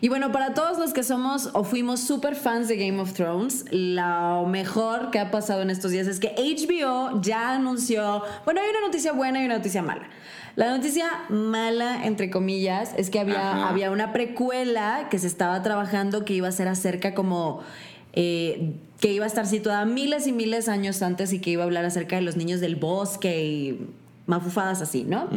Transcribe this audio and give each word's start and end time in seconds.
Y 0.00 0.08
bueno, 0.08 0.30
para 0.30 0.54
todos 0.54 0.78
los 0.78 0.92
que 0.92 1.02
somos 1.02 1.50
o 1.54 1.64
fuimos 1.64 2.00
super 2.00 2.36
fans 2.36 2.68
de 2.68 2.76
Game 2.76 3.00
of 3.00 3.14
Thrones, 3.14 3.64
lo 3.70 4.46
mejor 4.46 5.10
que 5.10 5.18
ha 5.18 5.30
pasado 5.30 5.62
en 5.62 5.70
estos 5.70 5.90
días 5.90 6.06
es 6.06 6.20
que 6.20 6.34
HBO 6.36 7.20
ya 7.20 7.54
anunció, 7.54 8.22
bueno, 8.44 8.60
hay 8.60 8.70
una 8.70 8.80
noticia 8.86 9.12
buena 9.12 9.42
y 9.42 9.46
una 9.46 9.56
noticia 9.56 9.82
mala. 9.82 10.08
La 10.54 10.76
noticia 10.76 11.08
mala, 11.28 12.04
entre 12.04 12.30
comillas, 12.30 12.92
es 12.96 13.10
que 13.10 13.20
había, 13.20 13.68
había 13.68 13.90
una 13.90 14.12
precuela 14.12 15.08
que 15.10 15.18
se 15.18 15.26
estaba 15.26 15.62
trabajando 15.62 16.24
que 16.24 16.34
iba 16.34 16.48
a 16.48 16.52
ser 16.52 16.68
acerca 16.68 17.14
como... 17.14 17.60
Eh, 18.14 18.74
que 19.00 19.12
iba 19.12 19.24
a 19.24 19.28
estar 19.28 19.46
situada 19.46 19.84
miles 19.84 20.26
y 20.26 20.32
miles 20.32 20.66
de 20.66 20.72
años 20.72 21.02
antes 21.02 21.32
y 21.32 21.40
que 21.40 21.50
iba 21.50 21.62
a 21.62 21.66
hablar 21.66 21.84
acerca 21.84 22.16
de 22.16 22.22
los 22.22 22.36
niños 22.36 22.60
del 22.60 22.74
bosque 22.74 23.44
y 23.44 23.86
mafufadas 24.28 24.82
así, 24.82 25.04
¿no? 25.04 25.28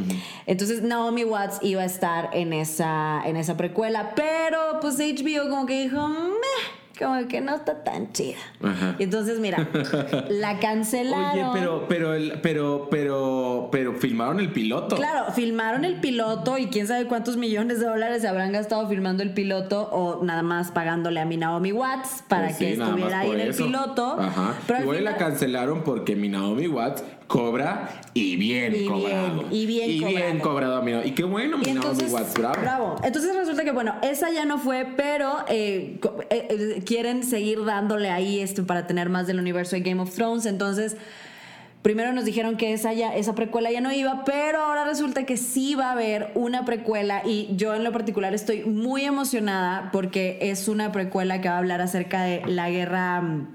Entonces 0.45 0.83
Naomi 0.83 1.23
Watts 1.23 1.59
iba 1.61 1.81
a 1.81 1.85
estar 1.85 2.29
en 2.33 2.53
esa, 2.53 3.21
en 3.25 3.37
esa 3.37 3.57
precuela, 3.57 4.13
pero 4.15 4.79
pues 4.81 4.99
HBO 4.99 5.49
como 5.49 5.65
que 5.65 5.83
dijo, 5.83 6.07
Meh 6.07 6.81
como 7.01 7.27
que 7.27 7.41
no 7.41 7.55
está 7.55 7.83
tan 7.83 8.11
chida. 8.13 8.37
Y 8.99 9.03
entonces, 9.03 9.39
mira, 9.39 9.67
la 10.29 10.59
cancelaron. 10.59 11.49
Oye, 11.49 11.59
pero, 11.59 11.85
pero, 11.87 12.13
el, 12.13 12.39
pero, 12.41 12.87
pero, 12.91 13.69
pero 13.71 13.93
filmaron 13.95 14.39
el 14.39 14.51
piloto. 14.51 14.95
Claro, 14.95 15.31
filmaron 15.33 15.83
el 15.83 15.99
piloto 15.99 16.57
y 16.57 16.67
quién 16.67 16.87
sabe 16.87 17.05
cuántos 17.05 17.37
millones 17.37 17.79
de 17.79 17.87
dólares 17.87 18.21
se 18.21 18.27
habrán 18.27 18.51
gastado 18.51 18.87
filmando 18.87 19.23
el 19.23 19.33
piloto 19.33 19.89
o 19.91 20.23
nada 20.23 20.43
más 20.43 20.71
pagándole 20.71 21.19
a 21.19 21.25
mi 21.25 21.37
Naomi 21.37 21.71
Watts 21.71 22.23
para 22.27 22.47
pues 22.47 22.57
que 22.57 22.73
estuviera 22.73 23.19
ahí 23.19 23.31
en 23.31 23.39
el 23.39 23.55
piloto. 23.55 24.19
Ajá. 24.19 24.55
Pero 24.67 24.81
Igual 24.81 25.03
la 25.03 25.17
cancelaron 25.17 25.83
porque 25.83 26.15
mi 26.15 26.29
Naomi 26.29 26.67
Watts 26.67 27.03
cobra 27.31 27.87
y 28.13 28.35
bien 28.35 28.85
cobrado. 28.85 29.45
y 29.49 29.65
bien, 29.65 29.89
y 29.89 29.99
cobrado. 29.99 30.15
bien 30.17 30.39
cobrado. 30.39 31.05
Y 31.05 31.11
qué 31.11 31.23
bueno, 31.23 31.57
mi 31.57 31.77
Watts, 31.77 32.33
bravo. 32.33 32.61
Bravo. 32.61 32.95
Entonces 33.03 33.33
resulta 33.33 33.63
que, 33.63 33.71
bueno, 33.71 33.95
esa 34.01 34.29
ya 34.31 34.43
no 34.43 34.57
fue, 34.57 34.85
pero 34.97 35.45
eh, 35.47 35.97
eh, 36.29 36.47
eh, 36.49 36.83
quieren 36.85 37.23
seguir 37.23 37.63
dándole 37.63 38.09
ahí 38.09 38.41
esto 38.41 38.65
para 38.65 38.85
tener 38.85 39.07
más 39.07 39.27
del 39.27 39.39
universo 39.39 39.77
de 39.77 39.81
Game 39.81 40.01
of 40.01 40.13
Thrones. 40.13 40.45
Entonces, 40.45 40.97
primero 41.81 42.11
nos 42.11 42.25
dijeron 42.25 42.57
que 42.57 42.73
esa, 42.73 42.91
ya, 42.91 43.15
esa 43.15 43.33
precuela 43.33 43.71
ya 43.71 43.79
no 43.79 43.93
iba, 43.93 44.25
pero 44.25 44.59
ahora 44.59 44.83
resulta 44.83 45.25
que 45.25 45.37
sí 45.37 45.73
va 45.73 45.87
a 45.87 45.91
haber 45.93 46.31
una 46.35 46.65
precuela 46.65 47.21
y 47.25 47.47
yo 47.55 47.73
en 47.75 47.85
lo 47.85 47.93
particular 47.93 48.33
estoy 48.33 48.65
muy 48.65 49.05
emocionada 49.05 49.89
porque 49.93 50.37
es 50.41 50.67
una 50.67 50.91
precuela 50.91 51.39
que 51.39 51.47
va 51.47 51.55
a 51.55 51.59
hablar 51.59 51.79
acerca 51.79 52.23
de 52.23 52.41
la 52.45 52.69
guerra 52.69 53.21
mm, 53.21 53.47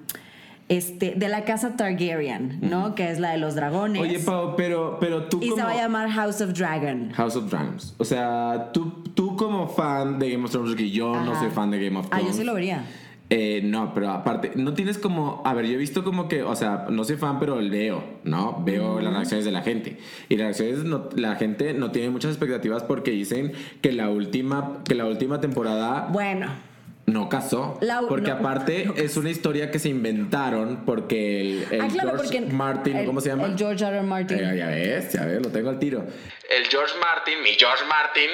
este, 0.69 1.15
de 1.17 1.29
la 1.29 1.45
casa 1.45 1.77
Targaryen, 1.77 2.59
¿no? 2.61 2.95
Que 2.95 3.11
es 3.11 3.21
la 3.21 3.31
de 3.31 3.39
los 3.39 3.55
dragones. 3.55 4.03
Oye, 4.03 4.19
Pau, 4.19 4.55
pero, 4.57 4.99
pero 5.01 5.25
tú 5.25 5.41
y 5.43 5.51
se 5.51 5.63
va 5.63 5.71
a 5.71 5.77
llamar 5.77 6.11
House 6.11 6.41
of 6.41 6.53
Dragon. 6.55 7.11
House 7.13 7.37
of 7.37 7.51
Dragons. 7.51 7.95
O 7.99 8.05
sea, 8.05 8.71
tú, 8.73 9.05
tú 9.15 9.37
como 9.37 9.69
fan 9.69 10.19
de 10.19 10.31
Game 10.31 10.45
of 10.45 10.51
Thrones, 10.51 10.71
porque 10.71 10.91
yo 10.91 11.21
no 11.21 11.39
soy 11.39 11.51
fan 11.51 11.71
de 11.71 11.85
Game 11.85 11.99
of 11.99 12.09
Thrones. 12.09 12.25
Ah, 12.25 12.29
yo 12.29 12.37
sí 12.37 12.45
lo 12.45 12.55
vería. 12.55 12.85
Eh, 13.29 13.61
no, 13.65 13.93
pero 13.93 14.11
aparte, 14.11 14.53
no 14.55 14.75
tienes 14.75 14.99
como. 14.99 15.43
A 15.45 15.53
ver, 15.55 15.67
yo 15.67 15.75
he 15.75 15.77
visto 15.77 16.05
como 16.05 16.29
que, 16.29 16.43
o 16.43 16.55
sea, 16.55 16.87
no 16.91 17.03
soy 17.03 17.17
fan, 17.17 17.41
pero 17.41 17.61
leo, 17.61 18.05
¿no? 18.23 18.63
Veo 18.65 19.01
las 19.01 19.13
reacciones 19.13 19.45
de 19.45 19.51
la 19.51 19.63
gente. 19.63 19.99
Y 20.29 20.37
las 20.37 20.59
reacciones, 20.59 20.85
no, 20.85 21.09
la 21.17 21.35
gente 21.35 21.75
no 21.75 21.91
tiene 21.91 22.11
muchas 22.11 22.33
expectativas 22.33 22.85
porque 22.85 23.11
dicen 23.11 23.53
que 23.81 23.93
la 23.93 24.11
última, 24.11 24.83
que 24.85 24.95
la 24.95 25.07
última 25.07 25.41
temporada. 25.41 26.09
Bueno 26.13 26.66
no 27.07 27.29
casó. 27.29 27.79
porque 28.09 28.31
aparte 28.31 28.93
es 28.97 29.17
una 29.17 29.31
historia 29.31 29.71
que 29.71 29.79
se 29.79 29.89
inventaron 29.89 30.83
porque 30.85 31.65
el, 31.71 31.81
ah, 31.81 31.89
George 31.89 32.41
Martin, 32.53 33.07
¿cómo 33.07 33.21
se 33.21 33.29
llama? 33.29 33.47
El 33.47 33.57
George 33.57 33.85
R. 33.85 34.03
Martin. 34.03 34.39
Eh, 34.39 34.57
ya 34.57 34.67
ves, 34.67 35.13
ya 35.13 35.25
ves, 35.25 35.43
lo 35.43 35.51
tengo 35.51 35.71
al 35.71 35.79
tiro. 35.79 36.05
El 36.49 36.65
George 36.67 36.95
Martin, 37.01 37.43
mi 37.43 37.51
George 37.51 37.85
Martin, 37.89 38.31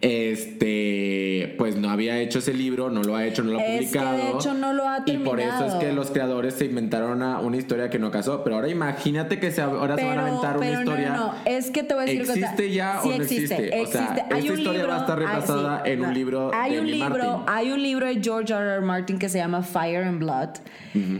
este, 0.00 1.54
pues 1.58 1.76
no 1.76 1.90
había 1.90 2.18
hecho 2.18 2.40
ese 2.40 2.54
libro, 2.54 2.90
no 2.90 3.02
lo 3.02 3.14
ha 3.14 3.24
hecho, 3.24 3.42
no 3.42 3.52
lo 3.52 3.60
ha 3.60 3.64
publicado. 3.64 4.16
de 4.16 4.30
hecho 4.30 4.54
no 4.54 4.72
lo 4.72 4.88
ha 4.88 5.04
terminado. 5.04 5.24
Y 5.24 5.28
por 5.28 5.40
eso 5.40 5.66
es 5.66 5.74
que 5.74 5.92
los 5.92 6.10
creadores 6.10 6.54
se 6.54 6.64
inventaron 6.64 7.12
una, 7.12 7.38
una 7.38 7.56
historia 7.56 7.88
que 7.88 7.98
no 8.00 8.10
casó. 8.10 8.42
Pero 8.42 8.56
ahora 8.56 8.68
imagínate 8.68 9.38
que 9.38 9.52
se, 9.52 9.62
ahora 9.62 9.96
se 9.96 10.04
van 10.04 10.18
a 10.18 10.28
inventar 10.28 10.58
una 10.58 10.70
historia. 10.70 11.10
No, 11.10 11.26
no, 11.26 11.34
es 11.44 11.70
que 11.70 11.82
te 11.82 11.94
voy 11.94 12.02
a 12.02 12.06
decir 12.06 12.22
¿Existe 12.22 12.70
ya 12.70 13.00
o 13.02 13.06
no 13.06 13.14
existe? 13.14 13.54
existe. 13.54 13.82
O 13.82 13.86
sea, 13.86 14.26
hay 14.30 14.46
esta 14.46 14.58
historia 14.58 14.86
va 14.86 14.96
a 14.96 15.00
estar 15.00 15.18
repasada 15.18 15.82
en 15.84 16.04
un 16.04 16.14
libro 16.14 16.50
hay 16.52 16.74
de 16.74 16.80
un 16.80 16.90
libro, 16.90 17.44
Hay 17.46 17.70
un 17.70 17.82
libro 17.82 18.11
George 18.20 18.52
R. 18.52 18.74
R. 18.76 18.80
Martin 18.80 19.18
que 19.18 19.28
se 19.28 19.38
llama 19.38 19.62
Fire 19.62 20.04
and 20.04 20.18
Blood 20.18 20.50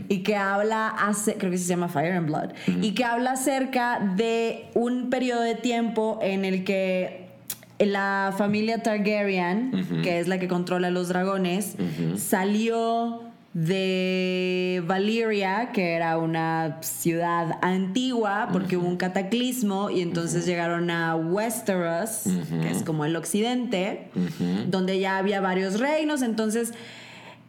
y 0.09 0.23
que 0.23 0.35
habla, 0.35 0.89
hace, 0.89 1.35
creo 1.35 1.49
que 1.51 1.57
se 1.57 1.67
llama 1.67 1.87
Fire 1.87 2.13
and 2.13 2.27
Blood, 2.27 2.51
y 2.81 2.93
que 2.93 3.05
habla 3.05 3.31
acerca 3.31 3.99
de 3.99 4.65
un 4.75 5.09
periodo 5.09 5.41
de 5.41 5.55
tiempo 5.55 6.19
en 6.21 6.45
el 6.45 6.63
que 6.63 7.27
la 7.79 8.33
familia 8.37 8.83
Targaryen, 8.83 10.01
que 10.03 10.19
es 10.19 10.27
la 10.27 10.39
que 10.39 10.47
controla 10.47 10.89
los 10.91 11.07
dragones, 11.07 11.75
salió 12.17 13.21
de 13.53 14.83
Valyria, 14.87 15.71
que 15.73 15.93
era 15.93 16.17
una 16.17 16.79
ciudad 16.81 17.59
antigua, 17.61 18.49
porque 18.51 18.77
hubo 18.77 18.87
un 18.87 18.97
cataclismo 18.97 19.91
y 19.91 20.01
entonces 20.01 20.45
llegaron 20.45 20.89
a 20.89 21.15
Westeros, 21.15 22.23
que 22.61 22.71
es 22.71 22.81
como 22.83 23.05
el 23.05 23.15
occidente, 23.15 24.09
donde 24.67 24.99
ya 24.99 25.17
había 25.17 25.39
varios 25.39 25.79
reinos, 25.79 26.23
entonces 26.23 26.73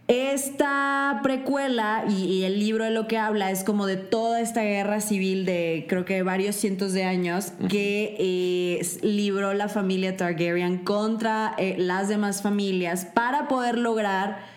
esta 0.07 1.21
precuela 1.23 2.05
y, 2.07 2.43
el 2.43 2.59
libro 2.59 2.85
de 2.85 2.91
lo 2.91 3.07
que 3.09 3.17
habla 3.17 3.51
es 3.51 3.65
como 3.65 3.87
de 3.87 3.97
toda 3.97 4.43
esta 4.43 4.61
guerra 4.61 5.01
civil 5.01 5.47
de 5.47 5.87
creo 5.89 6.05
que 6.05 6.23
varios 6.23 6.57
cientos 6.57 6.93
de 6.93 7.05
años 7.05 7.53
que 7.71 8.15
eh, 8.19 8.87
libró 9.01 9.55
la 9.55 9.71
familia 9.71 10.19
Targaryen 10.19 10.77
contra 10.85 11.55
eh, 11.57 11.77
las 11.79 12.09
demás 12.09 12.43
familias 12.43 13.07
para 13.07 13.49
poder 13.49 13.79
lograr 13.79 14.54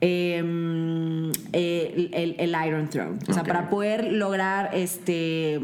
em, 0.00 1.30
eh, 1.52 2.36
el, 2.38 2.56
Iron 2.66 2.88
Throne. 2.88 3.18
O 3.28 3.32
sea, 3.32 3.42
para 3.42 3.68
poder 3.70 4.12
lograr 4.12 4.70
este 4.74 5.60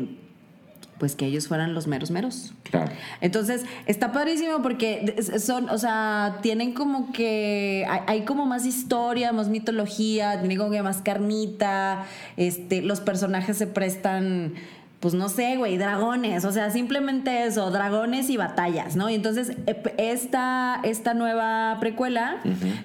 pues 0.98 1.14
que 1.14 1.26
ellos 1.26 1.46
fueran 1.46 1.74
los 1.74 1.86
meros 1.86 2.10
meros. 2.10 2.54
Claro. 2.62 2.90
Entonces, 3.20 3.64
está 3.86 4.12
padrísimo 4.12 4.62
porque 4.62 5.14
son, 5.38 5.68
o 5.68 5.78
sea, 5.78 6.38
tienen 6.42 6.72
como 6.72 7.12
que, 7.12 7.86
hay, 8.06 8.22
como 8.22 8.46
más 8.46 8.64
historia, 8.64 9.32
más 9.32 9.48
mitología, 9.48 10.38
tienen 10.38 10.56
como 10.56 10.70
que 10.70 10.82
más 10.82 11.02
carnita, 11.02 12.06
este, 12.36 12.82
los 12.82 13.00
personajes 13.00 13.58
se 13.58 13.66
prestan 13.66 14.54
pues 15.00 15.12
no 15.14 15.28
sé, 15.28 15.56
güey, 15.56 15.76
dragones, 15.76 16.44
o 16.44 16.52
sea, 16.52 16.70
simplemente 16.70 17.44
eso, 17.44 17.70
dragones 17.70 18.30
y 18.30 18.36
batallas, 18.36 18.96
¿no? 18.96 19.10
Y 19.10 19.14
entonces 19.14 19.52
esta, 19.98 20.80
esta 20.82 21.14
nueva 21.14 21.76
precuela, 21.80 22.40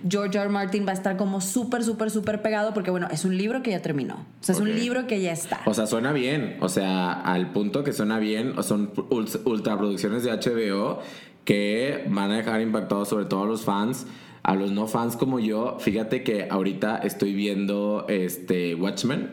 George 0.08 0.38
R. 0.38 0.50
Martin 0.50 0.86
va 0.86 0.92
a 0.92 0.96
estar 0.96 1.16
como 1.16 1.40
súper, 1.40 1.84
súper, 1.84 2.12
súper 2.12 2.42
pegado 2.42 2.74
porque, 2.74 2.92
bueno, 2.92 3.08
es 3.12 3.24
un 3.24 3.38
libro 3.38 3.64
que 3.64 3.72
ya 3.72 3.82
terminó, 3.82 4.16
o 4.16 4.44
sea, 4.44 4.56
es 4.56 4.62
un 4.62 4.76
libro 4.76 5.08
que 5.08 5.22
ya 5.22 5.32
está. 5.32 5.62
O 5.66 5.74
sea, 5.74 5.88
suena 5.88 6.12
bien, 6.12 6.58
o 6.60 6.70
sea, 6.70 7.14
al 7.14 7.52
punto 7.52 7.84
que 7.84 7.94
suena 7.94 8.20
bien, 8.20 8.58
o 8.58 8.64
son 8.64 8.92
ultraproducciones 9.46 10.24
de 10.24 10.32
HBO 10.32 11.00
que 11.46 12.06
van 12.10 12.32
a 12.32 12.38
dejar 12.38 12.62
impactados 12.62 13.10
sobre 13.10 13.26
todo 13.26 13.44
a 13.44 13.46
los 13.46 13.64
fans. 13.64 14.06
A 14.44 14.56
los 14.56 14.72
no 14.72 14.88
fans 14.88 15.16
como 15.16 15.40
yo, 15.40 15.78
fíjate 15.80 16.24
que 16.24 16.48
ahorita 16.50 16.98
estoy 16.98 17.34
viendo 17.34 18.06
este 18.10 18.74
Watchmen, 18.74 19.30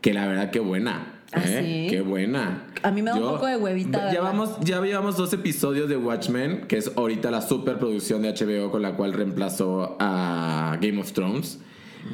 que 0.00 0.14
la 0.14 0.26
verdad 0.26 0.50
que 0.50 0.60
buena. 0.60 1.21
¿Ah, 1.32 1.42
¿Eh? 1.44 1.86
Qué 1.88 2.02
buena. 2.02 2.66
A 2.82 2.90
mí 2.90 3.00
me 3.00 3.10
da 3.10 3.16
un 3.16 3.22
poco 3.22 3.46
de 3.46 3.56
huevita. 3.56 4.12
Ya, 4.12 4.20
vamos, 4.20 4.58
ya 4.60 4.80
llevamos 4.80 5.16
dos 5.16 5.32
episodios 5.32 5.88
de 5.88 5.96
Watchmen, 5.96 6.66
que 6.68 6.76
es 6.76 6.92
ahorita 6.94 7.30
la 7.30 7.40
superproducción 7.40 8.22
de 8.22 8.32
HBO 8.34 8.70
con 8.70 8.82
la 8.82 8.96
cual 8.96 9.12
reemplazó 9.14 9.96
a 9.98 10.78
Game 10.80 11.00
of 11.00 11.12
Thrones. 11.12 11.58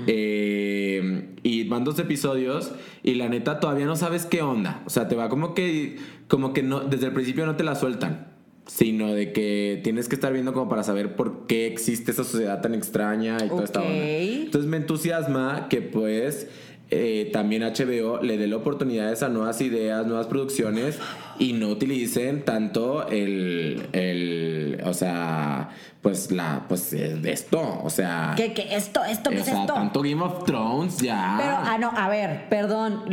Eh, 0.07 1.31
y 1.43 1.65
van 1.65 1.83
dos 1.83 1.99
episodios 1.99 2.73
y 3.03 3.15
la 3.15 3.29
neta 3.29 3.59
todavía 3.59 3.87
no 3.87 3.97
sabes 3.97 4.27
qué 4.27 4.43
onda. 4.43 4.83
O 4.87 4.91
sea, 4.91 5.09
te 5.09 5.17
va 5.17 5.29
como 5.29 5.55
que, 5.55 5.97
como 6.29 6.53
que 6.53 6.63
no, 6.63 6.81
desde 6.81 7.07
el 7.07 7.13
principio 7.13 7.47
no 7.47 7.57
te 7.57 7.65
la 7.65 7.75
sueltan. 7.75 8.29
Sino 8.67 9.15
de 9.15 9.33
que 9.33 9.81
tienes 9.83 10.09
que 10.09 10.15
estar 10.15 10.31
viendo 10.31 10.53
como 10.53 10.69
para 10.69 10.83
saber 10.83 11.17
por 11.17 11.47
qué 11.47 11.67
existe 11.67 12.11
esa 12.11 12.23
sociedad 12.23 12.61
tan 12.61 12.75
extraña 12.75 13.39
y 13.43 13.49
toda 13.49 13.65
esta 13.65 13.81
onda. 13.81 13.95
Entonces 13.95 14.69
me 14.69 14.77
entusiasma 14.77 15.69
que 15.71 15.81
pues 15.81 16.49
eh, 16.91 17.29
también 17.33 17.63
HBO 17.63 18.23
le 18.23 18.39
dé 18.39 18.47
la 18.47 18.57
oportunidad 18.57 19.23
a 19.23 19.29
nuevas 19.29 19.61
ideas, 19.61 20.07
nuevas 20.07 20.27
producciones 20.27 20.99
y 21.39 21.53
no 21.53 21.69
utilicen 21.69 22.45
tanto 22.45 23.07
el, 23.09 23.89
el 23.93 24.81
o 24.85 24.95
sea, 24.95 25.71
pues 26.01 26.31
la, 26.31 26.65
pues 26.67 26.93
esto, 26.93 27.81
o 27.83 27.91
sea. 27.91 28.33
¿Qué, 28.37 28.55
qué, 28.55 28.75
esto, 28.75 29.05
esto, 29.05 29.31
qué 29.31 29.41
es 29.41 29.49
esto? 29.49 29.75
Tanto 29.75 30.01
Game 30.01 30.23
of 30.23 30.45
Thrones 30.45 30.99
ya. 30.99 31.35
Pero, 31.39 31.57
ah, 31.57 31.77
no, 31.79 31.91
a 31.95 32.09
ver, 32.09 32.49
perdón. 32.49 33.05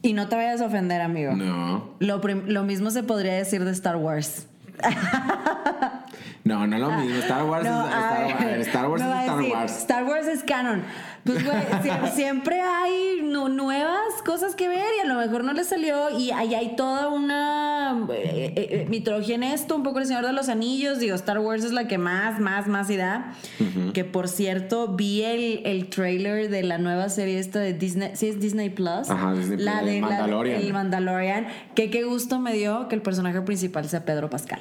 Y 0.00 0.12
no 0.12 0.28
te 0.28 0.36
vayas 0.36 0.60
a 0.60 0.66
ofender, 0.66 1.00
amigo. 1.00 1.32
No. 1.34 1.94
Lo, 1.98 2.18
lo 2.18 2.62
mismo 2.62 2.90
se 2.90 3.02
podría 3.02 3.34
decir 3.34 3.64
de 3.64 3.72
Star 3.72 3.96
Wars. 3.96 4.46
No, 6.44 6.66
no 6.66 6.76
es 6.76 6.82
lo 6.82 6.90
mismo. 6.92 7.16
Star 7.18 7.44
Wars 7.44 7.64
No, 7.64 7.86
es 7.86 7.94
Star 7.94 8.26
ver, 8.26 8.34
Wars. 8.58 8.66
Star 8.68 8.88
Wars 8.88 9.02
es 9.02 9.08
Star 9.08 9.36
decir, 9.38 9.52
Wars. 9.52 9.76
Star 9.78 10.04
Wars 10.04 10.26
es 10.26 10.42
canon. 10.44 10.82
Pues, 11.24 11.44
güey, 11.44 11.58
sie- 11.82 12.10
siempre 12.14 12.60
hay 12.60 13.20
nu- 13.22 13.48
nuevas 13.48 14.22
cosas 14.24 14.54
que 14.54 14.66
ver 14.68 14.84
y 14.98 15.06
a 15.06 15.12
lo 15.12 15.14
mejor 15.20 15.44
no 15.44 15.52
le 15.52 15.64
salió. 15.64 16.16
Y 16.18 16.30
ahí 16.30 16.54
hay 16.54 16.74
toda 16.76 17.08
una 17.08 18.06
eh, 18.10 18.52
eh, 18.56 18.68
eh, 18.70 18.86
mitología 18.88 19.34
en 19.34 19.42
esto, 19.42 19.76
un 19.76 19.82
poco 19.82 19.98
el 19.98 20.06
Señor 20.06 20.24
de 20.24 20.32
los 20.32 20.48
Anillos. 20.48 20.98
Digo, 21.00 21.14
Star 21.16 21.38
Wars 21.38 21.64
es 21.64 21.72
la 21.72 21.86
que 21.86 21.98
más, 21.98 22.40
más, 22.40 22.66
más 22.66 22.88
y 22.88 22.96
da. 22.96 23.32
Que 23.92 24.04
por 24.04 24.28
cierto, 24.28 24.88
vi 24.88 25.22
el, 25.24 25.62
el 25.66 25.88
trailer 25.88 26.48
de 26.48 26.62
la 26.62 26.78
nueva 26.78 27.08
serie 27.10 27.38
esta 27.38 27.58
de 27.58 27.74
Disney. 27.74 28.12
Sí, 28.14 28.28
es 28.28 28.40
Disney 28.40 28.70
Plus. 28.70 29.10
Ajá, 29.10 29.32
Disney 29.34 29.58
la 29.58 29.80
Plus, 29.80 29.90
de 29.90 30.00
la- 30.00 30.06
Mandalorian. 30.06 30.60
el 30.62 30.72
Mandalorian. 30.72 31.46
Que 31.74 31.90
qué 31.90 32.04
gusto 32.04 32.38
me 32.38 32.52
dio 32.54 32.88
que 32.88 32.94
el 32.94 33.02
personaje 33.02 33.40
principal 33.42 33.86
sea 33.88 34.04
Pedro 34.04 34.30
Pascal. 34.30 34.60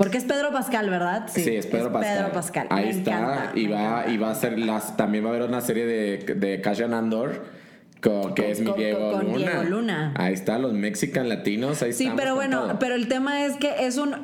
Porque 0.00 0.16
es 0.16 0.24
Pedro 0.24 0.50
Pascal, 0.50 0.88
¿verdad? 0.88 1.26
Sí, 1.28 1.42
es 1.56 1.66
Pedro 1.66 1.92
Pascal. 1.92 2.16
Pedro 2.16 2.32
Pascal. 2.32 2.66
Ahí 2.70 2.84
Me 2.86 2.90
está. 2.92 3.10
encanta, 3.18 3.52
y, 3.54 3.66
va, 3.66 3.80
encanta. 3.82 4.10
y 4.10 4.16
va 4.16 4.30
a 4.30 4.34
ser 4.34 4.58
las. 4.58 4.96
También 4.96 5.24
va 5.24 5.28
a 5.28 5.32
haber 5.34 5.46
una 5.46 5.60
serie 5.60 5.84
de, 5.84 6.16
de 6.36 6.60
Cassian 6.62 6.94
Andor. 6.94 7.44
con- 8.02 8.32
que 8.34 8.42
Con- 8.44 8.50
es 8.52 8.60
mi 8.60 8.72
Diego 8.72 9.12
con 9.12 9.26
Luna. 9.26 9.36
Diego 9.36 9.62
Luna. 9.64 10.14
Ahí 10.16 10.32
está, 10.32 10.58
los 10.58 10.72
mexican 10.72 11.28
latinos. 11.28 11.82
Ahí 11.82 11.92
Sí, 11.92 12.10
pero 12.16 12.34
bueno, 12.34 12.62
todo. 12.62 12.78
pero 12.78 12.94
el 12.94 13.08
tema 13.08 13.44
es 13.44 13.58
que 13.58 13.84
es 13.86 13.98
un 13.98 14.14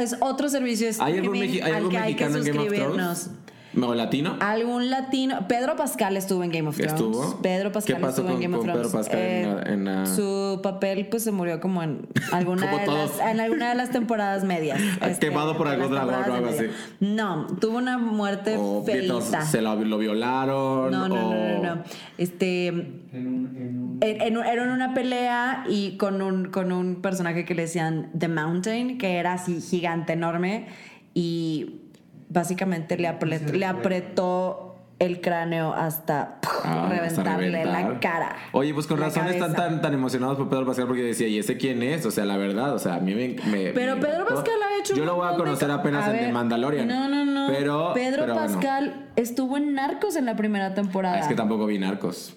es 0.00 0.16
otro 0.20 0.48
servicio 0.48 0.86
de 0.88 0.96
¿Hay 1.00 1.18
algún, 1.18 1.36
al 1.62 1.88
que 1.90 1.98
hay 1.98 2.14
que 2.14 2.30
suscribirnos. 2.32 3.30
Latino? 3.74 4.36
Algún 4.40 4.90
latino. 4.90 5.46
Pedro 5.46 5.76
Pascal 5.76 6.16
estuvo 6.16 6.42
en 6.42 6.50
Game 6.50 6.68
of 6.68 6.76
Thrones. 6.76 6.94
¿Estuvo? 6.94 7.38
Pedro 7.42 7.70
Pascal 7.70 7.96
¿Qué 7.96 8.00
pasó 8.00 8.10
estuvo 8.22 8.28
en 8.28 8.32
con- 8.34 8.42
Game 8.42 8.56
of 8.56 8.62
Thrones. 8.64 8.80
Pedro 8.86 8.98
Pascal 8.98 9.64
en 9.72 9.84
la- 9.84 10.06
Su 10.06 10.60
papel 10.62 11.06
pues 11.08 11.22
se 11.24 11.30
murió 11.32 11.60
como 11.60 11.82
en 11.82 12.06
alguna, 12.32 12.70
Como 12.70 12.78
de, 12.78 12.86
las, 12.86 13.20
en 13.20 13.40
alguna 13.40 13.68
de 13.68 13.74
las 13.74 13.90
temporadas 13.90 14.44
medias. 14.44 14.80
Este, 15.02 15.28
Quemado 15.28 15.56
por 15.56 15.68
de 15.68 15.74
algún 15.74 15.90
dragón 15.92 16.14
o 16.14 16.34
algo 16.34 16.50
media. 16.50 16.70
No, 17.00 17.46
tuvo 17.60 17.78
una 17.78 17.98
muerte 17.98 18.56
¿O 18.58 18.82
feita. 18.84 19.42
se 19.44 19.60
lo, 19.62 19.76
lo 19.76 19.98
violaron? 19.98 20.90
No, 20.90 21.08
no, 21.08 21.14
no, 21.14 21.28
o- 21.28 21.62
no, 21.62 21.74
no. 21.76 21.82
Este. 22.16 22.66
En, 22.68 23.98
en- 24.00 24.36
era 24.38 24.64
en 24.64 24.70
una 24.70 24.94
pelea 24.94 25.64
y 25.68 25.96
con 25.96 26.22
un, 26.22 26.46
con 26.50 26.72
un 26.72 26.96
personaje 27.02 27.44
que 27.44 27.54
le 27.54 27.62
decían 27.62 28.10
The 28.18 28.28
Mountain, 28.28 28.98
que 28.98 29.16
era 29.16 29.34
así 29.34 29.60
gigante, 29.60 30.12
enorme. 30.14 30.66
Y 31.14 31.82
básicamente 32.28 32.96
le, 32.96 33.08
apretó, 33.08 33.52
le 33.52 33.66
apretó 33.66 34.64
el 34.98 35.20
cráneo 35.20 35.72
hasta 35.74 36.40
¡puf! 36.40 36.52
Ah, 36.64 36.84
hasta 36.84 36.88
reventarle 36.88 37.64
la 37.64 38.00
cara. 38.00 38.36
Oye, 38.52 38.74
pues 38.74 38.86
con 38.88 38.98
razón 38.98 39.28
están 39.28 39.54
tan, 39.54 39.80
tan 39.80 39.94
emocionados 39.94 40.36
por 40.36 40.48
Pedro 40.48 40.66
Pascal 40.66 40.86
porque 40.88 41.02
decía, 41.02 41.28
¿y 41.28 41.38
ese 41.38 41.56
quién 41.56 41.82
es? 41.84 42.04
O 42.04 42.10
sea, 42.10 42.24
la 42.24 42.36
verdad, 42.36 42.74
o 42.74 42.78
sea, 42.80 42.94
a 42.96 42.98
mí 43.00 43.14
me. 43.14 43.36
me- 43.46 43.70
Pero 43.72 43.94
me 43.96 44.02
Pedro. 44.04 44.26
Pascal 44.26 44.54
ha 44.60 44.78
hecho 44.80 44.94
un 44.94 44.98
Yo 44.98 45.04
lo 45.04 45.14
voy 45.14 45.28
a 45.28 45.30
de 45.32 45.36
conocer 45.36 45.68
co- 45.68 45.74
apenas 45.74 46.08
A 46.08 46.16
en 46.18 46.26
The 46.26 46.32
Mandalorian. 46.32 46.88
No, 46.88 47.08
no, 47.08 47.24
no. 47.24 47.46
Pero. 47.48 47.92
Pedro 47.94 48.22
pero 48.22 48.34
bueno. 48.34 48.52
Pascal 48.54 49.06
estuvo 49.14 49.56
en 49.56 49.74
Narcos 49.74 50.16
en 50.16 50.26
la 50.26 50.34
primera 50.34 50.74
temporada. 50.74 51.16
Ah, 51.16 51.20
Es 51.20 51.28
que 51.28 51.34
tampoco 51.34 51.66
vi 51.66 51.78
narcos. 51.78 52.34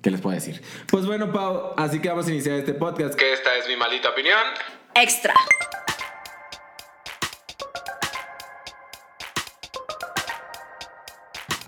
¿Qué 0.00 0.10
les 0.10 0.20
puedo 0.20 0.34
decir? 0.34 0.62
Pues 0.90 1.04
bueno, 1.04 1.32
Pau, 1.32 1.72
así 1.76 1.98
que 2.00 2.08
vamos 2.08 2.26
a 2.28 2.30
iniciar 2.30 2.56
este 2.56 2.72
podcast. 2.74 3.14
Que 3.16 3.32
esta 3.32 3.54
es 3.56 3.68
mi 3.68 3.76
maldita 3.76 4.10
opinión. 4.10 4.38
Extra. 4.94 5.34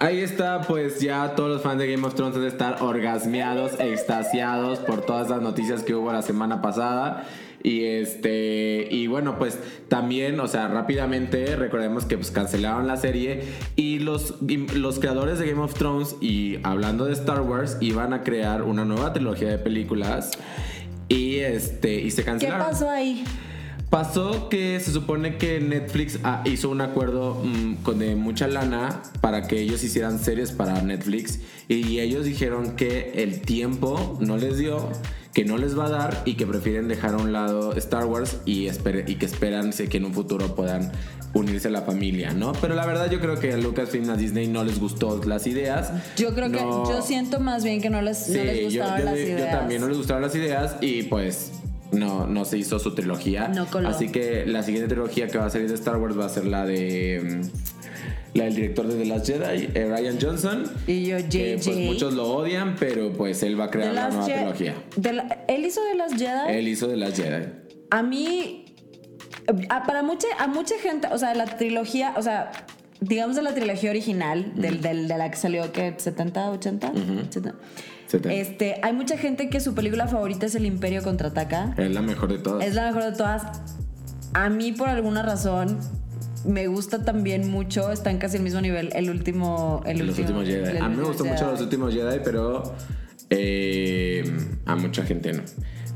Ahí 0.00 0.20
está, 0.20 0.60
pues 0.60 1.00
ya 1.00 1.34
todos 1.34 1.50
los 1.50 1.62
fans 1.62 1.80
de 1.80 1.90
Game 1.90 2.06
of 2.06 2.14
Thrones 2.14 2.36
han 2.36 2.42
de 2.42 2.48
estar 2.48 2.82
orgasmeados, 2.82 3.72
extasiados 3.80 4.78
por 4.78 5.00
todas 5.02 5.28
las 5.28 5.42
noticias 5.42 5.82
que 5.82 5.94
hubo 5.94 6.12
la 6.12 6.22
semana 6.22 6.62
pasada. 6.62 7.26
Y 7.64 7.84
este, 7.84 8.86
y 8.92 9.08
bueno, 9.08 9.36
pues 9.38 9.58
también, 9.88 10.38
o 10.38 10.46
sea, 10.46 10.68
rápidamente 10.68 11.56
recordemos 11.56 12.04
que 12.04 12.16
pues 12.16 12.30
cancelaron 12.30 12.86
la 12.86 12.96
serie 12.96 13.42
y 13.74 13.98
los, 13.98 14.36
los 14.40 15.00
creadores 15.00 15.40
de 15.40 15.50
Game 15.50 15.62
of 15.62 15.74
Thrones 15.74 16.14
y 16.20 16.60
hablando 16.62 17.06
de 17.06 17.14
Star 17.14 17.40
Wars 17.40 17.76
iban 17.80 18.12
a 18.12 18.22
crear 18.22 18.62
una 18.62 18.84
nueva 18.84 19.12
trilogía 19.12 19.48
de 19.48 19.58
películas 19.58 20.30
y 21.08 21.38
este, 21.38 21.94
y 21.94 22.12
se 22.12 22.22
¿Qué 22.22 22.26
cancelaron. 22.26 22.68
pasó 22.68 22.88
ahí? 22.88 23.24
Pasó 23.90 24.50
que 24.50 24.78
se 24.80 24.92
supone 24.92 25.38
que 25.38 25.60
Netflix 25.60 26.18
ah, 26.22 26.42
hizo 26.44 26.68
un 26.68 26.82
acuerdo 26.82 27.42
mm, 27.42 27.76
con 27.76 27.98
de 27.98 28.16
mucha 28.16 28.46
lana 28.46 29.02
para 29.22 29.48
que 29.48 29.60
ellos 29.62 29.82
hicieran 29.82 30.18
series 30.18 30.52
para 30.52 30.82
Netflix 30.82 31.38
y 31.68 31.98
ellos 32.00 32.26
dijeron 32.26 32.76
que 32.76 33.12
el 33.16 33.40
tiempo 33.40 34.18
no 34.20 34.36
les 34.36 34.58
dio, 34.58 34.90
que 35.32 35.46
no 35.46 35.56
les 35.56 35.78
va 35.78 35.86
a 35.86 35.90
dar 35.90 36.22
y 36.26 36.34
que 36.34 36.46
prefieren 36.46 36.86
dejar 36.86 37.14
a 37.14 37.16
un 37.16 37.32
lado 37.32 37.72
Star 37.76 38.04
Wars 38.04 38.36
y, 38.44 38.68
que 38.68 39.24
esperan 39.24 39.70
que 39.72 39.96
en 39.96 40.04
un 40.04 40.12
futuro 40.12 40.54
puedan 40.54 40.92
unirse 41.32 41.68
a 41.68 41.70
la 41.70 41.82
familia, 41.82 42.34
¿no? 42.34 42.52
Pero 42.60 42.74
la 42.74 42.84
verdad 42.84 43.10
yo 43.10 43.20
creo 43.20 43.38
que 43.40 43.54
a 43.54 43.56
Lucasfilm 43.56 44.10
a 44.10 44.16
Disney 44.16 44.48
no 44.48 44.64
les 44.64 44.78
gustó 44.80 45.18
las 45.24 45.46
ideas. 45.46 45.92
Yo 46.18 46.34
creo 46.34 46.50
No- 46.50 46.82
que 46.84 46.90
yo 46.92 47.00
siento 47.02 47.40
más 47.40 47.64
bien 47.64 47.80
que 47.80 47.88
no 47.88 48.02
les, 48.02 48.18
no 48.28 48.34
Sí, 48.34 48.40
les 48.44 48.72
yo, 48.72 48.82
gustaron 48.82 48.98
yo- 48.98 49.04
las 49.06 49.14
yo 49.18 49.24
ideas. 49.28 49.50
también 49.60 49.80
no 49.80 49.88
les 49.88 49.96
gustaron 49.96 50.22
las 50.22 50.34
ideas 50.34 50.76
y 50.82 51.04
pues 51.04 51.52
no, 51.92 52.26
no 52.26 52.44
se 52.44 52.58
hizo 52.58 52.78
su 52.78 52.94
trilogía. 52.94 53.48
No 53.48 53.66
coló. 53.66 53.88
Así 53.88 54.08
que 54.10 54.44
la 54.46 54.62
siguiente 54.62 54.88
trilogía 54.88 55.26
que 55.28 55.38
va 55.38 55.46
a 55.46 55.50
salir 55.50 55.68
de 55.68 55.74
Star 55.74 55.96
Wars 55.96 56.18
va 56.18 56.26
a 56.26 56.28
ser 56.28 56.44
la 56.46 56.64
de 56.66 57.40
mm, 57.42 58.36
la 58.38 58.44
del 58.44 58.54
director 58.56 58.86
de 58.86 58.94
The 58.96 59.04
Last 59.06 59.26
Jedi, 59.26 59.68
eh, 59.74 59.86
Ryan 59.88 60.18
Johnson. 60.20 60.64
Y 60.86 61.06
yo, 61.06 61.16
que, 61.28 61.56
JJ. 61.58 61.64
pues 61.64 61.76
muchos 61.78 62.14
lo 62.14 62.28
odian, 62.28 62.76
pero 62.78 63.12
pues 63.12 63.42
él 63.42 63.58
va 63.58 63.64
a 63.64 63.70
crear 63.70 63.88
The 63.90 63.94
Last 63.94 64.12
nueva 64.16 64.26
Je- 64.28 64.34
trilogía. 64.54 64.74
la- 65.12 65.44
él 65.48 65.64
hizo 65.64 65.82
de 65.84 65.94
las 65.94 66.12
Jedi. 66.12 66.50
Él 66.58 66.68
hizo 66.68 66.86
The 66.88 66.96
Last 66.96 67.16
Jedi. 67.16 67.46
A 67.90 68.02
mí, 68.02 68.66
a, 69.70 69.82
para 69.84 70.02
mucha, 70.02 70.26
a 70.38 70.46
mucha 70.46 70.74
gente, 70.78 71.08
o 71.10 71.16
sea, 71.18 71.34
la 71.34 71.46
trilogía, 71.46 72.12
o 72.16 72.22
sea, 72.22 72.50
digamos 73.00 73.34
de 73.36 73.42
la 73.42 73.54
trilogía 73.54 73.90
original, 73.90 74.52
del, 74.56 74.82
del- 74.82 75.08
de 75.08 75.16
la 75.18 75.30
que 75.30 75.36
salió, 75.36 75.72
que 75.72 75.94
70, 75.96 76.50
80, 76.50 76.88
70. 76.88 77.32
70. 77.32 77.54
Este, 78.12 78.80
hay 78.82 78.92
mucha 78.92 79.18
gente 79.18 79.48
que 79.50 79.60
su 79.60 79.74
película 79.74 80.06
favorita 80.06 80.46
es 80.46 80.54
El 80.54 80.66
Imperio 80.66 81.02
contraataca. 81.02 81.74
Es 81.76 81.90
la 81.90 82.02
mejor 82.02 82.32
de 82.32 82.38
todas. 82.38 82.66
Es 82.66 82.74
la 82.74 82.86
mejor 82.86 83.04
de 83.04 83.12
todas. 83.12 83.60
A 84.34 84.48
mí, 84.48 84.72
por 84.72 84.88
alguna 84.88 85.22
razón, 85.22 85.78
me 86.44 86.66
gusta 86.66 87.04
también 87.04 87.50
mucho, 87.50 87.90
está 87.92 88.10
en 88.10 88.18
casi 88.18 88.36
el 88.36 88.42
mismo 88.42 88.60
nivel, 88.60 88.90
el 88.94 89.10
último. 89.10 89.82
El 89.86 89.98
los 89.98 90.18
último, 90.18 90.40
últimos 90.40 90.48
Jedi. 90.48 90.76
el 90.76 90.82
A 90.82 90.88
mí 90.88 90.96
me 90.96 91.04
gustó 91.04 91.24
mucho 91.24 91.50
los 91.50 91.60
últimos 91.60 91.92
Jedi, 91.94 92.20
pero 92.24 92.74
eh, 93.30 94.24
a 94.64 94.76
mucha 94.76 95.04
gente 95.04 95.32
no. 95.32 95.42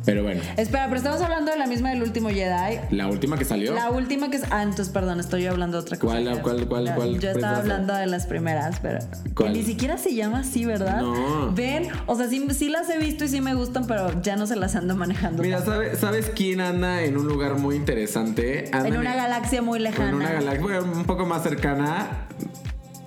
Pero 0.05 0.23
bueno, 0.25 0.41
Espera, 0.57 0.87
pero 0.87 0.97
estamos 0.97 1.21
hablando 1.23 1.53
de 1.53 1.59
la 1.59 1.67
misma 1.67 1.91
del 1.91 2.03
último 2.03 2.29
Jedi. 2.29 2.81
la 2.91 3.07
última 3.09 3.39
que 3.39 3.45
salió. 3.45 3.73
La 3.75 3.91
última 3.91 4.31
que 4.31 4.37
es. 4.39 4.43
Ah, 4.51 4.63
entonces, 4.63 4.89
perdón, 4.89 5.21
estoy 5.21 5.47
hablando 5.47 5.77
de 5.79 5.83
otra 5.83 5.97
cosa. 5.99 6.15
¿Cuál, 6.21 6.43
cuál, 6.43 6.67
cuál, 6.67 6.85
La- 6.87 6.95
cuál 6.97 7.21
Yo 7.21 7.31
estaba 7.31 7.59
hablando 7.59 7.95
de 7.95 8.07
las 8.07 8.27
primeras, 8.27 8.81
pero. 8.81 8.99
¿Cuál? 9.35 9.53
Que 9.53 9.59
ni 9.61 9.65
siquiera 9.65 9.99
se 9.99 10.15
llama 10.15 10.41
así, 10.41 10.65
¿verdad? 10.65 11.01
No. 11.03 11.53
Ven, 11.53 11.89
o 12.07 12.17
sea, 12.17 12.29
sí, 12.29 12.45
sí 12.51 12.69
las 12.69 12.91
he 12.91 12.99
visto 12.99 13.25
y 13.25 13.29
sí 13.29 13.41
me 13.41 13.55
gustan, 13.55 13.87
pero 13.87 14.21
ya 14.23 14.37
no 14.37 14.47
se 14.47 14.57
las 14.57 14.75
ando 14.75 14.97
manejando. 14.97 15.43
Mira. 15.43 15.61
¿sabes, 15.63 15.99
¿sabes 15.99 16.31
quién 16.35 16.61
anda 16.61 17.03
en 17.03 17.17
un 17.17 17.29
lugar 17.29 17.55
muy 17.59 17.77
interesante? 17.77 18.65
Anda 18.73 18.89
en 18.89 18.97
una 18.97 19.15
galaxia 19.15 19.63
muy 19.63 19.79
lejana. 19.79 20.09
En 20.09 20.15
una 20.17 20.33
galaxia 20.33 20.61
bueno, 20.63 20.83
un 20.93 21.05
poco 21.05 21.27
más 21.27 21.43
cercana. 21.43 22.27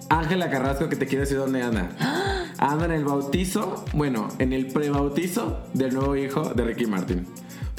Ángela 0.10 0.50
Carrasco, 0.50 0.88
que 0.88 0.96
te 0.96 1.08
quiero 1.08 1.22
decir 1.22 1.38
dónde 1.38 1.62
anda. 1.64 1.90
Anda 2.58 2.86
en 2.86 2.92
el 2.92 3.04
bautizo, 3.04 3.84
bueno, 3.94 4.30
en 4.40 4.54
el 4.54 4.68
prebautizo 4.68 5.60
del 5.74 5.94
nuevo 5.94 6.16
hijo 6.16 6.54
de 6.54 6.64
Ricky 6.64 6.86
Martin. 6.86 7.28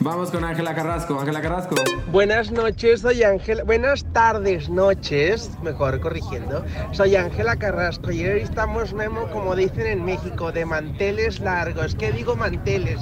Vamos 0.03 0.31
con 0.31 0.45
Ángela 0.45 0.75
Carrasco. 0.75 1.19
Ángela 1.19 1.41
Carrasco. 1.41 1.75
Buenas 2.13 2.53
noches, 2.53 3.01
soy 3.01 3.23
Ángela. 3.23 3.65
Buenas 3.65 4.05
tardes, 4.13 4.69
noches, 4.69 5.51
mejor 5.63 6.01
corrigiendo. 6.01 6.63
Soy 6.93 7.17
Ángela 7.17 7.57
Carrasco 7.57 8.13
y 8.13 8.27
hoy 8.27 8.41
estamos, 8.41 8.93
Memo, 8.93 9.27
como 9.33 9.57
dicen 9.57 9.87
en 9.87 10.05
México, 10.05 10.53
de 10.53 10.67
manteles 10.67 11.41
largos. 11.41 11.95
¿Qué 11.95 12.13
digo 12.13 12.37
manteles? 12.37 13.01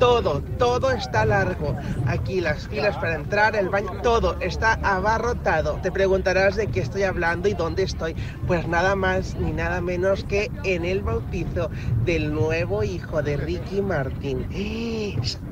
Todo, 0.00 0.42
todo 0.58 0.90
está 0.90 1.26
largo. 1.26 1.76
Aquí 2.06 2.40
las 2.40 2.66
filas 2.68 2.96
para 2.96 3.16
entrar, 3.16 3.54
el 3.54 3.68
baño, 3.68 3.90
todo 4.02 4.34
está 4.40 4.78
abarrotado. 4.82 5.78
Te 5.82 5.92
preguntarás 5.92 6.56
de 6.56 6.68
qué 6.68 6.80
estoy 6.80 7.02
hablando 7.02 7.50
y 7.50 7.52
dónde 7.52 7.82
estoy. 7.82 8.16
Pues 8.46 8.66
nada 8.66 8.96
más 8.96 9.34
ni 9.36 9.52
nada 9.52 9.82
menos 9.82 10.24
que 10.24 10.50
en 10.64 10.86
el 10.86 11.02
bautizo 11.02 11.70
del 12.06 12.32
nuevo 12.32 12.82
hijo 12.82 13.22
de 13.22 13.36
Ricky 13.36 13.82
Martin. 13.82 14.46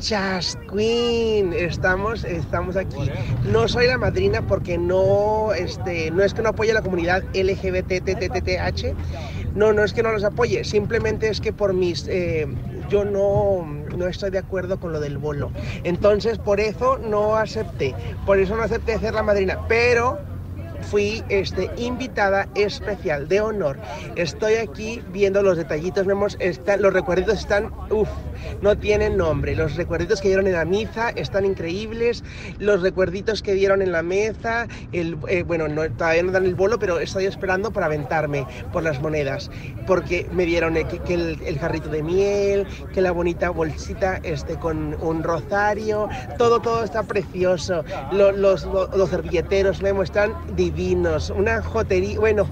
Just 0.01 0.59
Queen. 0.73 1.53
Estamos, 1.53 2.25
estamos 2.25 2.77
aquí. 2.77 3.11
No 3.53 3.69
soy 3.69 3.87
la 3.87 3.99
madrina 3.99 4.41
porque 4.47 4.79
no, 4.79 5.53
este, 5.53 6.11
no 6.11 6.23
es 6.23 6.33
que 6.33 6.41
no 6.41 6.49
apoye 6.49 6.71
a 6.71 6.75
la 6.75 6.83
comunidad 6.83 7.23
LGBTTTTH. 7.35 8.97
No, 9.59 9.73
no 9.73 9.83
es 9.83 9.93
que 9.93 10.05
no 10.05 10.13
los 10.13 10.23
apoye. 10.23 10.63
Simplemente 10.63 11.29
es 11.29 11.41
que 11.41 11.53
por 11.53 11.75
mis, 11.75 12.07
eh, 12.07 12.47
yo 12.89 13.05
no, 13.05 13.67
no 13.97 14.07
estoy 14.07 14.31
de 14.31 14.39
acuerdo 14.39 14.79
con 14.79 14.93
lo 14.93 15.01
del 15.01 15.19
bolo. 15.19 15.51
Entonces 15.83 16.39
por 16.39 16.61
eso 16.61 16.97
no 17.03 17.35
acepté. 17.37 17.93
Por 18.25 18.39
eso 18.39 18.55
no 18.57 18.63
acepté 18.63 18.97
ser 19.01 19.15
la 19.15 19.25
madrina. 19.25 19.59
Pero 19.67 20.17
fui 20.83 21.25
este, 21.29 21.69
invitada 21.77 22.47
especial 22.55 23.27
de 23.27 23.41
honor. 23.41 23.79
Estoy 24.15 24.55
aquí 24.55 25.03
viendo 25.09 25.43
los 25.43 25.57
detallitos, 25.57 26.07
vemos, 26.07 26.37
está- 26.39 26.77
los 26.77 26.93
recuerditos 26.93 27.35
están, 27.35 27.73
uff, 27.91 28.09
no 28.63 28.77
tienen 28.79 29.17
nombre. 29.17 29.55
Los 29.55 29.77
recuerditos 29.77 30.21
que 30.21 30.29
dieron 30.29 30.47
en 30.47 30.55
la 30.55 30.65
misa 30.65 31.11
están 31.11 31.45
increíbles, 31.45 32.25
los 32.59 32.83
recuerditos 32.83 33.43
que 33.43 33.55
dieron 33.55 33.83
en 33.83 33.93
la 33.93 34.03
mesa, 34.03 34.67
el, 34.93 35.17
eh, 35.29 35.43
bueno, 35.43 35.69
no, 35.69 35.89
todavía 35.91 36.23
no 36.23 36.33
dan 36.33 36.45
el 36.45 36.55
bolo, 36.55 36.79
pero 36.79 36.99
estoy 36.99 37.27
esperando 37.27 37.71
para 37.71 37.87
aventarme 37.87 38.47
por 38.73 38.83
las 38.83 39.01
monedas, 39.01 39.51
porque 39.87 40.27
me 40.33 40.45
dieron 40.45 40.77
el, 40.77 40.87
que, 40.87 41.15
el, 41.15 41.59
jarrito 41.59 41.89
de 41.89 42.03
miel, 42.03 42.67
que 42.93 43.01
la 43.01 43.13
bonita 43.13 43.51
bolsita 43.51 44.21
este, 44.23 44.57
con 44.57 44.97
un 45.01 45.23
rosario, 45.23 46.09
todo, 46.37 46.61
todo 46.61 46.85
está 46.85 47.03
precioso, 47.03 47.85
los 48.13 49.11
servilleteros, 49.11 49.83
Memo, 49.83 50.03
están 50.03 50.35
divinos, 50.55 51.31
una 51.31 51.63
jotería, 51.63 52.19
bueno, 52.19 52.49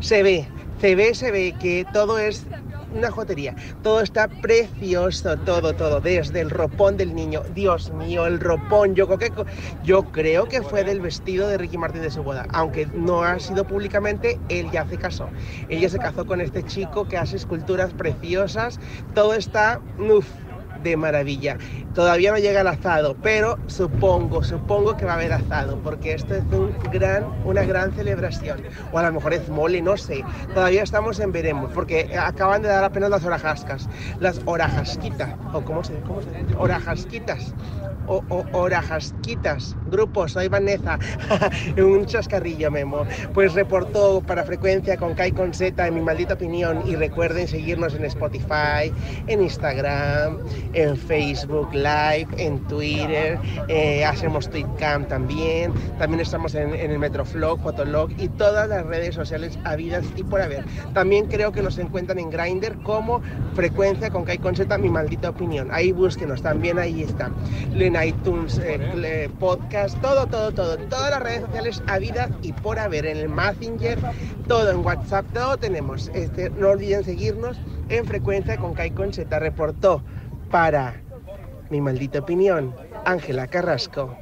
se 0.00 0.22
ve, 0.22 0.48
se 0.80 0.94
ve, 0.94 1.14
se 1.14 1.30
ve 1.30 1.54
que 1.60 1.86
todo 1.92 2.18
es 2.18 2.46
una 2.94 3.10
jotería. 3.10 3.54
Todo 3.82 4.00
está 4.00 4.28
precioso, 4.28 5.36
todo, 5.38 5.74
todo, 5.74 6.00
desde 6.00 6.40
el 6.40 6.50
ropón 6.50 6.96
del 6.96 7.14
niño. 7.14 7.42
Dios 7.54 7.92
mío, 7.92 8.26
el 8.26 8.40
ropón. 8.40 8.94
Yo 8.94 9.06
creo 9.06 9.18
que, 9.18 9.32
yo 9.84 10.04
creo 10.04 10.46
que 10.46 10.62
fue 10.62 10.84
del 10.84 11.00
vestido 11.00 11.48
de 11.48 11.58
Ricky 11.58 11.78
Martin 11.78 12.02
de 12.02 12.10
su 12.10 12.22
boda, 12.22 12.46
aunque 12.52 12.86
no 12.86 13.22
ha 13.22 13.38
sido 13.38 13.64
públicamente, 13.64 14.38
él 14.48 14.70
ya 14.70 14.86
se 14.86 14.96
casó. 14.96 15.28
Ella 15.68 15.88
se 15.88 15.98
casó 15.98 16.26
con 16.26 16.40
este 16.40 16.62
chico 16.64 17.06
que 17.08 17.16
hace 17.16 17.36
esculturas 17.36 17.92
preciosas. 17.92 18.80
Todo 19.14 19.34
está, 19.34 19.80
uff, 19.98 20.26
de 20.82 20.96
maravilla. 20.96 21.56
Todavía 21.94 22.32
no 22.32 22.38
llega 22.38 22.60
el 22.60 22.66
asado, 22.66 23.16
pero 23.22 23.58
supongo, 23.66 24.42
supongo 24.44 24.96
que 24.96 25.04
va 25.04 25.12
a 25.12 25.14
haber 25.16 25.32
asado, 25.32 25.78
porque 25.78 26.14
esto 26.14 26.34
es 26.34 26.44
un 26.52 26.74
gran, 26.92 27.24
una 27.44 27.62
gran 27.64 27.92
celebración. 27.92 28.60
O 28.92 28.98
a 28.98 29.02
lo 29.02 29.12
mejor 29.12 29.34
es 29.34 29.48
mole, 29.48 29.82
no 29.82 29.96
sé. 29.96 30.24
Todavía 30.54 30.82
estamos 30.82 31.18
en 31.20 31.32
veremos, 31.32 31.70
porque 31.72 32.16
acaban 32.18 32.62
de 32.62 32.68
dar 32.68 32.84
apenas 32.84 33.10
las 33.10 33.24
orajascas, 33.24 33.88
las 34.20 34.40
orajasquitas, 34.44 35.34
o 35.52 35.62
cómo 35.62 35.84
se, 35.84 35.94
cómo 36.00 36.20
se 36.22 36.28
orajasquitas 36.56 37.54
o, 38.06 38.24
o, 38.28 38.44
orajasquitas, 38.52 39.76
grupo, 39.90 40.28
soy 40.28 40.48
Vanessa, 40.48 40.98
un 41.76 42.06
chascarrillo 42.06 42.70
memo. 42.70 43.04
Pues 43.34 43.54
reportó 43.54 44.20
para 44.20 44.44
frecuencia 44.44 44.96
con 44.96 45.14
Kai 45.14 45.32
con 45.32 45.52
Z 45.52 45.86
en 45.86 45.94
mi 45.94 46.00
maldita 46.00 46.34
opinión 46.34 46.82
y 46.86 46.96
recuerden 46.96 47.48
seguirnos 47.48 47.94
en 47.94 48.04
Spotify, 48.04 48.92
en 49.26 49.42
Instagram, 49.42 50.38
en 50.72 50.96
Facebook 50.96 51.72
Live, 51.72 52.28
en 52.36 52.60
Twitter, 52.68 53.38
eh, 53.68 54.04
hacemos 54.04 54.48
Tweetcam 54.48 55.06
también, 55.06 55.72
también 55.98 56.20
estamos 56.20 56.54
en, 56.54 56.74
en 56.74 56.90
el 56.90 56.98
Metroflog, 56.98 57.60
Fotolog 57.62 58.10
y 58.18 58.28
todas 58.28 58.68
las 58.68 58.86
redes 58.86 59.14
sociales 59.14 59.58
habidas 59.64 60.04
y 60.16 60.22
por 60.22 60.40
haber. 60.40 60.64
También 60.94 61.26
creo 61.26 61.52
que 61.52 61.62
nos 61.62 61.78
encuentran 61.78 62.18
en 62.18 62.30
Grindr 62.30 62.80
como 62.82 63.20
frecuencia 63.54 64.10
con 64.10 64.24
Kai 64.24 64.38
con 64.38 64.56
Z, 64.56 64.78
mi 64.78 64.88
maldita 64.88 65.30
opinión. 65.30 65.68
Ahí 65.72 65.92
búsquenos, 65.92 66.42
también 66.42 66.78
ahí 66.78 67.02
está 67.02 67.30
iTunes, 68.04 68.60
eh, 68.62 69.28
podcast, 69.38 69.79
todo, 70.00 70.26
todo, 70.26 70.52
todo. 70.52 70.76
Todas 70.76 71.10
las 71.10 71.22
redes 71.22 71.40
sociales 71.42 71.82
habidas 71.86 72.30
y 72.42 72.52
por 72.52 72.78
haber, 72.78 73.06
en 73.06 73.16
el 73.16 73.28
Messenger, 73.28 73.98
todo 74.46 74.70
en 74.70 74.84
WhatsApp, 74.84 75.24
todo 75.32 75.56
tenemos. 75.56 76.10
Este, 76.14 76.50
no 76.50 76.70
olviden 76.70 77.04
seguirnos 77.04 77.58
en 77.88 78.04
frecuencia 78.04 78.56
con 78.58 78.74
Kai 78.74 78.90
Concheta. 78.90 79.38
Reportó 79.38 80.02
para 80.50 81.00
mi 81.70 81.80
maldita 81.80 82.18
opinión, 82.18 82.74
Ángela 83.04 83.46
Carrasco. 83.46 84.16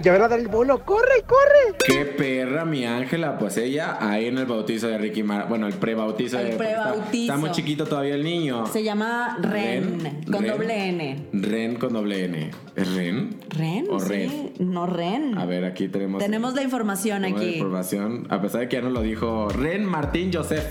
Ya 0.00 0.12
van 0.12 0.22
a 0.22 0.28
dar 0.28 0.38
el 0.38 0.48
bolo, 0.48 0.84
corre, 0.84 1.22
corre. 1.26 1.76
Qué 1.86 2.04
perra, 2.04 2.64
mi 2.64 2.84
Ángela. 2.84 3.38
Pues 3.38 3.56
ella 3.56 3.98
ahí 4.00 4.26
en 4.26 4.38
el 4.38 4.46
bautizo 4.46 4.88
de 4.88 4.98
Ricky 4.98 5.22
Mar 5.22 5.46
bueno, 5.48 5.66
el 5.66 5.74
prebautizo. 5.74 6.38
El 6.38 6.56
prebautizo. 6.56 7.32
Está, 7.32 7.36
muy 7.36 7.50
chiquito 7.50 7.86
todavía 7.86 8.14
el 8.14 8.24
niño. 8.24 8.66
Se 8.66 8.82
llama 8.82 9.38
Ren, 9.40 10.22
con 10.30 10.46
doble 10.46 10.88
N. 10.88 11.28
Ren 11.32 11.76
con 11.76 11.92
doble 11.92 12.24
N. 12.24 12.50
¿Es 12.74 12.94
Ren? 12.94 13.36
¿Ren? 13.50 13.86
¿O 13.90 13.98
Ren? 13.98 14.52
No, 14.58 14.86
Ren. 14.86 15.38
A 15.38 15.46
ver, 15.46 15.64
aquí 15.64 15.88
tenemos. 15.88 16.22
Tenemos 16.22 16.54
la 16.54 16.62
información 16.62 17.24
aquí. 17.24 17.34
La 17.34 17.44
información, 17.44 18.26
a 18.30 18.40
pesar 18.40 18.62
de 18.62 18.68
que 18.68 18.76
ya 18.76 18.82
nos 18.82 18.92
lo 18.92 19.02
dijo 19.02 19.48
Ren 19.48 19.84
Martín 19.84 20.30
Joseph. 20.32 20.66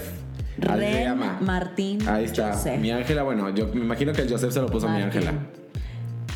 Ren 0.58 1.18
Martín. 1.42 2.08
Ahí 2.08 2.26
está. 2.26 2.56
Mi 2.80 2.92
Ángela, 2.92 3.24
bueno, 3.24 3.50
yo 3.50 3.68
me 3.74 3.82
imagino 3.82 4.14
que 4.14 4.22
el 4.22 4.30
Joseph 4.30 4.52
se 4.52 4.62
lo 4.62 4.68
puso 4.68 4.88
a 4.88 4.92
mi 4.92 5.02
Ángela. 5.02 5.34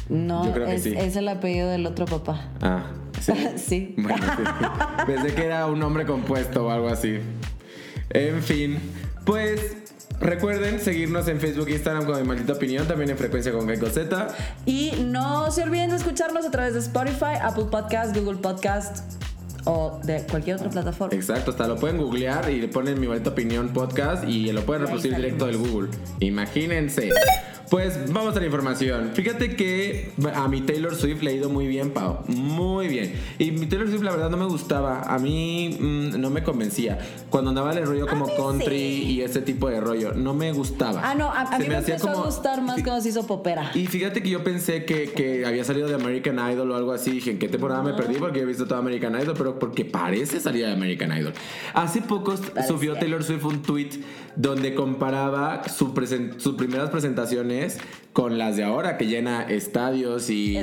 No, 0.10 0.56
es, 0.66 0.86
es, 0.86 1.16
el 1.16 1.28
apellido 1.28 1.70
del 1.70 1.86
otro 1.86 2.06
papá. 2.06 2.50
Ah, 2.62 2.84
sí. 3.22 3.34
sí. 3.58 3.96
Bueno, 3.98 4.18
sí. 4.18 4.44
Pensé 5.06 5.34
que 5.34 5.46
era 5.46 5.66
un 5.68 5.80
nombre 5.80 6.06
compuesto 6.06 6.66
o 6.66 6.70
algo 6.70 6.89
así. 6.89 7.20
En 8.10 8.42
fin, 8.42 8.80
pues 9.24 9.78
Recuerden 10.22 10.82
seguirnos 10.82 11.30
en 11.30 11.39
Facebook 11.39 11.70
e 11.70 11.74
Instagram 11.74 12.06
con 12.06 12.22
mi 12.22 12.28
maldita 12.28 12.51
opinión, 12.51 12.86
también 12.88 13.10
en 13.10 13.18
frecuencia 13.18 13.54
con 13.54 13.68
Gecko 13.68 13.88
Z. 13.88 14.28
Y 14.66 14.92
no 15.06 15.50
se 15.50 15.63
olviden 15.63 15.92
de 15.92 15.96
escucharnos 15.96 16.46
a 16.46 16.51
través 16.51 16.74
de 16.74 16.82
Spotify, 16.82 17.38
Apple 17.42 17.66
Podcast, 17.72 18.16
Google 18.16 18.39
Podcast 18.39 19.13
o 19.63 20.00
de 20.04 20.25
cualquier 20.30 20.58
otra 20.58 20.70
plataforma. 20.70 21.16
Exacto, 21.16 21.51
hasta 21.51 21.68
lo 21.68 21.78
pueden 21.78 21.98
googlear 21.98 22.50
y 22.50 22.60
le 22.60 22.68
ponen 22.68 23.00
mi 23.00 23.08
maldita 23.08 23.30
opinión 23.30 23.70
podcast 23.70 24.28
y 24.28 24.51
lo 24.51 24.62
pueden 24.63 24.84
reproducir 24.84 25.16
directo 25.16 25.46
del 25.46 25.58
Google. 25.58 25.89
Imagínense. 26.20 27.12
Pues 27.70 28.12
vamos 28.12 28.36
a 28.36 28.40
la 28.40 28.46
información. 28.48 29.12
Fíjate 29.14 29.56
que 29.56 30.12
a 30.34 30.48
mi 30.48 30.62
Taylor 30.62 30.96
Swift 30.96 31.22
le 31.22 31.32
ha 31.32 31.34
ido 31.34 31.50
muy 31.50 31.68
bien, 31.68 31.92
Pau. 31.92 32.24
Muy 32.28 32.88
bien. 32.88 33.14
Y 33.38 33.52
mi 33.52 33.68
Taylor 33.68 33.88
Swift, 33.88 34.02
la 34.02 34.12
verdad, 34.12 34.32
no 34.32 34.38
me 34.38 34.46
gustaba. 34.46 35.02
A 35.02 35.20
mí 35.20 35.78
mm, 35.80 36.20
no 36.20 36.32
me 36.32 36.42
convencía. 36.42 36.98
Cuando 37.30 37.50
andaba 37.50 37.72
el 37.74 37.86
rollo 37.86 38.08
como 38.08 38.26
country 38.36 38.76
y 38.76 39.22
ese 39.22 39.42
tipo 39.42 39.70
de 39.70 39.80
rollo, 39.80 40.14
no 40.14 40.34
me 40.34 40.52
gustaba. 40.52 41.02
Ah, 41.04 41.14
no, 41.14 41.32
a, 41.32 41.60
mí 41.60 41.68
me, 41.68 41.78
empezó 41.78 42.10
a 42.10 42.26
gustar 42.26 42.62
más 42.64 42.82
cuando 42.82 43.02
se 43.02 43.10
hizo 43.10 43.28
popera. 43.28 43.70
Y 43.76 43.86
fíjate 43.86 44.24
que 44.24 44.30
yo 44.30 44.44
pensé 44.44 44.86
que, 44.86 45.12
que, 45.12 45.46
había 45.46 45.64
salido 45.64 45.88
de 45.88 45.94
American 45.94 46.40
Idol 46.52 46.72
o 46.72 46.76
algo 46.76 46.92
así. 46.92 47.12
Dije, 47.12 47.32
¿en 47.32 47.40
qué 47.40 47.50
temporada 47.50 47.84
me 47.84 47.94
perdí? 47.94 48.16
Porque 48.16 48.40
he 48.40 48.46
visto 48.46 48.66
todo 48.66 48.80
American 48.80 49.14
Idol, 49.22 49.36
pero 49.38 49.60
porque 49.60 49.86
parece 49.86 50.40
salir 50.40 50.66
de 50.66 50.72
American 50.72 51.16
Idol. 51.16 51.34
Hace 51.76 52.02
poco 52.02 52.36
subió 52.68 52.96
Taylor 52.96 53.24
Swift 53.24 53.46
un 53.46 53.62
tweet 53.62 53.90
donde 54.36 54.74
comparaba 54.74 55.68
sus 55.68 55.90
primeras 56.56 56.90
presentaciones 56.90 57.59
con 58.13 58.38
las 58.38 58.58
de 58.58 58.63
ahora, 58.63 58.98
que 58.98 59.08
llena 59.08 59.44
estadios 59.44 60.30
y 60.30 60.58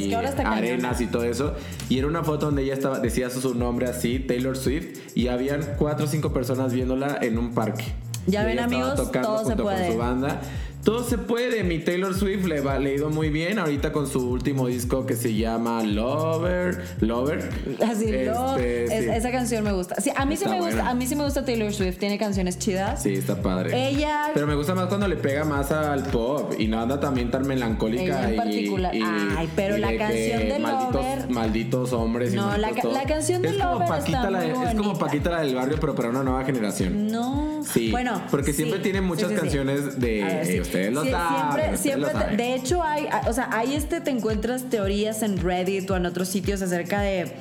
arenas 0.45 1.01
y 1.01 1.07
todo 1.07 1.25
eso. 1.25 1.55
Y 1.89 1.99
era 1.99 2.07
una 2.07 2.23
foto 2.25 2.47
donde 2.47 2.63
ella 2.63 2.75
estaba, 2.75 2.99
decía 2.99 3.31
su 3.31 3.55
nombre 3.55 3.87
así, 3.87 4.19
Taylor 4.19 4.57
Swift, 4.57 5.17
y 5.17 5.29
habían 5.29 5.63
cuatro 5.79 6.07
o 6.07 6.09
cinco 6.09 6.33
personas 6.33 6.73
viéndola 6.73 7.19
en 7.23 7.39
un 7.39 7.55
parque. 7.55 7.85
Ya 8.27 8.45
ven 8.45 8.59
amigos, 8.59 9.11
todo 9.13 9.45
se 9.45 9.57
puede. 9.57 9.87
Con 9.87 9.93
su 9.93 9.99
banda. 9.99 10.41
Todo 10.87 11.03
se 11.03 11.19
puede. 11.19 11.65
Mi 11.65 11.81
Taylor 11.81 12.15
Swift 12.15 12.45
le 12.45 12.61
ha 12.61 12.79
leído 12.79 13.11
muy 13.11 13.29
bien. 13.29 13.59
Ahorita 13.59 13.91
con 13.91 14.07
su 14.07 14.31
último 14.31 14.69
disco 14.69 15.05
que 15.05 15.17
se 15.17 15.35
llama 15.35 15.83
Lover. 15.83 16.81
Lover. 17.01 17.51
Así, 17.85 18.05
este, 18.05 19.17
Esa 19.17 19.33
canción 19.33 19.65
me 19.65 19.73
gusta. 19.73 20.01
Sí, 20.01 20.13
a 20.15 20.25
mí 20.25 20.37
sí 20.37 20.49
me 20.49 20.61
gusta. 20.61 20.89
A 20.89 20.95
mí 20.95 21.09
sí 21.09 21.17
me 21.17 21.25
gusta 21.25 21.45
Taylor 21.45 21.75
Swift. 21.75 21.99
Tiene 21.99 22.19
canciones 22.19 22.61
chidas. 22.61 23.03
Sí, 23.03 23.15
está 23.15 23.43
padre. 23.43 23.89
Ella. 23.89 24.31
Pero 24.33 24.47
me 24.47 24.55
gusta 24.55 24.77
más 24.77 24.87
cuando 24.87 25.09
le 25.09 25.17
pega 25.17 25.45
más 25.45 25.73
al 25.73 26.05
pop 26.05 26.55
y 26.57 26.69
no 26.69 26.81
anda 26.81 27.01
también 27.01 27.33
tan 27.33 27.49
melancólica. 27.49 28.31
en 28.31 28.37
particular. 28.37 28.93
Ay, 28.95 29.49
pero 29.57 29.79
la 29.79 29.97
canción 29.97 30.39
de, 30.39 30.59
malditos, 30.61 30.95
Lover. 30.95 31.31
Malditos 31.31 31.93
hombres. 31.95 32.33
No, 32.33 32.57
la, 32.57 32.71
la, 32.71 33.03
canción 33.09 33.43
de 33.43 33.49
es 33.49 33.57
Lover. 33.57 33.89
Como 33.89 33.89
Paquita 33.89 34.31
la, 34.31 34.47
es 34.47 34.75
como 34.77 34.97
Paquita 34.97 35.31
la 35.31 35.41
del 35.41 35.57
barrio, 35.57 35.79
pero 35.81 35.97
para 35.97 36.11
una 36.11 36.23
nueva 36.23 36.45
generación. 36.45 37.09
No. 37.09 37.61
Sí. 37.65 37.91
Bueno. 37.91 38.23
Porque 38.31 38.53
siempre 38.53 38.79
tiene 38.79 39.01
muchas 39.01 39.33
canciones 39.33 39.99
de. 39.99 40.76
Lo 40.91 41.05
saben 41.05 41.79
siempre, 41.79 42.13
de 42.37 42.55
hecho 42.55 42.83
hay, 42.83 43.07
o 43.27 43.33
sea, 43.33 43.49
hay 43.53 43.75
este, 43.75 44.01
te 44.01 44.11
encuentras 44.11 44.65
teorías 44.65 45.23
en 45.23 45.39
Reddit 45.39 45.91
o 45.91 45.97
en 45.97 46.07
otros 46.07 46.29
sitios 46.29 46.63
acerca 46.63 47.01
de 47.01 47.33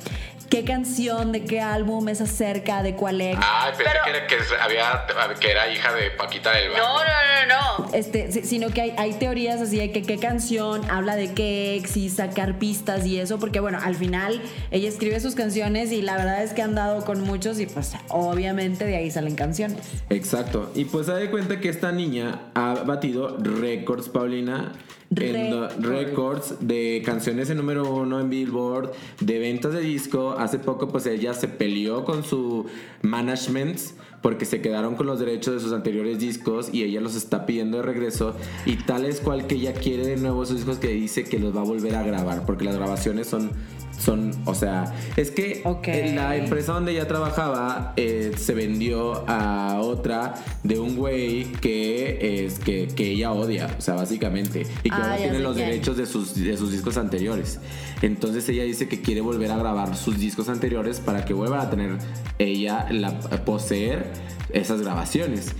qué 0.48 0.64
canción, 0.64 1.32
de 1.32 1.44
qué 1.44 1.60
álbum 1.60 2.08
es 2.08 2.20
acerca, 2.20 2.82
de 2.82 2.94
cuál 2.94 3.20
ex. 3.20 3.38
Ah, 3.42 3.72
pensé 3.76 3.84
que, 4.28 4.34
era, 4.34 4.64
había, 4.64 5.06
que 5.38 5.50
era 5.50 5.72
hija 5.72 5.92
de 5.92 6.10
Paquita 6.10 6.52
del 6.52 6.70
Barrio. 6.70 6.84
No, 6.84 6.98
no, 6.98 7.78
no, 7.78 7.88
no. 7.88 7.94
Este, 7.94 8.30
sino 8.44 8.68
que 8.70 8.82
hay, 8.82 8.94
hay 8.96 9.14
teorías 9.14 9.60
así 9.60 9.78
de 9.78 9.92
que 9.92 10.02
qué 10.02 10.18
canción 10.18 10.88
habla 10.90 11.16
de 11.16 11.32
qué 11.32 11.76
ex 11.76 11.96
y 11.96 12.10
sacar 12.10 12.58
pistas 12.58 13.06
y 13.06 13.18
eso, 13.18 13.38
porque 13.38 13.60
bueno, 13.60 13.78
al 13.82 13.94
final 13.94 14.40
ella 14.70 14.88
escribe 14.88 15.20
sus 15.20 15.34
canciones 15.34 15.92
y 15.92 16.02
la 16.02 16.16
verdad 16.16 16.42
es 16.42 16.52
que 16.52 16.62
han 16.62 16.74
dado 16.74 17.04
con 17.04 17.20
muchos 17.22 17.60
y 17.60 17.66
pues 17.66 17.94
obviamente 18.08 18.84
de 18.84 18.96
ahí 18.96 19.10
salen 19.10 19.34
canciones. 19.34 19.78
Exacto. 20.10 20.70
Y 20.74 20.84
pues 20.86 21.06
se 21.06 21.12
da 21.12 21.30
cuenta 21.30 21.60
que 21.60 21.68
esta 21.68 21.92
niña 21.92 22.50
ha 22.54 22.74
batido 22.84 23.36
récords, 23.38 24.08
Paulina 24.08 24.72
en 25.14 25.82
récords 25.82 26.56
de 26.60 27.02
canciones 27.04 27.50
en 27.50 27.58
número 27.58 27.92
uno 27.92 28.20
en 28.20 28.28
Billboard, 28.28 28.92
de 29.20 29.38
ventas 29.38 29.72
de 29.72 29.80
disco. 29.80 30.35
Hace 30.38 30.58
poco 30.58 30.88
pues 30.88 31.06
ella 31.06 31.34
se 31.34 31.48
peleó 31.48 32.04
con 32.04 32.24
su 32.24 32.66
management 33.02 33.78
porque 34.22 34.44
se 34.44 34.60
quedaron 34.60 34.96
con 34.96 35.06
los 35.06 35.18
derechos 35.18 35.54
de 35.54 35.60
sus 35.60 35.72
anteriores 35.72 36.18
discos 36.18 36.70
y 36.72 36.82
ella 36.82 37.00
los 37.00 37.14
está 37.14 37.46
pidiendo 37.46 37.78
de 37.78 37.82
regreso. 37.82 38.34
Y 38.64 38.76
tal 38.76 39.04
es 39.04 39.20
cual 39.20 39.46
que 39.46 39.54
ella 39.56 39.72
quiere 39.72 40.06
de 40.06 40.16
nuevo 40.16 40.42
esos 40.42 40.56
discos 40.56 40.78
que 40.78 40.88
dice 40.88 41.24
que 41.24 41.38
los 41.38 41.54
va 41.56 41.60
a 41.60 41.64
volver 41.64 41.94
a 41.94 42.02
grabar 42.02 42.44
porque 42.44 42.64
las 42.64 42.76
grabaciones 42.76 43.28
son 43.28 43.50
son, 43.98 44.30
o 44.44 44.54
sea, 44.54 44.94
es 45.16 45.30
que 45.30 45.62
Ok. 45.64 45.88
la 46.14 46.36
empresa 46.36 46.72
donde 46.72 46.92
ella 46.92 47.08
trabajaba 47.08 47.94
eh, 47.96 48.32
se 48.36 48.54
vendió 48.54 49.24
a 49.28 49.78
otra 49.80 50.34
de 50.62 50.78
un 50.78 50.96
güey 50.96 51.44
que 51.60 52.44
es 52.44 52.58
que, 52.58 52.88
que 52.88 53.12
ella 53.12 53.32
odia, 53.32 53.74
o 53.78 53.80
sea, 53.80 53.94
básicamente, 53.94 54.66
y 54.84 54.90
que 54.90 54.94
Ah, 54.94 55.02
ahora 55.02 55.16
ya 55.16 55.22
tiene 55.24 55.38
los 55.40 55.56
derechos 55.56 55.96
de 55.96 56.06
sus, 56.06 56.34
de 56.34 56.56
sus 56.56 56.72
discos 56.72 56.96
anteriores. 56.96 57.58
Entonces 58.02 58.48
ella 58.48 58.64
dice 58.64 58.88
que 58.88 59.00
quiere 59.00 59.20
volver 59.22 59.50
a 59.50 59.56
grabar 59.56 59.96
sus 59.96 60.18
discos 60.18 60.48
anteriores 60.48 61.00
para 61.00 61.24
que 61.24 61.32
vuelva 61.34 61.62
a 61.62 61.70
tener 61.70 61.96
ella, 62.38 62.86
la, 62.90 63.18
poseer 63.44 64.12
esas 64.52 64.82
grabaciones. 64.82 65.52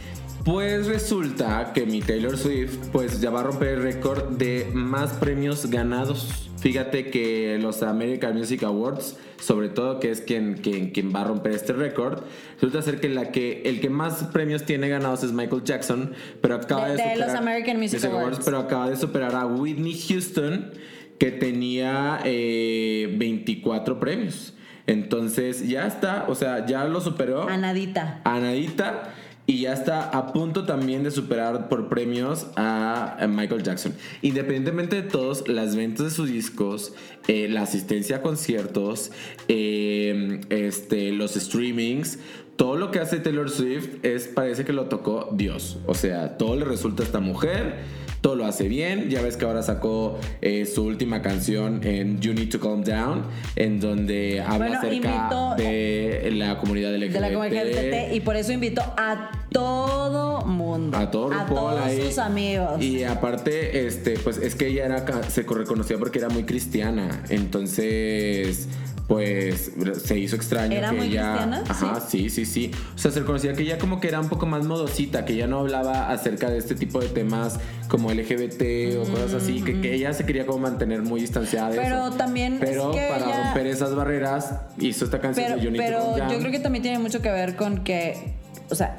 Pues 0.46 0.86
resulta 0.86 1.72
que 1.74 1.84
mi 1.86 2.00
Taylor 2.00 2.38
Swift 2.38 2.76
pues 2.92 3.20
ya 3.20 3.30
va 3.30 3.40
a 3.40 3.42
romper 3.42 3.68
el 3.70 3.82
récord 3.82 4.36
de 4.38 4.68
más 4.72 5.10
premios 5.14 5.66
ganados. 5.68 6.48
Fíjate 6.60 7.10
que 7.10 7.58
los 7.60 7.82
American 7.82 8.36
Music 8.36 8.62
Awards, 8.62 9.16
sobre 9.40 9.68
todo 9.68 9.98
que 9.98 10.10
es 10.12 10.20
quien, 10.20 10.54
quien, 10.54 10.90
quien 10.90 11.12
va 11.12 11.22
a 11.22 11.24
romper 11.24 11.50
este 11.52 11.72
récord, 11.72 12.22
resulta 12.54 12.80
ser 12.82 13.00
que, 13.00 13.08
la 13.08 13.32
que 13.32 13.62
el 13.64 13.80
que 13.80 13.90
más 13.90 14.22
premios 14.32 14.64
tiene 14.64 14.88
ganados 14.88 15.24
es 15.24 15.32
Michael 15.32 15.64
Jackson, 15.64 16.12
pero 16.40 16.54
acaba 16.54 16.88
de, 16.90 16.96
De- 16.96 17.02
de 17.02 17.16
los 17.16 17.26
superar- 17.26 17.36
American 17.38 17.76
Music 17.78 18.04
Awards. 18.04 18.40
pero 18.44 18.58
acaba 18.58 18.88
de 18.88 18.96
superar 18.96 19.34
a 19.34 19.46
Whitney 19.46 19.98
Houston, 20.08 20.70
que 21.18 21.32
tenía 21.32 22.20
eh, 22.24 23.12
24 23.18 23.98
premios. 23.98 24.54
Entonces 24.86 25.66
ya 25.68 25.86
está, 25.88 26.26
o 26.28 26.36
sea, 26.36 26.64
ya 26.66 26.84
lo 26.84 27.00
superó 27.00 27.48
Anadita. 27.48 28.20
a 28.22 28.38
Nadita 28.38 29.12
y 29.46 29.60
ya 29.60 29.72
está 29.72 30.08
a 30.10 30.32
punto 30.32 30.64
también 30.64 31.04
de 31.04 31.10
superar 31.10 31.68
por 31.68 31.88
premios 31.88 32.46
a, 32.56 33.26
Michael 33.28 33.62
Jackson. 33.62 33.94
Independientemente 34.22 34.96
de 34.96 35.08
todos, 35.08 35.48
las 35.48 35.76
ventas 35.76 36.06
de 36.06 36.10
sus 36.10 36.28
discos, 36.28 36.94
eh, 37.28 37.48
la 37.48 37.62
asistencia 37.62 38.16
a 38.16 38.22
conciertos, 38.22 39.12
eh, 39.48 40.40
este, 40.50 41.12
los 41.12 41.34
streamings, 41.34 42.18
todo 42.56 42.76
lo 42.76 42.90
que 42.90 43.00
hace 43.00 43.18
Taylor 43.18 43.50
Swift 43.50 44.04
es 44.04 44.26
parece 44.28 44.64
que 44.64 44.72
lo 44.72 44.86
tocó 44.86 45.28
Dios. 45.32 45.78
O 45.86 45.94
sea, 45.94 46.38
todo 46.38 46.56
le 46.56 46.64
resulta 46.64 47.02
a 47.02 47.06
esta 47.06 47.20
mujer. 47.20 48.05
Todo 48.26 48.34
lo 48.34 48.44
hace 48.44 48.66
bien. 48.66 49.08
Ya 49.08 49.22
ves 49.22 49.36
que 49.36 49.44
ahora 49.44 49.62
sacó 49.62 50.18
eh, 50.42 50.66
su 50.66 50.82
última 50.82 51.22
canción 51.22 51.80
en 51.84 52.18
You 52.18 52.34
Need 52.34 52.48
to 52.48 52.58
Calm 52.58 52.82
Down, 52.82 53.22
en 53.54 53.78
donde 53.78 54.40
habla 54.40 54.56
Bueno, 54.58 54.78
acerca 54.78 54.96
invitó- 54.96 55.54
de 55.54 56.30
la 56.32 56.58
comunidad 56.58 56.92
LGBT. 56.96 57.12
de 57.12 57.20
la 57.20 57.32
comunidad 57.32 57.62
LGBT 57.68 58.14
y 58.16 58.20
por 58.22 58.34
eso 58.34 58.50
invito 58.50 58.82
a 58.96 59.30
todo 59.52 60.44
mundo. 60.44 60.96
A 60.96 61.08
todo 61.08 61.32
A 61.32 61.46
todos 61.46 61.80
ahí. 61.80 62.02
sus 62.02 62.18
amigos. 62.18 62.82
Y 62.82 63.04
aparte, 63.04 63.86
este, 63.86 64.18
pues 64.18 64.38
es 64.38 64.56
que 64.56 64.66
ella 64.66 64.86
era, 64.86 65.30
se 65.30 65.42
reconocía 65.42 65.96
porque 65.96 66.18
era 66.18 66.28
muy 66.28 66.42
cristiana. 66.42 67.22
Entonces, 67.28 68.66
pues 69.06 69.70
se 70.04 70.18
hizo 70.18 70.34
extraño 70.34 70.72
¿Era 70.76 70.90
que 70.90 70.96
muy 70.96 71.06
ella. 71.06 71.32
cristiana? 71.32 71.64
Ajá, 71.68 72.00
sí. 72.00 72.28
sí, 72.28 72.44
sí, 72.44 72.70
O 72.94 72.98
sea, 72.98 73.10
se 73.12 73.20
reconocía 73.20 73.52
que 73.54 73.62
ella 73.62 73.78
como 73.78 74.00
que 74.00 74.08
era 74.08 74.18
un 74.20 74.28
poco 74.28 74.46
más 74.46 74.64
modosita, 74.64 75.24
que 75.24 75.36
ya 75.36 75.46
no 75.46 75.60
hablaba 75.60 76.10
acerca 76.10 76.50
de 76.50 76.58
este 76.58 76.74
tipo 76.74 76.98
de 77.00 77.08
temas 77.08 77.60
como 77.88 78.10
LGBT 78.12 78.96
o 78.98 79.04
cosas 79.10 79.34
así, 79.34 79.62
que, 79.62 79.80
que 79.80 79.94
ella 79.94 80.12
se 80.12 80.26
quería 80.26 80.44
como 80.44 80.58
mantener 80.58 81.02
muy 81.02 81.20
distanciada 81.20 81.70
de 81.70 81.78
Mm. 81.78 81.82
Pero 81.82 82.06
eso. 82.08 82.16
también 82.16 82.56
Pero 82.58 82.90
es 82.90 82.96
que 82.96 83.06
para 83.08 83.26
ella- 83.26 83.44
romper 83.44 83.66
esas 83.68 83.94
barreras, 83.94 84.54
hizo 84.80 85.04
esta 85.04 85.20
canción 85.20 85.46
Pero, 85.46 85.60
de 85.60 85.66
to 85.70 85.76
pero 86.16 86.32
yo 86.32 86.38
creo 86.40 86.50
que 86.50 86.58
también 86.58 86.82
tiene 86.82 86.98
mucho 86.98 87.22
que 87.22 87.30
ver 87.30 87.54
con 87.54 87.84
que, 87.84 88.34
o 88.70 88.74
sea, 88.74 88.98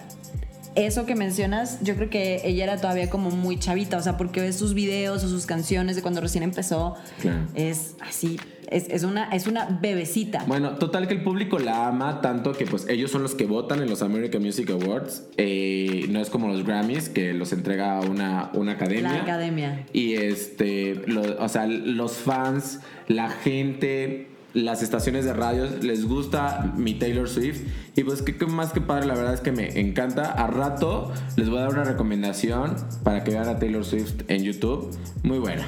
eso 0.75 1.05
que 1.05 1.15
mencionas, 1.15 1.79
yo 1.81 1.95
creo 1.95 2.09
que 2.09 2.41
ella 2.45 2.63
era 2.63 2.77
todavía 2.77 3.09
como 3.09 3.31
muy 3.31 3.57
chavita, 3.59 3.97
o 3.97 4.01
sea, 4.01 4.15
porque 4.15 4.39
ves 4.41 4.55
sus 4.55 4.73
videos 4.73 5.23
o 5.23 5.27
sus 5.27 5.45
canciones 5.47 5.95
de 5.95 6.01
cuando 6.03 6.21
recién 6.21 6.43
empezó, 6.43 6.95
Claro. 7.19 7.39
es 7.55 7.95
así, 8.07 8.39
es, 8.69 8.87
es 8.89 9.03
una, 9.03 9.25
es 9.29 9.47
una 9.47 9.79
bebecita. 9.81 10.43
Bueno, 10.47 10.71
total 10.77 11.07
que 11.07 11.13
el 11.15 11.23
público 11.23 11.59
la 11.59 11.87
ama 11.87 12.21
tanto 12.21 12.53
que 12.53 12.65
pues 12.65 12.87
ellos 12.89 13.11
son 13.11 13.23
los 13.23 13.35
que 13.35 13.45
votan 13.45 13.81
en 13.81 13.89
los 13.89 14.01
American 14.01 14.41
Music 14.41 14.69
Awards. 14.69 15.23
Eh, 15.37 16.05
no 16.09 16.19
es 16.19 16.29
como 16.29 16.47
los 16.47 16.65
Grammys 16.65 17.09
que 17.09 17.33
los 17.33 17.53
entrega 17.53 17.99
una, 18.01 18.49
una 18.53 18.73
academia. 18.73 19.13
La 19.13 19.21
academia. 19.21 19.85
Y 19.93 20.13
este, 20.13 20.95
lo- 21.07 21.43
o 21.43 21.49
sea, 21.49 21.65
los 21.67 22.13
fans, 22.13 22.79
la 23.07 23.29
gente, 23.29 24.27
las 24.53 24.81
estaciones 24.81 25.23
de 25.25 25.33
radio 25.33 25.67
les 25.81 26.05
gusta 26.05 26.73
mi 26.77 26.93
Taylor 26.95 27.29
Swift. 27.29 27.61
Y 27.95 28.03
pues 28.03 28.21
que 28.21 28.35
que 28.37 28.45
más 28.45 28.71
que 28.73 28.81
padre, 28.81 29.05
la 29.07 29.15
verdad 29.15 29.33
es 29.33 29.41
que 29.41 29.51
me 29.51 29.79
encanta. 29.79 30.31
A 30.31 30.47
rato 30.47 31.11
les 31.35 31.49
voy 31.49 31.59
a 31.59 31.61
dar 31.61 31.69
una 31.73 31.83
recomendación 31.83 32.75
para 33.03 33.23
que 33.23 33.31
vean 33.31 33.47
a 33.47 33.59
Taylor 33.59 33.85
Swift 33.85 34.21
en 34.27 34.43
YouTube. 34.43 34.95
Muy 35.23 35.39
buena. 35.39 35.65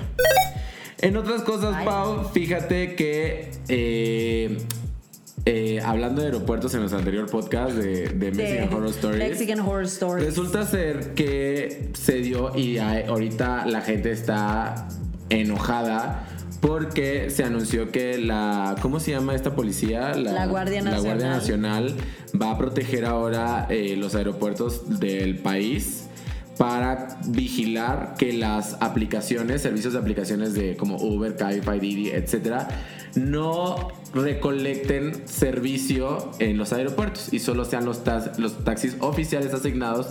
En 1.01 1.15
otras 1.17 1.41
cosas, 1.43 1.75
Ay. 1.77 1.85
Pau, 1.85 2.29
fíjate 2.33 2.95
que 2.95 3.51
eh, 3.69 4.57
eh, 5.45 5.79
hablando 5.83 6.21
de 6.21 6.27
aeropuertos 6.27 6.73
en 6.73 6.81
nuestro 6.81 6.99
anterior 6.99 7.29
podcast 7.29 7.73
de, 7.75 8.09
de 8.09 8.31
Mexican 8.31 8.73
Horror 8.73 8.89
Stories. 8.89 9.29
Mexican 9.29 9.59
Horror 9.61 9.83
Stories. 9.85 10.25
Resulta 10.25 10.65
ser 10.65 11.13
que 11.13 11.89
se 11.93 12.15
dio 12.17 12.55
y 12.57 12.77
hay- 12.79 13.03
ahorita 13.07 13.65
la 13.65 13.81
gente 13.81 14.12
está 14.12 14.88
enojada 15.29 16.27
porque 16.59 17.29
se 17.29 17.45
anunció 17.45 17.89
que 17.91 18.17
la 18.17 18.75
¿cómo 18.81 18.99
se 18.99 19.12
llama 19.12 19.33
esta 19.33 19.55
policía? 19.55 20.13
La 20.15 20.45
Guardia 20.47 20.81
La 20.81 20.99
Guardia 20.99 21.29
Nacional. 21.29 21.85
Nacional 21.85 21.95
va 22.41 22.51
a 22.51 22.57
proteger 22.57 23.05
ahora 23.05 23.67
eh, 23.69 23.95
los 23.95 24.15
aeropuertos 24.15 24.99
del 24.99 25.38
país 25.38 25.98
para 26.60 27.17
vigilar 27.26 28.15
que 28.17 28.34
las 28.34 28.76
aplicaciones, 28.82 29.62
servicios 29.62 29.93
de 29.93 30.00
aplicaciones 30.00 30.54
de 30.54 30.76
como 30.76 30.98
Uber, 30.98 31.38
Cabify, 31.38 31.80
Didi, 31.80 32.10
etcétera, 32.10 32.67
no 33.15 33.88
recolecten 34.13 35.26
servicio 35.26 36.32
en 36.39 36.58
los 36.58 36.74
aeropuertos 36.74 37.32
y 37.34 37.39
solo 37.39 37.63
sean 37.63 37.86
los, 37.86 38.02
los 38.38 38.63
taxis 38.65 38.98
oficiales 39.00 39.54
asignados 39.54 40.08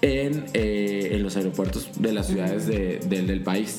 en, 0.00 0.44
eh, 0.54 1.08
en 1.12 1.24
los 1.24 1.36
aeropuertos 1.36 1.90
de 1.98 2.12
las 2.12 2.28
ciudades 2.28 2.68
de- 2.68 3.00
del- 3.08 3.26
del 3.26 3.42
país. 3.42 3.78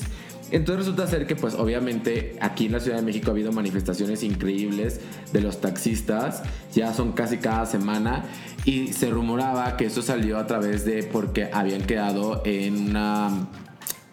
Entonces 0.52 0.84
resulta 0.84 1.06
ser 1.06 1.26
que 1.26 1.34
pues 1.34 1.54
obviamente 1.54 2.36
aquí 2.40 2.66
en 2.66 2.72
la 2.72 2.80
Ciudad 2.80 2.98
de 2.98 3.02
México 3.02 3.30
ha 3.30 3.32
habido 3.32 3.52
manifestaciones 3.52 4.22
increíbles 4.22 5.00
de 5.32 5.40
los 5.40 5.60
taxistas, 5.60 6.42
ya 6.72 6.92
son 6.92 7.12
casi 7.12 7.38
cada 7.38 7.64
semana. 7.66 8.26
Y 8.64 8.92
se 8.92 9.10
rumoraba 9.10 9.76
que 9.76 9.86
eso 9.86 10.02
salió 10.02 10.38
a 10.38 10.46
través 10.46 10.84
de 10.84 11.02
porque 11.02 11.48
habían 11.52 11.82
quedado 11.82 12.42
en 12.44 12.90
una 12.90 13.48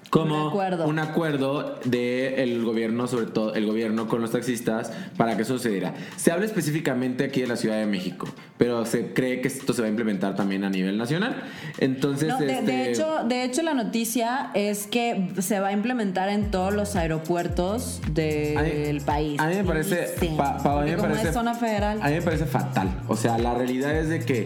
como 0.10 0.44
Un 0.44 0.48
acuerdo. 0.50 0.88
un 0.88 1.00
acuerdo 1.00 1.80
del 1.86 2.64
gobierno, 2.64 3.08
sobre 3.08 3.28
todo 3.28 3.54
el 3.54 3.66
gobierno 3.66 4.08
con 4.08 4.22
los 4.22 4.32
taxistas, 4.32 4.92
para 5.18 5.36
que 5.36 5.44
eso 5.44 5.58
sucediera. 5.58 5.94
Se 6.18 6.32
habla 6.32 6.46
específicamente 6.46 7.24
aquí 7.26 7.42
de 7.42 7.48
la 7.48 7.56
Ciudad 7.56 7.78
de 7.78 7.86
México, 7.86 8.28
pero 8.58 8.86
se 8.86 9.14
cree 9.14 9.42
que 9.42 9.48
esto 9.48 9.74
se 9.74 9.82
va 9.82 9.88
a 9.88 9.90
implementar 9.92 10.36
también 10.36 10.64
a 10.64 10.70
nivel 10.70 10.98
nacional. 10.98 11.36
Entonces, 11.78 12.30
No, 12.30 12.40
de, 12.40 12.46
de 12.48 12.54
este, 12.60 12.92
hecho, 12.92 13.24
de 13.28 13.44
hecho, 13.44 13.62
la 13.62 13.74
noticia 13.74 14.52
es 14.56 14.88
que 14.88 15.30
se 15.40 15.60
va 15.60 15.68
a 15.70 15.72
implementar 15.74 16.30
en 16.30 16.50
todos 16.52 16.74
los 16.74 16.96
aeropuertos 16.96 18.02
del 18.12 19.02
país. 19.02 19.40
A 19.40 19.48
mí 19.48 19.56
me 19.56 19.64
parece, 19.64 20.08
Sí. 20.20 20.32
pa- 20.38 20.58
pa- 20.58 20.82
a 20.82 20.86
mí 20.86 20.92
me 20.92 20.98
parece- 20.98 21.28
es 21.30 21.34
zona 21.34 21.54
federal. 21.54 22.00
A 22.02 22.08
mí 22.08 22.16
me 22.16 22.22
parece 22.22 22.46
fatal. 22.46 22.90
O 23.08 23.16
sea, 23.16 23.38
la 23.38 23.54
realidad 23.54 23.96
es 23.96 24.10
de 24.10 24.20
que, 24.22 24.46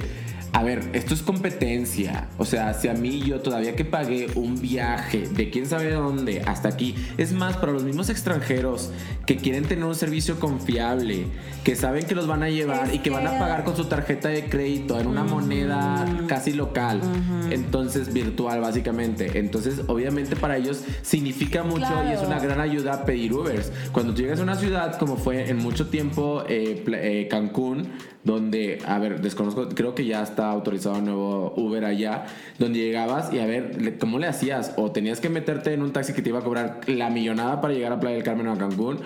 a 0.54 0.62
ver, 0.62 0.92
esto 0.94 1.16
es 1.16 1.24
competencia. 1.24 2.28
O 2.38 2.46
sea, 2.46 2.76
si 2.76 2.88
a 2.88 2.94
mí 2.94 3.22
yo 3.22 3.42
todavía 3.42 3.76
que 3.76 3.86
pagué 3.86 4.28
un 4.36 4.62
viaje 4.62 5.28
de 5.28 5.50
quién 5.50 5.66
sabe 5.66 5.92
dónde 5.92 6.44
hasta 6.46 6.70
aquí, 6.70 6.96
es 7.18 7.34
más 7.34 7.58
para 7.58 7.72
los 7.72 7.84
mismos 7.84 8.10
extranjeros 8.10 8.92
que 9.26 9.38
quieren 9.38 9.66
tener 9.66 9.84
un 9.84 9.96
servicio 9.96 10.40
confiable, 10.40 11.26
que 11.64 11.76
saben 11.76 12.06
que 12.06 12.14
los 12.14 12.28
van 12.28 12.44
a 12.44 12.50
llevar 12.50 12.90
Es 12.90 12.96
y 12.96 13.00
que 13.00 13.10
van 13.10 13.26
a 13.26 13.40
pagar 13.40 13.64
con 13.64 13.76
su 13.76 13.86
tarjeta 13.86 14.30
de 14.30 14.46
crédito 14.46 15.00
en 15.00 15.08
una 15.08 15.24
moneda 15.24 16.06
casi 16.28 16.54
local, 16.54 17.02
entonces 17.50 18.14
virtual 18.14 18.62
básicamente. 18.62 19.40
Entonces, 19.40 19.82
obviamente 19.88 20.36
para 20.36 20.58
ellos 20.58 20.84
significa 21.02 21.64
mucho 21.64 21.88
y 22.08 22.14
es 22.14 22.22
una 22.22 22.40
gran 22.40 22.60
ayuda 22.60 23.06
pedir 23.06 23.34
Ubers. 23.34 23.72
Cuando 23.92 24.14
tú 24.14 24.22
llegas 24.22 24.40
a 24.40 24.44
una 24.44 24.56
ciudad, 24.56 25.00
como 25.00 25.18
fue 25.18 25.50
en 25.50 25.58
mucho 25.58 25.88
tiempo 25.88 26.44
eh, 26.48 26.84
eh, 26.86 27.28
Cancún, 27.30 27.90
donde, 28.24 28.80
a 28.86 29.00
ver, 29.00 29.22
desconozco, 29.22 29.68
creo 29.70 29.96
que 29.96 30.06
ya 30.06 30.24
está 30.24 30.50
autorizado 30.50 31.02
nuevo 31.02 31.54
Uber 31.58 31.84
allá, 31.86 32.26
donde 32.58 32.80
llegabas 32.80 33.34
y 33.34 33.40
a 33.40 33.46
ver, 33.46 33.98
¿cómo 34.00 34.20
le 34.20 34.28
hacías? 34.28 34.74
O 34.78 34.92
tenías 34.92 35.20
que 35.20 35.30
meterte 35.30 35.74
en 35.74 35.82
un 35.82 35.92
taxi 35.92 36.14
que 36.14 36.22
te 36.22 36.30
iba 36.30 36.40
a 36.40 36.44
cobrar 36.44 36.82
la 36.88 37.10
millonada 37.10 37.60
para 37.62 37.74
llegar 37.74 37.92
a 37.92 38.00
Playa 38.00 38.16
del 38.16 38.24
Carmen 38.24 38.48
o 38.48 38.54
a 38.54 38.58
Cancún. 38.58 39.00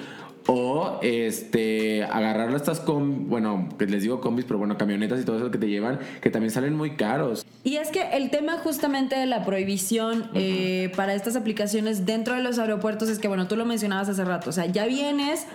O 0.49 0.99
este 1.01 2.06
agarrar 2.06 2.56
estas 2.56 2.80
com, 2.80 3.27
bueno, 3.27 3.67
que 3.77 3.86
les 3.86 4.03
digo 4.03 4.21
combis, 4.21 4.45
pero 4.45 4.58
bueno, 4.58 4.77
camionetas 4.77 5.19
y 5.19 5.25
todo 5.25 5.36
eso 5.36 5.51
que 5.51 5.58
te 5.58 5.67
llevan, 5.67 5.99
que 6.21 6.30
también 6.30 6.51
salen 6.51 6.73
muy 6.73 6.95
caros. 6.95 7.45
Y 7.65 7.75
es 7.75 7.89
que 7.89 8.12
el 8.13 8.30
tema 8.30 8.53
justamente 8.60 9.17
de 9.17 9.25
la 9.25 9.43
prohibición 9.43 10.30
eh, 10.36 10.89
para 10.95 11.15
estas 11.15 11.36
aplicaciones 11.36 12.06
dentro 12.06 12.34
de 12.34 12.43
los 12.43 12.60
aeropuertos 12.60 13.10
es 13.10 13.19
que, 13.19 13.27
bueno, 13.27 13.49
tú 13.49 13.58
lo 13.58 13.65
mencionabas 13.65 14.08
hace 14.08 14.23
rato, 14.23 14.51
o 14.51 14.53
sea, 14.53 14.67
ya 14.67 14.86
vienes 14.86 15.45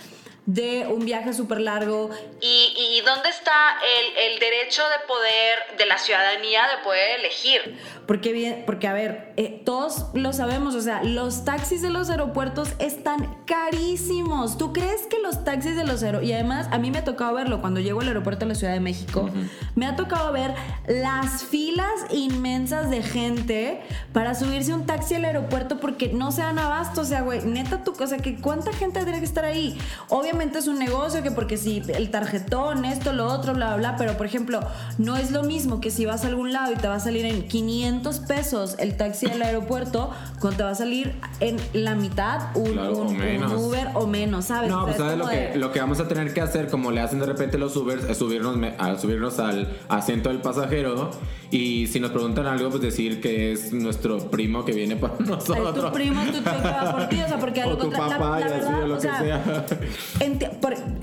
de 0.47 0.89
un 0.89 1.05
viaje 1.05 1.33
súper 1.33 1.61
largo. 1.61 2.11
¿Y, 2.41 2.73
¿Y, 2.77 3.01
dónde 3.03 3.29
está 3.29 3.77
el, 3.81 4.33
el, 4.33 4.41
derecho 4.41 4.83
de 4.83 5.07
poder, 5.07 5.79
de 5.79 5.87
la 5.87 5.99
ciudadanía, 5.99 6.63
de 6.77 6.83
poder 6.83 7.21
elegir? 7.21 7.79
Porque, 8.07 8.33
bien, 8.33 8.65
porque 8.67 8.89
a 8.89 8.93
ver, 8.93 9.33
eh, 9.37 9.63
todos 9.65 10.07
lo 10.15 10.33
sabemos, 10.33 10.75
o 10.75 10.81
sea, 10.81 11.05
los 11.05 11.45
taxis 11.45 11.81
de 11.81 11.91
los 11.91 12.11
aeropuertos 12.11 12.71
están 12.81 13.37
carísimos. 13.47 14.59
¿Tú 14.59 14.73
crees 14.73 15.07
que 15.07 15.21
los 15.21 15.45
taxis 15.45 15.77
de 15.77 15.85
los 15.85 16.03
aeropuertos, 16.03 16.29
y 16.29 16.33
además 16.33 16.67
a 16.73 16.79
mí 16.79 16.91
me 16.91 16.99
ha 16.99 17.05
tocado 17.05 17.35
verlo 17.35 17.61
cuando 17.61 17.79
llego 17.79 18.01
al 18.01 18.09
aeropuerto 18.09 18.41
de 18.41 18.49
la 18.49 18.55
Ciudad 18.57 18.73
de 18.73 18.81
México, 18.81 19.31
me 19.77 19.87
ha 19.87 19.95
tocado 19.95 20.33
ver 20.33 20.55
las 20.89 21.45
filas 21.45 21.93
inmensas 22.11 22.91
de 22.91 23.03
gente 23.03 23.81
para 24.13 24.35
subirse 24.35 24.75
un 24.75 24.87
taxi 24.87 25.15
al 25.15 25.25
aeropuerto 25.25 25.79
porque 25.79 26.09
no 26.09 26.33
se 26.33 26.43
dan 26.43 26.59
abasto, 26.59 27.03
o 27.03 27.05
sea, 27.05 27.23
güey, 27.23 27.45
neta 27.45 27.85
tu 27.85 27.93
cosa, 27.93 28.19
que 28.19 28.41
cuánta 28.41 28.73
gente 28.73 28.99
tendría 28.99 29.21
que 29.21 29.25
estar 29.25 29.45
ahí. 29.45 29.79
Obviamente 30.09 30.32
es 30.40 30.66
un 30.66 30.79
negocio, 30.79 31.23
que 31.23 31.31
porque 31.31 31.57
si 31.57 31.83
el 31.95 32.11
tarjetón, 32.11 32.85
esto, 32.85 33.12
lo 33.12 33.27
otro, 33.27 33.55
bla, 33.55 33.68
bla, 33.68 33.77
bla, 33.77 33.97
pero 33.97 34.16
por 34.16 34.27
ejemplo, 34.27 34.61
no 34.99 35.16
es 35.16 35.31
lo 35.31 35.42
mismo 35.42 35.81
que 35.81 35.90
si 35.90 36.05
vas 36.05 36.25
a 36.25 36.29
algún 36.29 36.53
lado 36.53 36.73
y 36.73 36.77
te 36.77 36.88
va 36.88 36.97
a 36.97 37.01
salir 37.01 37.25
en 37.27 37.47
500 37.47 38.21
pesos 38.21 38.77
el 38.79 38.97
taxi 38.97 39.27
del 39.27 39.42
aeropuerto, 39.42 40.11
cuando 40.40 40.59
te 40.59 40.62
va 40.64 40.71
a 40.71 40.75
salir 40.75 41.14
en 41.40 41.57
la 41.73 41.95
mitad 41.95 42.57
un, 42.57 42.79
Uber 42.79 43.88
o 43.95 44.07
menos, 44.07 44.47
¿sabes? 44.47 44.71
No, 44.71 44.85
pues 44.85 44.97
sabes 44.97 45.18
lo 45.18 45.29
que, 45.29 45.53
lo 45.57 45.73
que 45.73 45.81
vamos 45.81 46.01
a 46.01 46.09
tener 46.09 46.33
que 46.33 46.40
hacer, 46.40 46.68
como 46.68 46.90
le 46.90 47.01
hacen 47.01 47.21
de 47.21 47.27
repente 47.27 47.59
los 47.59 47.77
Ubers, 47.77 48.05
es 48.05 48.18
subirnos, 48.18 48.57
a 48.79 48.99
subirnos 48.99 49.38
al 49.38 49.68
asiento 49.88 50.29
del 50.31 50.40
pasajero 50.40 51.11
y 51.51 51.87
si 51.87 52.01
nos 52.01 52.11
preguntan 52.11 52.47
algo, 52.47 52.71
pues 52.71 52.83
decir 52.83 53.21
que 53.21 53.53
es 53.53 53.73
nuestro 53.73 54.31
primo 54.31 54.64
que 54.64 54.73
viene 54.73 54.97
por 54.97 55.21
nosotros. 55.21 55.53
Es 55.73 55.81
tu 55.83 55.92
primo, 55.92 56.23
tu 56.25 56.42
que 56.42 56.51
va 56.51 56.92
por 56.92 57.09
ti, 57.09 57.21
o 57.21 57.29
sea, 57.29 57.38
porque 57.38 57.64
o 57.64 57.77
tu 57.77 57.90
papá, 57.90 58.40
y 58.40 58.45
así, 58.45 58.73
o 58.73 58.87
lo 58.87 58.95
que 58.97 59.03
sea 59.03 59.66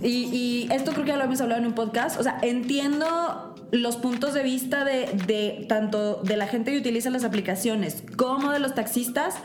y, 0.01 0.67
esto 0.71 0.91
creo 0.91 1.05
que 1.05 1.12
ya 1.12 1.17
lo 1.17 1.23
hemos 1.23 1.41
hablado 1.41 1.62
en 1.62 1.67
un 1.67 1.73
podcast. 1.73 2.19
O 2.19 2.23
sea, 2.23 2.38
entiendo 2.41 3.55
los 3.71 3.97
puntos 3.97 4.34
de 4.34 4.43
vista 4.43 4.84
de, 4.86 5.65
tanto 5.67 6.21
de 6.23 6.38
la 6.38 6.47
gente 6.47 6.71
que 6.71 6.77
utiliza 6.77 7.10
las 7.10 7.23
aplicaciones 7.23 8.03
como 8.15 8.51
de 8.51 8.60
los 8.60 8.75
taxistas. 8.75 9.36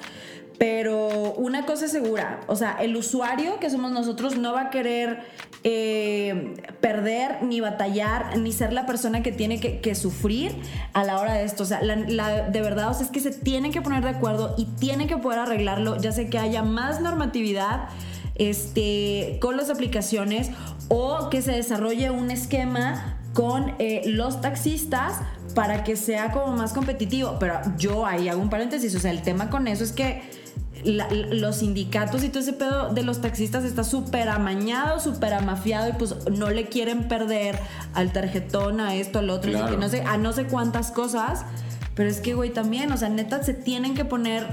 Pero 0.57 1.33
una 1.33 1.67
cosa 1.67 1.87
es 1.87 1.91
segura, 1.91 2.39
o 2.47 2.55
sea, 2.55 2.77
el 2.81 2.95
usuario 2.95 3.59
que 3.59 3.71
somos 3.71 3.91
nosotros 3.91 4.37
no 4.37 4.53
va 4.53 4.61
a 4.61 4.71
querer 4.71 5.25
eh, 5.65 6.55
perder, 6.81 7.43
ni 7.43 7.59
batallar, 7.59 8.39
ni 8.39 8.53
ser 8.53 8.73
la 8.73 8.87
persona 8.87 9.21
que 9.21 9.33
tiene 9.33 9.59
que, 9.59 9.95
sufrir 9.97 10.55
a 10.93 11.03
la 11.03 11.19
hora 11.19 11.35
de 11.35 11.43
esto. 11.43 11.65
O 11.65 11.67
sea, 11.67 11.81
de 11.81 12.61
verdad, 12.61 12.89
o 12.89 12.95
sea, 12.95 13.05
es 13.05 13.11
que 13.11 13.19
se 13.19 13.33
tienen 13.33 13.73
que 13.73 13.83
poner 13.83 14.05
de 14.05 14.11
acuerdo 14.11 14.55
y 14.57 14.67
tienen 14.67 15.09
que 15.09 15.17
poder 15.17 15.41
arreglarlo, 15.41 15.97
ya 15.97 16.13
sea 16.13 16.31
que 16.31 16.39
haya 16.39 16.63
más 16.63 17.01
normatividad 17.01 17.89
este, 18.35 19.39
con 19.41 19.57
las 19.57 19.71
aplicaciones 19.71 20.51
o 20.89 21.31
que 21.31 21.43
se 21.43 21.53
desarrolle 21.53 22.11
un 22.11 22.31
esquema 22.31 23.19
con 23.33 23.75
eh, 23.79 24.03
los 24.07 24.41
taxistas 24.41 25.21
para 25.55 25.85
que 25.85 25.97
sea 25.97 26.33
como 26.33 26.57
más 26.57 26.73
competitivo. 26.73 27.37
Pero 27.39 27.61
yo 27.77 28.07
ahí 28.07 28.29
hago 28.29 28.41
un 28.41 28.51
paréntesis, 28.51 28.95
o 28.95 29.01
sea, 29.01 29.11
el 29.11 29.23
tema 29.23 29.51
con 29.51 29.67
eso 29.69 29.85
es 29.85 29.93
que 29.93 30.23
los 30.85 31.57
sindicatos 31.57 32.23
y 32.25 32.29
todo 32.29 32.41
ese 32.41 32.53
pedo 32.53 32.93
de 32.93 33.03
los 33.03 33.23
taxistas 33.23 33.65
está 33.65 33.85
súper 33.85 34.29
amañado, 34.29 35.01
súper 35.01 35.33
amafiado 35.33 35.89
y 35.89 35.93
pues 35.93 36.15
no 36.31 36.51
le 36.51 36.69
quieren 36.69 37.09
perder 37.09 37.59
al 37.95 38.13
tarjetón, 38.13 38.81
a 38.81 38.95
esto, 38.95 39.21
al 39.21 39.31
otro, 39.31 39.51
no 39.79 39.89
sé, 39.89 40.03
a 40.03 40.19
no 40.19 40.33
sé 40.33 40.45
cuántas 40.45 40.91
cosas. 40.91 41.45
Pero 41.95 42.11
es 42.11 42.21
que, 42.21 42.35
güey, 42.35 42.51
también, 42.51 42.93
o 42.93 42.97
sea, 42.97 43.09
neta, 43.09 43.43
se 43.43 43.55
tienen 43.55 43.95
que 43.95 44.05
poner 44.05 44.47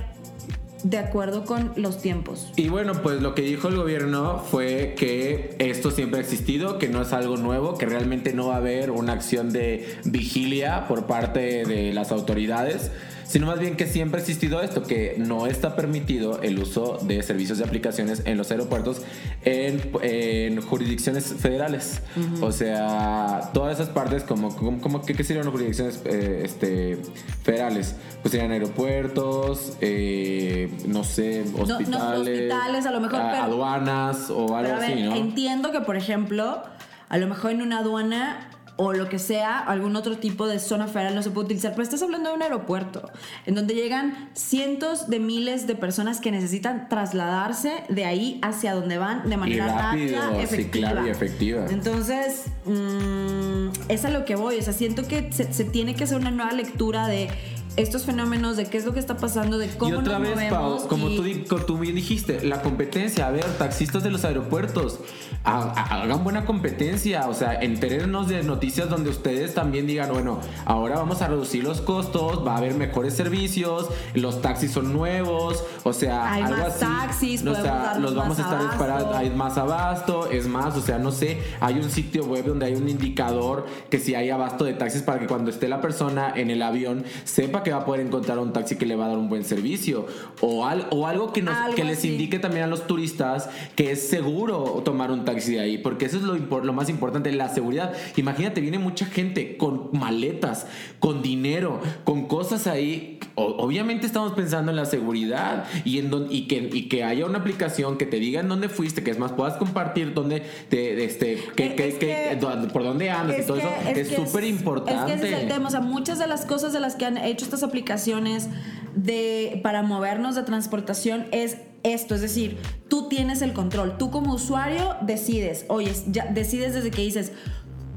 de 0.83 0.97
acuerdo 0.97 1.45
con 1.45 1.73
los 1.75 2.01
tiempos. 2.01 2.51
Y 2.55 2.69
bueno, 2.69 3.01
pues 3.01 3.21
lo 3.21 3.35
que 3.35 3.41
dijo 3.41 3.67
el 3.67 3.75
gobierno 3.75 4.39
fue 4.39 4.95
que 4.97 5.55
esto 5.59 5.91
siempre 5.91 6.19
ha 6.19 6.21
existido, 6.21 6.79
que 6.79 6.87
no 6.87 7.01
es 7.01 7.13
algo 7.13 7.37
nuevo, 7.37 7.77
que 7.77 7.85
realmente 7.85 8.33
no 8.33 8.47
va 8.47 8.55
a 8.55 8.57
haber 8.57 8.91
una 8.91 9.13
acción 9.13 9.51
de 9.51 9.97
vigilia 10.05 10.87
por 10.87 11.07
parte 11.07 11.65
de 11.65 11.93
las 11.93 12.11
autoridades 12.11 12.91
sino 13.31 13.47
más 13.47 13.59
bien 13.59 13.77
que 13.77 13.87
siempre 13.87 14.19
ha 14.19 14.21
existido 14.21 14.61
esto, 14.61 14.83
que 14.83 15.15
no 15.17 15.47
está 15.47 15.77
permitido 15.77 16.41
el 16.41 16.59
uso 16.59 16.97
de 17.01 17.23
servicios 17.23 17.59
de 17.59 17.63
aplicaciones 17.63 18.23
en 18.25 18.37
los 18.37 18.51
aeropuertos 18.51 19.03
en, 19.45 20.61
jurisdicciones 20.61 21.33
federales. 21.39 22.01
O 22.41 22.51
sea, 22.51 23.51
todas 23.53 23.79
esas 23.79 23.87
partes, 23.87 24.23
como, 24.23 24.53
como, 24.57 25.01
¿qué, 25.01 25.23
serían 25.23 25.45
las 25.45 25.53
jurisdicciones 25.53 26.01
eh, 26.03 26.41
este, 26.43 27.01
federales? 27.43 27.95
Pues 28.21 28.33
serían 28.33 28.51
aeropuertos, 28.51 29.77
eh, 29.79 30.69
no 30.85 31.05
sé, 31.05 31.45
hospitales. 31.57 31.87
No, 31.87 32.09
hospitales, 32.19 32.85
a 32.85 32.91
lo 32.91 32.99
mejor. 32.99 33.21
aduanas 33.21 34.29
o 34.29 34.57
algo 34.57 34.73
así, 34.73 35.03
¿no? 35.03 35.15
Entiendo 35.15 35.71
que, 35.71 35.79
por 35.79 35.95
ejemplo, 35.95 36.63
a 37.07 37.17
lo 37.17 37.27
mejor 37.27 37.51
en 37.51 37.61
una 37.61 37.79
aduana 37.79 38.49
o 38.83 38.93
lo 38.93 39.07
que 39.09 39.19
sea, 39.19 39.59
algún 39.59 39.95
otro 39.95 40.17
tipo 40.17 40.47
de 40.47 40.57
zona 40.57 40.87
federal 40.87 41.13
no 41.13 41.21
se 41.21 41.29
puede 41.29 41.45
utilizar, 41.45 41.73
pero 41.73 41.83
estás 41.83 42.01
hablando 42.01 42.29
de 42.29 42.35
un 42.35 42.41
aeropuerto 42.41 43.11
en 43.45 43.53
donde 43.53 43.75
llegan 43.75 44.31
cientos 44.33 45.07
de 45.07 45.19
miles 45.19 45.67
de 45.67 45.75
personas 45.75 46.19
que 46.19 46.31
necesitan 46.31 46.89
trasladarse 46.89 47.83
de 47.89 48.05
ahí 48.05 48.39
hacia 48.41 48.73
donde 48.73 48.97
van 48.97 49.29
de 49.29 49.37
manera 49.37 49.67
rápida, 49.67 50.35
efectiva. 50.41 51.03
y 51.05 51.09
efectiva. 51.09 51.67
Entonces, 51.69 52.45
mmm, 52.65 53.69
es 53.87 54.03
a 54.03 54.09
lo 54.09 54.25
que 54.25 54.35
voy, 54.35 54.57
o 54.57 54.61
sea, 54.63 54.73
siento 54.73 55.07
que 55.07 55.31
se, 55.31 55.53
se 55.53 55.63
tiene 55.63 55.93
que 55.93 56.05
hacer 56.05 56.17
una 56.17 56.31
nueva 56.31 56.51
lectura 56.51 57.07
de 57.07 57.29
estos 57.77 58.05
fenómenos 58.05 58.57
de 58.57 58.65
qué 58.65 58.77
es 58.77 58.85
lo 58.85 58.93
que 58.93 58.99
está 58.99 59.17
pasando, 59.17 59.57
de 59.57 59.69
cómo 59.69 59.91
y 59.91 59.95
otra 59.95 60.19
vez, 60.19 60.49
Pau, 60.49 60.87
como 60.87 61.09
tú, 61.09 61.23
tú, 61.65 61.77
bien 61.77 61.95
dijiste, 61.95 62.43
la 62.43 62.61
competencia, 62.61 63.27
a 63.27 63.31
ver, 63.31 63.45
taxistas 63.57 64.03
de 64.03 64.11
los 64.11 64.25
aeropuertos, 64.25 64.99
hagan 65.43 66.23
buena 66.23 66.45
competencia, 66.45 67.27
o 67.27 67.33
sea, 67.33 67.53
enterenos 67.55 68.27
de 68.27 68.43
noticias 68.43 68.89
donde 68.89 69.09
ustedes 69.09 69.55
también 69.55 69.87
digan, 69.87 70.11
bueno, 70.11 70.39
ahora 70.65 70.95
vamos 70.97 71.21
a 71.21 71.27
reducir 71.27 71.63
los 71.63 71.81
costos, 71.81 72.45
va 72.45 72.53
a 72.55 72.57
haber 72.57 72.75
mejores 72.75 73.15
servicios, 73.15 73.89
los 74.13 74.41
taxis 74.41 74.71
son 74.71 74.93
nuevos, 74.93 75.63
o 75.83 75.93
sea, 75.93 76.31
hay 76.31 76.43
algo 76.43 76.57
más 76.57 76.79
taxis, 76.79 77.45
o 77.45 77.55
sea, 77.55 77.97
los 77.99 78.15
vamos 78.15 78.37
a 78.39 78.43
estar 78.43 78.61
esperando, 78.71 79.15
hay 79.15 79.31
más 79.31 79.57
abasto, 79.57 80.29
es 80.29 80.47
más, 80.47 80.77
o 80.77 80.81
sea, 80.81 80.99
no 80.99 81.11
sé, 81.11 81.39
hay 81.59 81.75
un 81.75 81.89
sitio 81.89 82.25
web 82.25 82.45
donde 82.45 82.67
hay 82.67 82.75
un 82.75 82.87
indicador 82.87 83.65
que 83.89 83.99
si 83.99 84.13
hay 84.13 84.29
abasto 84.29 84.63
de 84.63 84.73
taxis 84.73 85.01
para 85.01 85.19
que 85.19 85.27
cuando 85.27 85.49
esté 85.49 85.67
la 85.67 85.81
persona 85.81 86.33
en 86.35 86.51
el 86.51 86.61
avión 86.61 87.03
sepa 87.23 87.63
que 87.63 87.71
va 87.71 87.77
a 87.77 87.85
poder 87.85 88.05
encontrar 88.05 88.37
un 88.37 88.53
taxi 88.53 88.75
que 88.75 88.85
le 88.85 88.95
va 88.95 89.05
a 89.05 89.09
dar 89.09 89.17
un 89.17 89.29
buen 89.29 89.43
servicio. 89.43 90.05
O, 90.41 90.63
o 90.91 91.07
algo 91.07 91.33
que, 91.33 91.41
nos, 91.41 91.75
que 91.75 91.83
les 91.83 92.05
indique 92.05 92.39
también 92.39 92.65
a 92.65 92.67
los 92.67 92.85
turistas 92.85 93.49
que 93.75 93.91
es 93.91 94.07
seguro 94.07 94.81
tomar 94.85 95.11
un 95.11 95.25
taxi 95.25 95.30
de 95.35 95.59
ahí, 95.59 95.77
porque 95.77 96.05
eso 96.05 96.17
es 96.17 96.23
lo, 96.23 96.35
lo 96.35 96.73
más 96.73 96.89
importante, 96.89 97.31
la 97.31 97.49
seguridad. 97.49 97.93
Imagínate, 98.15 98.61
viene 98.61 98.79
mucha 98.79 99.05
gente 99.05 99.57
con 99.57 99.89
maletas, 99.93 100.67
con 100.99 101.21
dinero, 101.21 101.81
con 102.03 102.27
cosas 102.27 102.67
ahí. 102.67 103.19
obviamente 103.35 104.05
estamos 104.05 104.33
pensando 104.33 104.71
en 104.71 104.77
la 104.77 104.85
seguridad 104.85 105.65
y, 105.85 105.99
en 105.99 106.11
y, 106.29 106.47
que, 106.47 106.69
y 106.71 106.89
que 106.89 107.03
haya 107.03 107.25
una 107.25 107.39
aplicación 107.39 107.97
que 107.97 108.05
te 108.05 108.17
diga 108.17 108.41
en 108.41 108.49
dónde 108.49 108.69
fuiste, 108.69 109.03
que 109.03 109.11
es 109.11 109.19
más, 109.19 109.31
puedas 109.31 109.57
compartir 109.57 110.13
dónde, 110.13 110.43
te, 110.69 111.03
este, 111.03 111.37
que, 111.55 111.75
que, 111.75 112.37
por 112.71 112.83
dónde 112.83 113.09
andas 113.09 113.39
y 113.39 113.45
todo 113.45 113.57
eso. 113.57 113.69
Es 113.95 114.09
súper 114.09 114.43
importante. 114.43 115.13
Es 115.13 115.19
que 115.21 115.27
ese 115.27 115.35
es 115.35 115.41
el 115.43 115.47
tema. 115.47 115.67
O 115.67 115.71
sea, 115.71 115.81
muchas 115.81 116.19
de 116.19 116.27
las 116.27 116.45
cosas 116.45 116.73
de 116.73 116.79
las 116.79 116.95
que 116.95 117.05
han 117.05 117.17
hecho 117.17 117.45
estas 117.45 117.63
aplicaciones 117.63 118.49
de, 118.95 119.59
para 119.63 119.83
movernos 119.83 120.35
de 120.35 120.43
transportación 120.43 121.27
es 121.31 121.57
esto, 121.83 122.15
es 122.15 122.21
decir, 122.21 122.59
tú 122.87 123.07
tienes 123.07 123.41
el 123.41 123.53
control, 123.53 123.97
tú 123.97 124.11
como 124.11 124.33
usuario 124.33 124.95
decides, 125.01 125.65
oye, 125.67 125.91
ya 126.07 126.25
decides 126.25 126.73
desde 126.73 126.91
que 126.91 127.01
dices, 127.01 127.31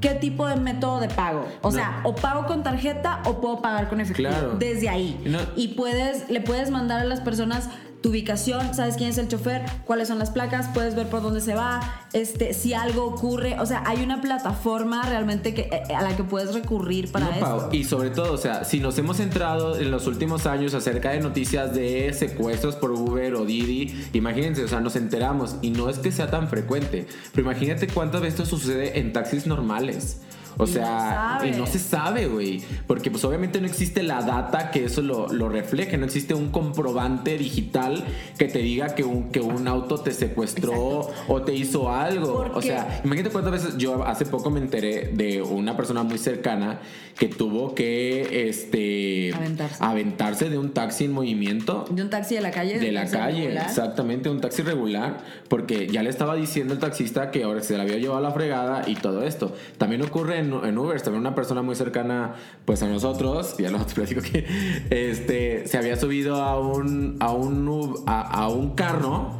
¿qué 0.00 0.10
tipo 0.10 0.46
de 0.46 0.56
método 0.56 1.00
de 1.00 1.08
pago? 1.08 1.46
O 1.62 1.70
sea, 1.70 2.00
o 2.04 2.14
pago 2.14 2.46
con 2.46 2.62
tarjeta 2.62 3.22
o 3.24 3.40
puedo 3.40 3.60
pagar 3.60 3.88
con 3.88 4.00
efectivo. 4.00 4.56
Desde 4.58 4.88
ahí. 4.88 5.18
Y 5.56 5.68
puedes, 5.68 6.28
le 6.30 6.40
puedes 6.40 6.70
mandar 6.70 7.00
a 7.00 7.04
las 7.04 7.20
personas 7.20 7.68
tu 8.04 8.10
ubicación, 8.10 8.74
sabes 8.74 8.96
quién 8.96 9.08
es 9.08 9.16
el 9.16 9.28
chofer, 9.28 9.62
cuáles 9.86 10.08
son 10.08 10.18
las 10.18 10.28
placas, 10.28 10.68
puedes 10.74 10.94
ver 10.94 11.08
por 11.08 11.22
dónde 11.22 11.40
se 11.40 11.54
va, 11.54 11.80
este, 12.12 12.52
si 12.52 12.74
algo 12.74 13.06
ocurre, 13.06 13.58
o 13.58 13.64
sea, 13.64 13.82
hay 13.86 14.02
una 14.02 14.20
plataforma 14.20 15.08
realmente 15.08 15.54
que, 15.54 15.70
eh, 15.72 15.94
a 15.94 16.02
la 16.02 16.14
que 16.14 16.22
puedes 16.22 16.52
recurrir 16.52 17.10
para 17.10 17.30
eso. 17.34 17.70
y 17.72 17.84
sobre 17.84 18.10
todo, 18.10 18.34
o 18.34 18.36
sea, 18.36 18.64
si 18.64 18.78
nos 18.78 18.98
hemos 18.98 19.16
centrado 19.16 19.78
en 19.78 19.90
los 19.90 20.06
últimos 20.06 20.44
años 20.44 20.74
acerca 20.74 21.12
de 21.12 21.20
noticias 21.20 21.74
de 21.74 22.12
secuestros 22.12 22.76
por 22.76 22.90
Uber 22.90 23.36
o 23.36 23.46
Didi, 23.46 24.08
imagínense, 24.12 24.62
o 24.64 24.68
sea, 24.68 24.80
nos 24.80 24.96
enteramos 24.96 25.56
y 25.62 25.70
no 25.70 25.88
es 25.88 25.98
que 25.98 26.12
sea 26.12 26.30
tan 26.30 26.48
frecuente, 26.48 27.06
pero 27.32 27.50
imagínate 27.50 27.86
cuántas 27.86 28.20
veces 28.20 28.40
esto 28.40 28.58
sucede 28.58 28.98
en 28.98 29.14
taxis 29.14 29.46
normales. 29.46 30.18
O 30.56 30.64
Y 30.64 30.66
no 30.66 30.72
sea, 30.72 30.98
sabe. 31.38 31.48
y 31.48 31.52
no 31.52 31.66
se 31.66 31.78
sabe, 31.78 32.26
güey. 32.26 32.62
Porque 32.86 33.10
pues 33.10 33.24
obviamente 33.24 33.60
no 33.60 33.66
existe 33.66 34.02
la 34.02 34.22
data 34.22 34.70
que 34.70 34.84
eso 34.84 35.02
lo, 35.02 35.28
lo 35.32 35.48
refleje. 35.48 35.96
No 35.98 36.04
existe 36.06 36.34
un 36.34 36.50
comprobante 36.50 37.36
digital 37.38 38.04
que 38.38 38.46
te 38.46 38.60
diga 38.60 38.94
que 38.94 39.04
un, 39.04 39.30
que 39.30 39.40
un 39.40 39.66
auto 39.68 39.98
te 40.00 40.12
secuestró 40.12 41.08
o 41.28 41.42
te 41.42 41.54
hizo 41.54 41.90
algo. 41.90 42.50
O 42.54 42.62
sea, 42.62 43.00
imagínate 43.04 43.30
cuántas 43.32 43.52
veces 43.52 43.76
yo 43.78 44.04
hace 44.04 44.26
poco 44.26 44.50
me 44.50 44.60
enteré 44.60 45.10
de 45.12 45.42
una 45.42 45.76
persona 45.76 46.02
muy 46.02 46.18
cercana 46.18 46.80
que 47.18 47.28
tuvo 47.28 47.74
que 47.74 48.48
este 48.48 49.32
Aventarse. 49.34 49.76
aventarse 49.84 50.50
de 50.50 50.58
un 50.58 50.70
taxi 50.72 51.04
en 51.04 51.12
movimiento 51.12 51.84
De 51.90 52.02
un 52.02 52.10
taxi 52.10 52.34
de 52.34 52.40
la 52.40 52.50
calle. 52.50 52.78
de 52.78 52.90
la 52.92 53.02
taxi 53.02 53.16
calle, 53.16 53.40
regular. 53.44 53.66
exactamente, 53.68 54.28
un 54.30 54.40
taxi 54.40 54.62
regular, 54.62 55.18
porque 55.48 55.86
ya 55.86 56.02
le 56.02 56.10
estaba 56.10 56.34
diciendo 56.34 56.72
el 56.74 56.80
taxista 56.80 57.30
que 57.30 57.44
ahora 57.44 57.62
se 57.62 57.76
la 57.76 57.84
había 57.84 57.98
llevado 57.98 58.18
a 58.18 58.22
la 58.22 58.32
fregada 58.32 58.82
y 58.88 58.96
todo 58.96 59.22
esto. 59.22 59.54
También 59.78 60.02
ocurre 60.02 60.38
en, 60.38 60.43
en 60.44 60.78
Uber, 60.78 61.00
también 61.00 61.20
una 61.20 61.34
persona 61.34 61.62
muy 61.62 61.74
cercana 61.74 62.34
pues 62.64 62.82
a 62.82 62.88
nosotros, 62.88 63.56
ya 63.58 63.70
lo 63.70 63.84
te 63.84 63.94
platico 63.94 64.20
que 64.20 64.46
este, 64.90 65.66
se 65.66 65.78
había 65.78 65.96
subido 65.96 66.36
a 66.36 66.60
un, 66.60 67.16
a 67.20 67.32
un, 67.32 67.94
a, 68.06 68.20
a 68.20 68.48
un 68.48 68.74
carro, 68.74 69.38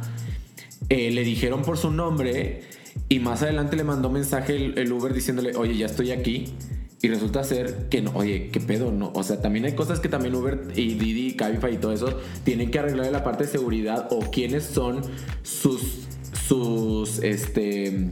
eh, 0.89 1.11
le 1.11 1.23
dijeron 1.23 1.63
por 1.63 1.77
su 1.77 1.91
nombre 1.91 2.61
y 3.09 3.19
más 3.19 3.43
adelante 3.43 3.75
le 3.75 3.83
mandó 3.83 4.09
mensaje 4.09 4.55
el, 4.55 4.91
Uber 4.91 5.13
diciéndole, 5.13 5.55
oye, 5.55 5.77
ya 5.77 5.85
estoy 5.85 6.11
aquí. 6.11 6.53
Y 7.01 7.09
resulta 7.09 7.43
ser 7.43 7.87
que 7.89 8.01
no, 8.01 8.11
oye, 8.15 8.49
qué 8.51 8.59
pedo, 8.59 8.91
no. 8.91 9.11
O 9.13 9.21
sea, 9.21 9.39
también 9.39 9.65
hay 9.65 9.73
cosas 9.73 9.99
que 9.99 10.09
también 10.09 10.33
Uber 10.33 10.67
y 10.75 10.95
Didi, 10.95 11.35
Cabify 11.35 11.75
y 11.75 11.77
todo 11.77 11.93
eso 11.93 12.19
tienen 12.43 12.71
que 12.71 12.79
arreglar 12.79 13.11
la 13.11 13.23
parte 13.23 13.43
de 13.43 13.49
seguridad 13.51 14.07
o 14.09 14.31
quiénes 14.31 14.63
son 14.63 15.01
sus, 15.43 16.07
sus, 16.47 17.19
este, 17.19 18.09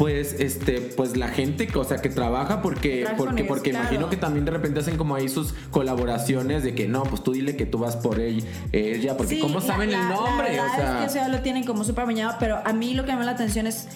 pues, 0.00 0.34
este, 0.40 0.80
pues 0.80 1.16
la 1.18 1.28
gente, 1.28 1.68
o 1.74 1.84
sea, 1.84 1.98
que 1.98 2.08
trabaja 2.08 2.62
porque, 2.62 3.06
porque, 3.18 3.44
porque 3.44 3.70
claro. 3.70 3.84
imagino 3.84 4.08
que 4.08 4.16
también 4.16 4.46
de 4.46 4.50
repente 4.50 4.80
hacen 4.80 4.96
como 4.96 5.14
ahí 5.14 5.28
sus 5.28 5.52
colaboraciones 5.70 6.62
de 6.62 6.74
que 6.74 6.88
no, 6.88 7.02
pues 7.02 7.22
tú 7.22 7.32
dile 7.32 7.54
que 7.54 7.66
tú 7.66 7.78
vas 7.78 7.96
por 7.96 8.18
ella, 8.18 8.42
ella 8.72 9.16
porque 9.18 9.34
Sí, 9.34 9.40
cómo 9.40 9.60
la- 9.60 9.66
saben 9.66 9.92
la- 9.92 10.00
el 10.02 10.08
nombre, 10.08 10.56
La 10.56 10.64
o 10.64 10.74
sea. 10.74 10.92
es 10.94 10.98
que 11.00 11.04
eso 11.04 11.14
ya 11.16 11.28
lo 11.28 11.42
tienen 11.42 11.64
como 11.64 11.84
súper 11.84 12.06
bañado, 12.06 12.34
pero 12.40 12.60
a 12.64 12.72
mí 12.72 12.94
lo 12.94 13.02
que 13.02 13.08
me 13.08 13.12
llama 13.12 13.26
la 13.26 13.32
atención 13.32 13.66
es 13.66 13.88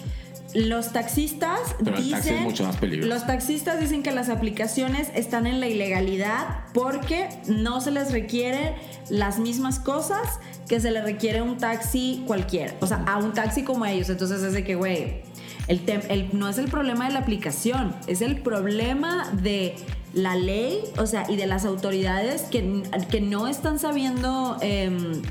los 0.53 0.93
taxistas 0.93 1.59
Pero 1.83 1.97
el 1.97 2.03
dicen 2.03 2.11
taxi 2.21 2.33
es 2.35 2.41
mucho 2.41 2.63
más 2.65 2.77
peligroso. 2.77 3.13
los 3.13 3.25
taxistas 3.25 3.79
dicen 3.79 4.03
que 4.03 4.11
las 4.11 4.29
aplicaciones 4.29 5.09
están 5.15 5.47
en 5.47 5.59
la 5.59 5.67
ilegalidad 5.67 6.65
porque 6.73 7.27
no 7.47 7.81
se 7.81 7.89
les 7.91 8.11
requiere 8.11 8.75
las 9.09 9.39
mismas 9.39 9.79
cosas 9.79 10.21
que 10.69 10.79
se 10.79 10.91
le 10.91 11.01
requiere 11.01 11.39
a 11.39 11.43
un 11.43 11.57
taxi 11.57 12.23
cualquiera, 12.27 12.73
o 12.79 12.87
sea, 12.87 13.03
a 13.07 13.17
un 13.17 13.33
taxi 13.33 13.63
como 13.63 13.85
ellos. 13.85 14.09
Entonces 14.09 14.41
es 14.43 14.53
de 14.53 14.63
que, 14.63 14.75
güey, 14.75 15.23
el 15.67 15.81
el- 16.09 16.29
no 16.33 16.47
es 16.49 16.57
el 16.57 16.69
problema 16.69 17.07
de 17.07 17.13
la 17.13 17.19
aplicación, 17.19 17.95
es 18.07 18.21
el 18.21 18.37
problema 18.41 19.29
de 19.33 19.75
la 20.13 20.35
ley, 20.35 20.79
o 20.97 21.05
sea, 21.05 21.29
y 21.29 21.35
de 21.35 21.45
las 21.47 21.65
autoridades 21.65 22.43
que, 22.43 22.83
que 23.11 23.21
no 23.21 23.47
están 23.47 23.79
sabiendo 23.79 24.57
em, 24.61 25.21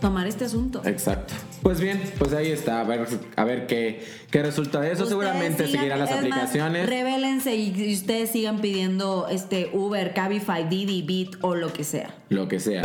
tomar 0.00 0.26
este 0.26 0.44
asunto. 0.46 0.82
Exacto. 0.84 1.34
Pues 1.66 1.80
bien, 1.80 2.00
pues 2.16 2.32
ahí 2.32 2.52
está. 2.52 2.80
A 2.80 2.84
ver, 2.84 3.08
a 3.34 3.42
ver 3.44 3.66
qué, 3.66 4.00
qué 4.30 4.40
resulta 4.40 4.80
de 4.80 4.92
eso. 4.92 5.02
Ustedes 5.02 5.08
Seguramente 5.08 5.64
sigan- 5.66 5.72
seguirán 5.80 5.98
las 5.98 6.10
es 6.10 6.14
más, 6.16 6.24
aplicaciones. 6.24 6.88
revélense 6.88 7.56
y, 7.56 7.74
y 7.76 7.92
ustedes 7.92 8.30
sigan 8.30 8.60
pidiendo 8.60 9.26
este 9.28 9.70
Uber, 9.72 10.14
Cabify, 10.14 10.68
Didi, 10.68 11.02
Beat 11.02 11.38
o 11.42 11.56
lo 11.56 11.72
que 11.72 11.82
sea. 11.82 12.14
lo 12.28 12.46
que 12.46 12.60
sea. 12.60 12.84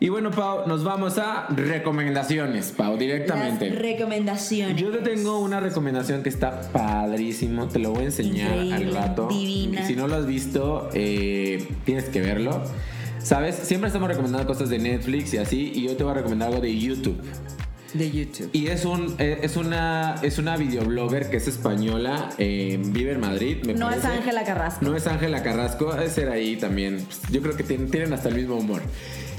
Y 0.00 0.08
bueno, 0.08 0.30
Pau, 0.30 0.66
nos 0.66 0.82
vamos 0.82 1.18
a 1.18 1.46
recomendaciones, 1.54 2.72
Pau, 2.74 2.96
directamente. 2.96 3.68
Las 3.68 3.78
recomendaciones. 3.80 4.80
Yo 4.80 4.90
te 4.90 4.98
tengo 4.98 5.38
una 5.40 5.60
recomendación 5.60 6.22
que 6.22 6.30
está 6.30 6.62
padrísimo, 6.72 7.68
te 7.68 7.78
lo 7.80 7.90
voy 7.90 8.04
a 8.04 8.06
enseñar 8.06 8.50
Increíble, 8.64 8.74
al 8.98 9.08
rato. 9.08 9.28
divina. 9.28 9.86
Si 9.86 9.94
no 9.94 10.08
lo 10.08 10.16
has 10.16 10.26
visto, 10.26 10.88
eh, 10.94 11.68
tienes 11.84 12.04
que 12.04 12.22
verlo. 12.22 12.62
¿Sabes? 13.18 13.56
Siempre 13.56 13.88
estamos 13.88 14.08
recomendando 14.08 14.46
cosas 14.46 14.70
de 14.70 14.78
Netflix 14.78 15.34
y 15.34 15.36
así, 15.36 15.70
y 15.74 15.82
yo 15.82 15.96
te 15.98 16.02
voy 16.02 16.12
a 16.12 16.14
recomendar 16.14 16.48
algo 16.48 16.62
de 16.62 16.74
YouTube. 16.78 17.20
De 17.94 18.10
YouTube. 18.10 18.50
Y 18.52 18.68
es 18.68 18.84
un 18.84 19.14
eh, 19.18 19.40
es 19.42 19.56
una 19.56 20.16
es 20.22 20.38
una 20.38 20.56
videoblogger 20.56 21.30
que 21.30 21.36
es 21.36 21.48
española, 21.48 22.30
eh, 22.38 22.78
vive 22.82 23.12
en 23.12 23.20
Madrid, 23.20 23.64
me 23.64 23.74
No 23.74 23.90
es. 23.90 24.04
Ángela 24.04 24.44
Carrasco. 24.44 24.84
No 24.84 24.96
es 24.96 25.06
Ángela 25.06 25.42
Carrasco, 25.42 25.94
de 25.94 26.08
ser 26.08 26.28
ahí 26.28 26.56
también. 26.56 27.06
Yo 27.30 27.42
creo 27.42 27.56
que 27.56 27.64
tienen, 27.64 27.90
tienen 27.90 28.12
hasta 28.12 28.28
el 28.28 28.36
mismo 28.36 28.56
humor. 28.56 28.82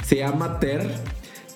Se 0.05 0.17
llama 0.17 0.59
Ter. 0.59 0.89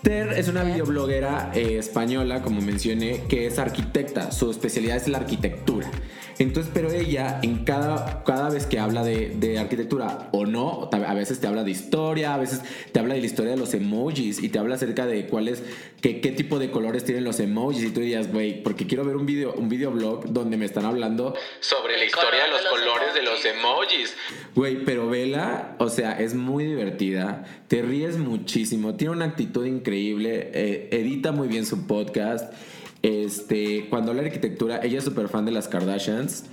Ter 0.01 0.33
es 0.33 0.47
una 0.47 0.63
videobloguera 0.63 1.51
eh, 1.53 1.77
española, 1.77 2.41
como 2.41 2.59
mencioné, 2.59 3.23
que 3.29 3.45
es 3.45 3.59
arquitecta. 3.59 4.31
Su 4.31 4.49
especialidad 4.49 4.97
es 4.97 5.07
la 5.07 5.19
arquitectura. 5.19 5.91
Entonces, 6.39 6.71
pero 6.73 6.91
ella, 6.91 7.39
en 7.43 7.65
cada, 7.65 8.23
cada 8.23 8.49
vez 8.49 8.65
que 8.65 8.79
habla 8.79 9.03
de, 9.03 9.29
de 9.35 9.59
arquitectura 9.59 10.29
o 10.31 10.47
no, 10.47 10.89
a 10.91 11.13
veces 11.13 11.39
te 11.39 11.45
habla 11.45 11.63
de 11.63 11.69
historia, 11.69 12.33
a 12.33 12.37
veces 12.37 12.61
te 12.91 12.99
habla 12.99 13.13
de 13.13 13.19
la 13.19 13.27
historia 13.27 13.51
de 13.51 13.57
los 13.57 13.75
emojis 13.75 14.41
y 14.41 14.49
te 14.49 14.57
habla 14.57 14.73
acerca 14.73 15.05
de 15.05 15.27
cuáles, 15.27 15.61
qué, 16.01 16.19
qué 16.19 16.31
tipo 16.31 16.57
de 16.57 16.71
colores 16.71 17.03
tienen 17.03 17.23
los 17.23 17.39
emojis. 17.39 17.83
Y 17.83 17.91
tú 17.91 17.99
dirías, 17.99 18.31
güey, 18.31 18.63
porque 18.63 18.87
quiero 18.87 19.05
ver 19.05 19.17
un 19.17 19.27
video, 19.27 19.53
un 19.53 19.69
videoblog 19.69 20.25
donde 20.31 20.57
me 20.57 20.65
están 20.65 20.85
hablando 20.85 21.35
sobre 21.59 21.97
la 21.97 22.05
historia 22.05 22.45
de 22.45 22.49
los 22.49 22.61
colores 22.61 23.13
de 23.13 23.21
los 23.21 23.45
emojis. 23.45 24.15
Güey, 24.55 24.83
pero 24.83 25.09
vela, 25.09 25.75
o 25.77 25.89
sea, 25.89 26.19
es 26.19 26.33
muy 26.33 26.65
divertida, 26.65 27.45
te 27.67 27.83
ríes 27.83 28.17
muchísimo, 28.17 28.95
tiene 28.95 29.13
una 29.13 29.25
actitud 29.25 29.65
increíble, 29.65 29.90
eh, 29.93 30.89
edita 30.91 31.31
muy 31.31 31.47
bien 31.47 31.65
su 31.65 31.87
podcast. 31.87 32.53
Este, 33.01 33.87
cuando 33.89 34.11
habla 34.11 34.23
de 34.23 34.29
arquitectura, 34.29 34.79
ella 34.83 34.99
es 34.99 35.03
súper 35.03 35.27
fan 35.27 35.45
de 35.45 35.51
las 35.51 35.67
Kardashians. 35.67 36.45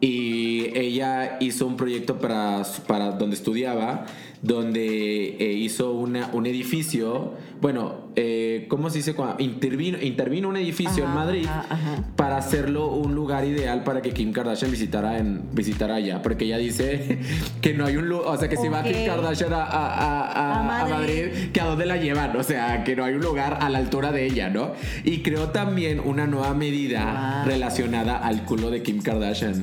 Y 0.00 0.76
ella 0.78 1.38
hizo 1.40 1.66
un 1.66 1.76
proyecto 1.76 2.18
para, 2.18 2.62
para 2.86 3.12
donde 3.12 3.34
estudiaba, 3.34 4.06
donde 4.46 5.36
eh, 5.38 5.52
hizo 5.52 5.92
una, 5.92 6.30
un 6.32 6.46
edificio, 6.46 7.34
bueno, 7.60 8.06
eh, 8.16 8.66
¿cómo 8.68 8.90
se 8.90 8.98
dice? 8.98 9.14
Cuando 9.14 9.42
intervino, 9.42 9.98
intervino 10.00 10.48
un 10.48 10.56
edificio 10.56 11.04
en 11.04 11.10
Madrid 11.10 11.46
ajá, 11.46 11.66
ajá. 11.68 12.04
para 12.16 12.36
hacerlo 12.36 12.86
un 12.92 13.14
lugar 13.14 13.44
ideal 13.44 13.82
para 13.82 14.02
que 14.02 14.10
Kim 14.12 14.32
Kardashian 14.32 14.70
visitara, 14.70 15.18
en, 15.18 15.42
visitara 15.52 15.96
allá, 15.96 16.22
porque 16.22 16.44
ella 16.44 16.58
dice 16.58 17.18
que 17.60 17.74
no 17.74 17.86
hay 17.86 17.96
un 17.96 18.08
lugar, 18.08 18.28
o 18.28 18.36
sea, 18.38 18.48
que 18.48 18.56
si 18.56 18.68
va. 18.68 18.82
Kim 18.82 19.04
Kardashian 19.04 19.52
a, 19.52 19.64
a- 19.64 19.66
a- 19.66 20.22
a- 20.32 20.54
A 20.56 20.60
a 20.60 20.62
Madrid. 20.62 20.94
Madrid, 20.94 21.50
que 21.52 21.60
a 21.60 21.64
dónde 21.64 21.86
la 21.86 21.96
llevan, 21.96 22.36
o 22.36 22.42
sea, 22.42 22.84
que 22.84 22.94
no 22.94 23.04
hay 23.04 23.14
un 23.14 23.22
lugar 23.22 23.58
a 23.60 23.68
la 23.68 23.78
altura 23.78 24.12
de 24.12 24.26
ella, 24.26 24.48
¿no? 24.48 24.72
Y 25.04 25.18
creó 25.22 25.48
también 25.50 26.00
una 26.00 26.26
nueva 26.26 26.54
medida 26.54 27.42
Wow. 27.42 27.50
relacionada 27.52 28.16
al 28.18 28.44
culo 28.44 28.70
de 28.70 28.82
Kim 28.82 29.02
Kardashian. 29.02 29.62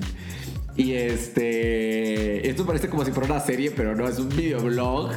Y 0.76 0.94
este. 0.94 2.50
Esto 2.50 2.66
parece 2.66 2.90
como 2.90 3.06
si 3.06 3.12
fuera 3.12 3.34
una 3.34 3.40
serie, 3.40 3.72
pero 3.72 3.96
no, 3.96 4.08
es 4.08 4.20
un 4.20 4.30
videoblog. 4.30 5.12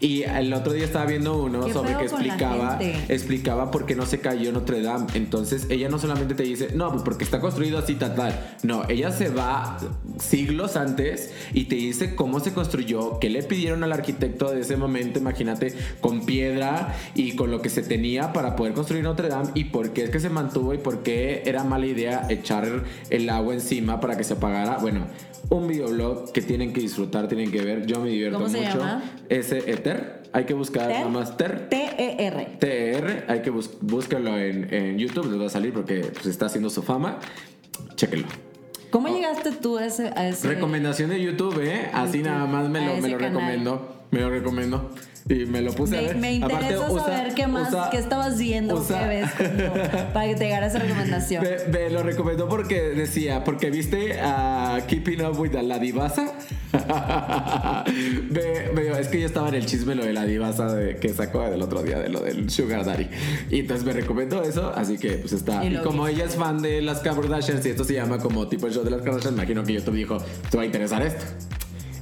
Y 0.00 0.22
el 0.22 0.52
otro 0.52 0.72
día 0.72 0.84
estaba 0.84 1.06
viendo 1.06 1.42
uno 1.42 1.64
¿Qué 1.64 1.72
sobre 1.72 1.96
que 1.96 2.04
explicaba. 2.04 2.78
Explicaba 3.08 3.70
por 3.70 3.86
qué 3.86 3.94
no 3.94 4.06
se 4.06 4.20
cayó 4.20 4.52
Notre 4.52 4.82
Dame. 4.82 5.06
Entonces 5.14 5.66
ella 5.70 5.88
no 5.88 5.98
solamente 5.98 6.34
te 6.34 6.44
dice, 6.44 6.70
no, 6.74 6.90
pues 6.90 7.02
porque 7.02 7.24
está 7.24 7.40
construido 7.40 7.78
así, 7.78 7.94
tal, 7.94 8.14
tal. 8.14 8.56
No, 8.62 8.88
ella 8.88 9.10
se 9.10 9.30
va 9.30 9.78
siglos 10.18 10.76
antes 10.76 11.32
y 11.52 11.64
te 11.64 11.74
dice 11.74 12.14
cómo 12.14 12.40
se 12.40 12.52
construyó, 12.52 13.18
qué 13.18 13.30
le 13.30 13.42
pidieron 13.42 13.82
al 13.84 13.92
arquitecto 13.92 14.50
de 14.50 14.60
ese 14.60 14.76
momento, 14.76 15.18
imagínate, 15.18 15.74
con 16.00 16.24
piedra 16.24 16.94
y 17.14 17.34
con 17.34 17.50
lo 17.50 17.60
que 17.62 17.70
se 17.70 17.82
tenía 17.82 18.32
para 18.32 18.56
poder 18.56 18.74
construir 18.74 19.04
Notre 19.04 19.28
Dame 19.28 19.50
y 19.54 19.64
por 19.64 19.92
qué 19.92 20.04
es 20.04 20.10
que 20.10 20.20
se 20.20 20.30
mantuvo 20.30 20.74
y 20.74 20.78
por 20.78 21.02
qué 21.02 21.42
era 21.46 21.64
mala 21.64 21.86
idea 21.86 22.26
echar 22.28 22.84
el 23.10 23.30
agua 23.30 23.54
encima 23.54 24.00
para 24.00 24.16
que 24.16 24.24
se 24.24 24.34
apagara. 24.34 24.78
Bueno, 24.78 24.97
un 25.50 25.66
videoblog 25.68 26.32
que 26.32 26.42
tienen 26.42 26.72
que 26.72 26.80
disfrutar, 26.80 27.28
tienen 27.28 27.50
que 27.50 27.62
ver. 27.62 27.86
Yo 27.86 28.00
me 28.00 28.08
divierto 28.10 28.38
¿Cómo 28.38 28.48
se 28.50 28.60
mucho. 28.60 28.78
llama? 28.78 29.02
Ese 29.28 29.58
Ether. 29.70 30.22
Hay 30.32 30.44
que 30.44 30.52
buscar 30.54 30.88
Ter. 30.88 31.00
nomás 31.00 31.36
Ter. 31.38 31.68
T-E-R. 31.70 32.58
TR, 32.60 33.24
hay 33.32 33.40
que 33.40 33.48
bus 33.50 33.70
búscalo 33.80 34.36
en, 34.38 34.72
en 34.74 34.98
YouTube, 34.98 35.30
les 35.30 35.40
va 35.40 35.46
a 35.46 35.50
salir 35.50 35.72
porque 35.72 36.00
pues, 36.12 36.26
está 36.26 36.46
haciendo 36.46 36.68
su 36.68 36.82
fama. 36.82 37.18
Chéquenlo. 37.94 38.26
¿Cómo 38.90 39.08
llegaste 39.08 39.52
tú 39.52 39.76
a 39.78 39.86
ese, 39.86 40.08
a 40.16 40.28
ese- 40.28 40.48
Recomendación 40.48 41.10
de 41.10 41.20
YouTube, 41.22 41.60
¿eh? 41.62 41.90
Así 41.92 42.22
nada 42.22 42.46
más 42.46 42.68
me 42.68 42.80
lo, 42.84 42.96
me 42.96 43.08
lo 43.08 43.18
canal. 43.18 43.80
Me 44.10 44.20
lo 44.20 44.30
recomiendo. 44.30 44.90
Y 45.30 45.44
me 45.44 45.60
lo 45.60 45.74
puse 45.74 45.98
a 45.98 46.00
Me, 46.00 46.06
ver. 46.06 46.16
me 46.16 46.32
interesa 46.32 46.56
Aparte, 46.76 46.92
usa- 46.94 47.04
saber 47.04 47.34
qué 47.34 47.46
más, 47.46 47.68
usa- 47.68 47.90
qué 47.90 47.98
estabas 47.98 48.38
viendo, 48.38 48.76
usa- 48.76 49.00
qué 49.00 49.06
ves, 49.08 49.30
como, 49.32 49.74
para 50.14 50.26
que 50.26 50.34
te 50.36 50.44
llegara 50.44 50.66
esa 50.68 50.78
recomendación. 50.78 51.44
Me, 51.44 51.78
me 51.78 51.90
lo 51.90 52.02
recomendó 52.02 52.48
porque 52.48 52.80
decía, 52.80 53.44
porque 53.44 53.68
viste 53.70 54.18
a 54.22 54.80
Keeping 54.86 55.22
Up 55.26 55.38
with 55.38 55.52
la 55.52 55.78
Divasa. 55.78 56.32
Me- 58.30 58.72
me- 58.74 58.98
es 59.00 59.08
que 59.08 59.20
yo 59.20 59.26
estaba 59.26 59.48
en 59.48 59.54
el 59.56 59.66
chisme 59.66 59.94
lo 59.94 60.04
de 60.04 60.12
la 60.12 60.24
Divasa 60.24 60.74
de, 60.74 60.96
que 60.96 61.10
sacó 61.10 61.42
del 61.50 61.60
otro 61.62 61.82
día, 61.82 61.98
de 61.98 62.08
lo 62.08 62.20
del 62.20 62.48
Sugar 62.50 62.84
Daddy. 62.86 63.08
Y 63.50 63.60
entonces 63.60 63.84
me 63.84 63.92
recomendó 63.92 64.42
eso, 64.42 64.72
así 64.74 64.96
que 64.98 65.12
pues 65.18 65.32
está. 65.32 65.62
Y 65.64 65.74
Y, 65.74 65.78
como 65.78 66.04
viste. 66.04 66.22
ella 66.22 66.30
es 66.30 66.36
fan 66.36 66.62
de 66.62 66.80
las 66.82 67.00
Kardashians 67.00 67.64
y 67.66 67.70
esto 67.70 67.84
se 67.84 67.94
llama 67.94 68.18
como 68.18 68.48
tipo 68.48 68.66
el 68.66 68.72
show 68.72 68.82
de 68.84 68.90
las 68.90 69.02
Kardashians, 69.02 69.34
imagino 69.34 69.62
que 69.64 69.74
YouTube 69.74 69.94
dijo, 69.96 70.18
te 70.50 70.56
va 70.56 70.62
a 70.62 70.66
interesar 70.66 71.02
esto. 71.02 71.24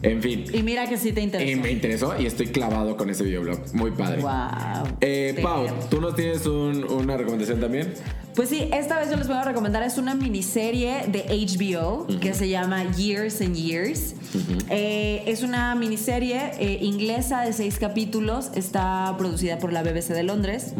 En 0.02 0.20
fin. 0.22 0.44
Y 0.52 0.62
mira 0.62 0.86
que 0.86 0.98
sí 0.98 1.12
te 1.12 1.20
Y 1.20 1.24
interesó. 1.24 1.60
me 1.62 1.70
interesó 1.72 2.20
y 2.20 2.26
estoy 2.26 2.48
clavado 2.48 2.96
con 2.96 3.08
ese 3.10 3.24
videoblog. 3.24 3.58
Muy 3.74 3.90
padre. 3.92 4.20
Wow. 4.20 4.96
Eh, 5.00 5.38
Pau, 5.42 5.66
¿tú 5.90 6.00
nos 6.00 6.14
tienes 6.14 6.46
un- 6.46 6.84
una 6.84 7.16
recomendación 7.16 7.60
también? 7.60 7.94
Pues 8.34 8.50
sí, 8.50 8.68
esta 8.72 8.98
vez 9.00 9.10
yo 9.10 9.16
les 9.16 9.26
voy 9.26 9.36
a 9.38 9.44
recomendar, 9.44 9.82
es 9.82 9.96
una 9.96 10.14
miniserie 10.14 11.06
de 11.08 11.24
HBO 11.30 12.06
que 12.20 12.34
se 12.34 12.50
llama 12.50 12.84
Years 12.94 13.40
and 13.40 13.56
Years. 13.56 14.14
Eh, 14.68 15.22
es 15.26 15.42
una 15.42 15.74
miniserie 15.74 16.50
eh, 16.58 16.78
inglesa 16.82 17.40
de 17.42 17.54
seis 17.54 17.78
capítulos, 17.78 18.50
está 18.54 19.14
producida 19.16 19.58
por 19.58 19.72
la 19.72 19.82
BBC 19.82 20.12
de 20.12 20.22
Londres. 20.24 20.74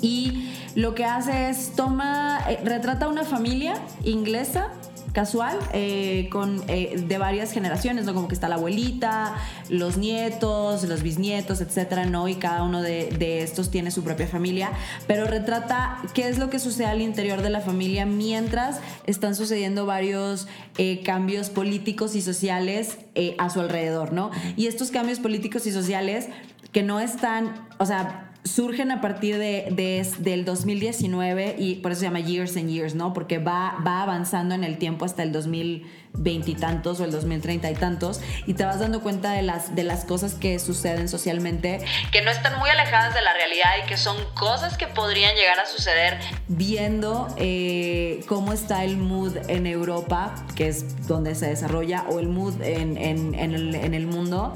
Y 0.00 0.48
lo 0.76 0.94
que 0.94 1.04
hace 1.04 1.50
es 1.50 1.72
toma, 1.76 2.40
eh, 2.48 2.58
retrata 2.64 3.08
una 3.08 3.24
familia 3.24 3.74
inglesa 4.04 4.68
casual 5.12 5.58
eh, 5.72 6.28
con 6.30 6.62
eh, 6.68 7.02
de 7.06 7.18
varias 7.18 7.52
generaciones, 7.52 8.04
¿no? 8.04 8.14
Como 8.14 8.28
que 8.28 8.34
está 8.34 8.48
la 8.48 8.56
abuelita, 8.56 9.34
los 9.68 9.96
nietos, 9.96 10.84
los 10.84 11.02
bisnietos, 11.02 11.60
etcétera, 11.60 12.06
¿no? 12.06 12.28
Y 12.28 12.36
cada 12.36 12.62
uno 12.62 12.82
de, 12.82 13.10
de 13.18 13.42
estos 13.42 13.70
tiene 13.70 13.90
su 13.90 14.02
propia 14.02 14.26
familia, 14.26 14.70
pero 15.06 15.24
retrata 15.26 15.98
qué 16.14 16.28
es 16.28 16.38
lo 16.38 16.50
que 16.50 16.58
sucede 16.58 16.86
al 16.86 17.00
interior 17.00 17.42
de 17.42 17.50
la 17.50 17.60
familia 17.60 18.06
mientras 18.06 18.80
están 19.06 19.34
sucediendo 19.34 19.86
varios 19.86 20.48
eh, 20.78 21.02
cambios 21.02 21.50
políticos 21.50 22.16
y 22.16 22.22
sociales 22.22 22.98
a 23.38 23.50
su 23.50 23.60
alrededor, 23.60 24.12
¿no? 24.12 24.30
Y 24.56 24.66
estos 24.66 24.90
cambios 24.90 25.20
políticos 25.20 25.66
y 25.66 25.72
sociales 25.72 26.28
que 26.72 26.82
no 26.82 26.98
están, 26.98 27.68
o 27.78 27.84
sea, 27.84 28.31
surgen 28.44 28.90
a 28.90 29.00
partir 29.00 29.38
de, 29.38 29.68
de- 29.70 30.06
del 30.18 30.44
2019 30.44 31.56
y 31.58 31.76
por 31.76 31.92
eso 31.92 32.00
se 32.00 32.06
llama 32.06 32.20
Years 32.20 32.56
and 32.56 32.68
Years, 32.68 32.94
¿no? 32.94 33.12
Porque 33.12 33.38
va, 33.38 33.76
va 33.86 34.02
avanzando 34.02 34.54
en 34.54 34.64
el 34.64 34.78
tiempo 34.78 35.04
hasta 35.04 35.22
el 35.22 35.30
2020 35.30 36.50
y 36.50 36.54
tantos 36.56 36.98
o 36.98 37.04
el 37.04 37.12
2030 37.12 37.70
y 37.70 37.74
tantos 37.74 38.20
y 38.46 38.54
te 38.54 38.64
vas 38.64 38.80
dando 38.80 39.00
cuenta 39.00 39.32
de 39.32 39.42
las, 39.42 39.74
de 39.76 39.84
las 39.84 40.04
cosas 40.04 40.34
que 40.34 40.58
suceden 40.58 41.08
socialmente 41.08 41.80
Que 42.10 42.22
no 42.22 42.30
están 42.32 42.58
muy 42.58 42.68
alejadas 42.68 43.14
de 43.14 43.22
la 43.22 43.32
realidad 43.32 43.70
y 43.84 43.86
que 43.86 43.96
son 43.96 44.16
cosas 44.38 44.76
que 44.76 44.88
podrían 44.88 45.34
llegar 45.36 45.60
a 45.60 45.66
suceder. 45.66 46.18
viendo 46.48 47.28
eh, 47.38 48.24
cómo 48.26 48.52
está 48.52 48.82
el 48.84 48.96
mood 48.96 49.36
en 49.48 49.66
Europa, 49.68 50.34
que 50.56 50.66
es 50.68 51.06
donde 51.06 51.34
se 51.36 51.46
desarrolla, 51.46 52.04
o 52.10 52.18
el 52.18 52.28
mood 52.28 52.60
en, 52.60 52.96
en- 52.98 53.34
en 53.34 53.54
el, 53.54 53.74
en 53.76 53.94
el 53.94 54.06
mundo, 54.06 54.52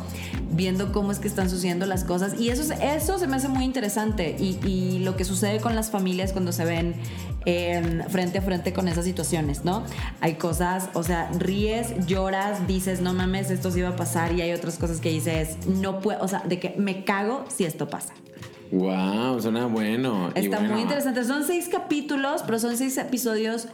viendo 0.51 0.93
cómo 0.93 1.13
es 1.13 1.19
que 1.19 1.29
están 1.29 1.49
sucediendo 1.49 1.87
las 1.87 2.05
cosas. 2.05 2.39
Y 2.41 2.51
eso, 2.51 2.63
es- 2.63 2.81
eso 2.81 3.19
se 3.19 3.27
me 3.29 3.37
hace 3.37 3.47
muy 3.49 3.59
interesante. 3.65 3.76
Y, 4.39 4.59
y 4.67 4.99
lo 5.01 5.17
que 5.17 5.25
sucede 5.25 5.61
con 5.61 5.75
las 5.75 5.91
familias 5.91 6.33
cuando 6.33 6.53
se 6.53 6.65
ven 6.65 6.95
eh, 7.45 8.03
frente 8.09 8.39
a 8.39 8.43
frente 8.43 8.73
con 8.73 8.89
esas 8.89 9.05
situaciones, 9.05 9.65
¿no? 9.65 9.85
Hay 10.21 10.35
cosas, 10.35 10.89
o 10.95 11.03
sea, 11.03 11.31
ríes, 11.39 12.07
lloras, 12.07 12.67
dices, 12.67 13.01
no 13.01 13.13
mames, 13.15 13.51
esto 13.51 13.71
sí 13.71 13.81
iba 13.81 13.91
a 13.91 13.97
pasar. 13.97 14.33
Y 14.33 14.43
hay 14.43 14.53
otras 14.53 14.79
cosas 14.79 15.01
que 15.01 15.11
dices, 15.11 15.57
no 15.67 16.01
puedo, 16.01 16.23
o 16.23 16.29
sea, 16.29 16.41
de 16.41 16.59
que 16.59 16.75
me 16.77 17.05
cago 17.05 17.45
si 17.49 17.65
esto 17.65 17.89
pasa. 17.89 18.15
Wow, 18.73 19.41
suena 19.41 19.67
bueno. 19.67 20.33
Está 20.35 20.59
bueno, 20.59 20.75
muy 20.75 20.83
interesante. 20.83 21.25
Son 21.25 21.45
seis 21.45 21.69
capítulos, 21.71 22.43
pero 22.45 22.59
son 22.59 22.77
seis 22.77 22.99
episodios 22.99 23.69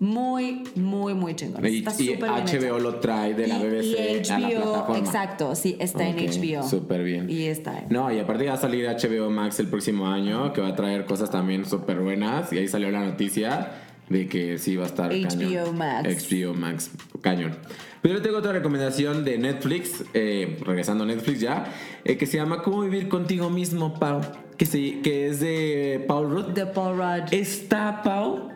muy, 0.00 0.62
muy, 0.74 1.14
muy 1.14 1.34
chingones. 1.34 1.72
Y, 1.72 1.78
Está 1.78 1.92
y 2.02 2.06
bien 2.06 2.20
HBO 2.20 2.56
hecho. 2.76 2.78
lo 2.78 2.94
trae 2.96 3.34
de 3.34 3.46
la 3.46 3.56
Y- 3.58 3.62
BBC 3.62 3.84
y 4.28 4.30
a 4.30 4.38
la 4.38 4.48
HBO, 4.48 4.62
plataforma. 4.62 4.98
exacto, 4.98 5.54
sí, 5.54 5.76
está 5.80 6.08
Ok, 6.08 6.14
en 6.18 6.30
HBO. 6.30 6.68
Súper 6.68 7.02
bien. 7.02 7.30
Y 7.30 7.46
está 7.46 7.78
en. 7.78 7.86
No, 7.90 8.12
y 8.12 8.18
aparte 8.18 8.46
va 8.46 8.54
a 8.54 8.56
salir 8.58 8.86
HBO 8.88 9.30
Max 9.30 9.58
el 9.60 9.68
próximo 9.68 10.06
año, 10.08 10.52
que 10.52 10.60
va 10.60 10.68
a 10.68 10.74
traer 10.76 11.04
cosas 11.06 11.30
también 11.30 11.64
súper 11.64 12.00
buenas. 12.00 12.52
Y 12.52 12.58
ahí 12.58 12.68
salió 12.68 12.90
la 12.90 13.00
noticia 13.04 13.72
de 14.08 14.28
que 14.28 14.58
sí 14.58 14.76
va 14.76 14.84
a 14.84 14.86
estar 14.86 15.10
HBO 15.12 15.28
cañón. 15.28 15.76
Max. 15.78 16.28
HBO 16.30 16.54
Max, 16.54 16.90
cañón. 17.22 17.56
Pero 18.02 18.16
yo 18.18 18.22
tengo 18.22 18.38
otra 18.38 18.52
recomendación 18.52 19.24
de 19.24 19.36
Netflix, 19.36 20.04
eh, 20.14 20.58
regresando 20.64 21.02
a 21.02 21.08
Netflix 21.08 21.40
ya, 21.40 21.72
eh, 22.04 22.16
que 22.16 22.26
se 22.26 22.36
llama 22.36 22.62
Cómo 22.62 22.82
vivir 22.82 23.08
contigo 23.08 23.50
mismo, 23.50 23.94
Pau. 23.98 24.20
Que, 24.56 24.64
se, 24.64 25.00
que 25.00 25.26
es 25.26 25.40
de 25.40 26.04
Paul 26.06 26.30
Rudd. 26.30 26.52
The 26.54 26.66
Paul 26.66 26.96
Rudd. 26.98 27.32
Está, 27.34 28.02
Pau. 28.04 28.50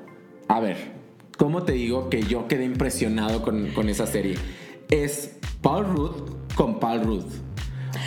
A 0.47 0.61
ver, 0.61 0.77
¿cómo 1.41 1.63
te 1.63 1.73
digo 1.73 2.11
que 2.11 2.23
yo 2.23 2.47
quedé 2.47 2.65
impresionado 2.67 3.41
con, 3.43 3.69
con 3.73 3.89
esa 3.89 4.07
serie? 4.07 4.37
Es 4.91 5.39
Paul 5.63 5.87
Rudd 5.87 6.31
con 6.55 6.79
Paul 6.79 7.03
Rudd. 7.03 7.25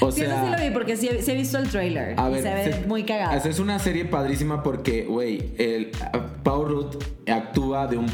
O 0.01 0.11
Sí, 0.11 0.21
eso 0.21 0.29
sea, 0.31 0.45
sí 0.45 0.51
lo 0.51 0.67
vi 0.69 0.73
porque 0.73 0.95
sí, 0.95 1.07
he- 1.09 1.21
sí 1.23 1.31
he 1.31 1.35
visto 1.35 1.57
el 1.57 1.67
trailer. 1.67 2.13
a 2.19 2.29
y 2.29 2.33
ver, 2.33 2.43
se 2.43 2.53
ve 2.53 2.73
se- 2.73 2.87
muy 2.87 3.03
cagado. 3.03 3.35
Es 3.49 3.59
una 3.59 3.79
serie 3.79 4.05
padrísima 4.05 4.61
porque, 4.61 5.03
güey, 5.05 5.51
el 5.57 5.89
Paul 6.43 6.67
Rudd 6.69 6.95
actúa 7.27 7.87
de 7.87 7.97
un 7.97 8.05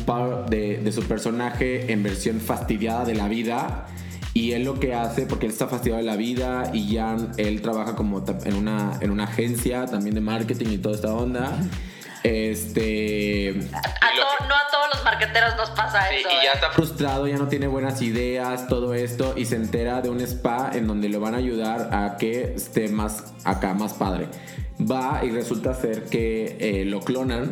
de, 0.49 0.77
de 0.83 0.91
su 0.93 1.03
personaje 1.03 1.91
en 1.91 2.01
versión 2.01 2.39
fastidiada 2.39 3.03
de 3.05 3.15
la 3.15 3.27
vida. 3.27 3.87
Y 4.33 4.51
él 4.53 4.63
lo 4.63 4.79
que 4.79 4.93
hace, 4.93 5.25
porque 5.25 5.47
él 5.47 5.51
está 5.51 5.67
fastidiado 5.67 6.01
de 6.01 6.07
la 6.07 6.15
vida 6.15 6.69
y 6.73 6.87
ya 6.93 7.17
él 7.37 7.61
trabaja 7.61 7.95
como 7.95 8.23
en 8.45 8.53
una, 8.55 8.97
en 9.01 9.09
una 9.11 9.23
agencia 9.25 9.85
también 9.85 10.15
de 10.15 10.21
marketing 10.21 10.67
y 10.71 10.77
toda 10.77 10.95
esta 10.95 11.13
onda. 11.13 11.51
Este. 12.23 13.49
A 13.49 13.81
to- 13.81 14.45
no 14.47 14.55
a 14.55 14.67
todos 14.71 14.87
los 14.93 15.03
marqueteros 15.03 15.55
nos 15.57 15.69
pasa 15.71 16.03
Sí, 16.09 16.17
eso. 16.19 16.29
y 16.29 16.45
ya 16.45 16.51
¿eh? 16.51 16.55
está 16.55 16.71
frustrado, 16.71 17.27
ya 17.27 17.37
no 17.37 17.47
tiene 17.47 17.67
buenas 17.67 18.01
ideas, 18.01 18.67
todo 18.67 18.93
esto, 18.93 19.33
y 19.37 19.45
se 19.45 19.55
entera 19.55 20.01
de 20.01 20.09
un 20.09 20.19
spa 20.21 20.71
en 20.73 20.87
donde 20.87 21.09
le 21.09 21.17
van 21.17 21.33
a 21.35 21.37
ayudar 21.37 21.89
a 21.93 22.17
que 22.17 22.53
esté 22.55 22.89
más 22.89 23.33
acá, 23.45 23.73
más 23.73 23.93
padre. 23.93 24.27
Va 24.79 25.21
y 25.23 25.29
resulta 25.31 25.73
ser 25.73 26.05
que 26.05 26.57
eh, 26.59 26.85
lo 26.85 27.01
clonan, 27.01 27.51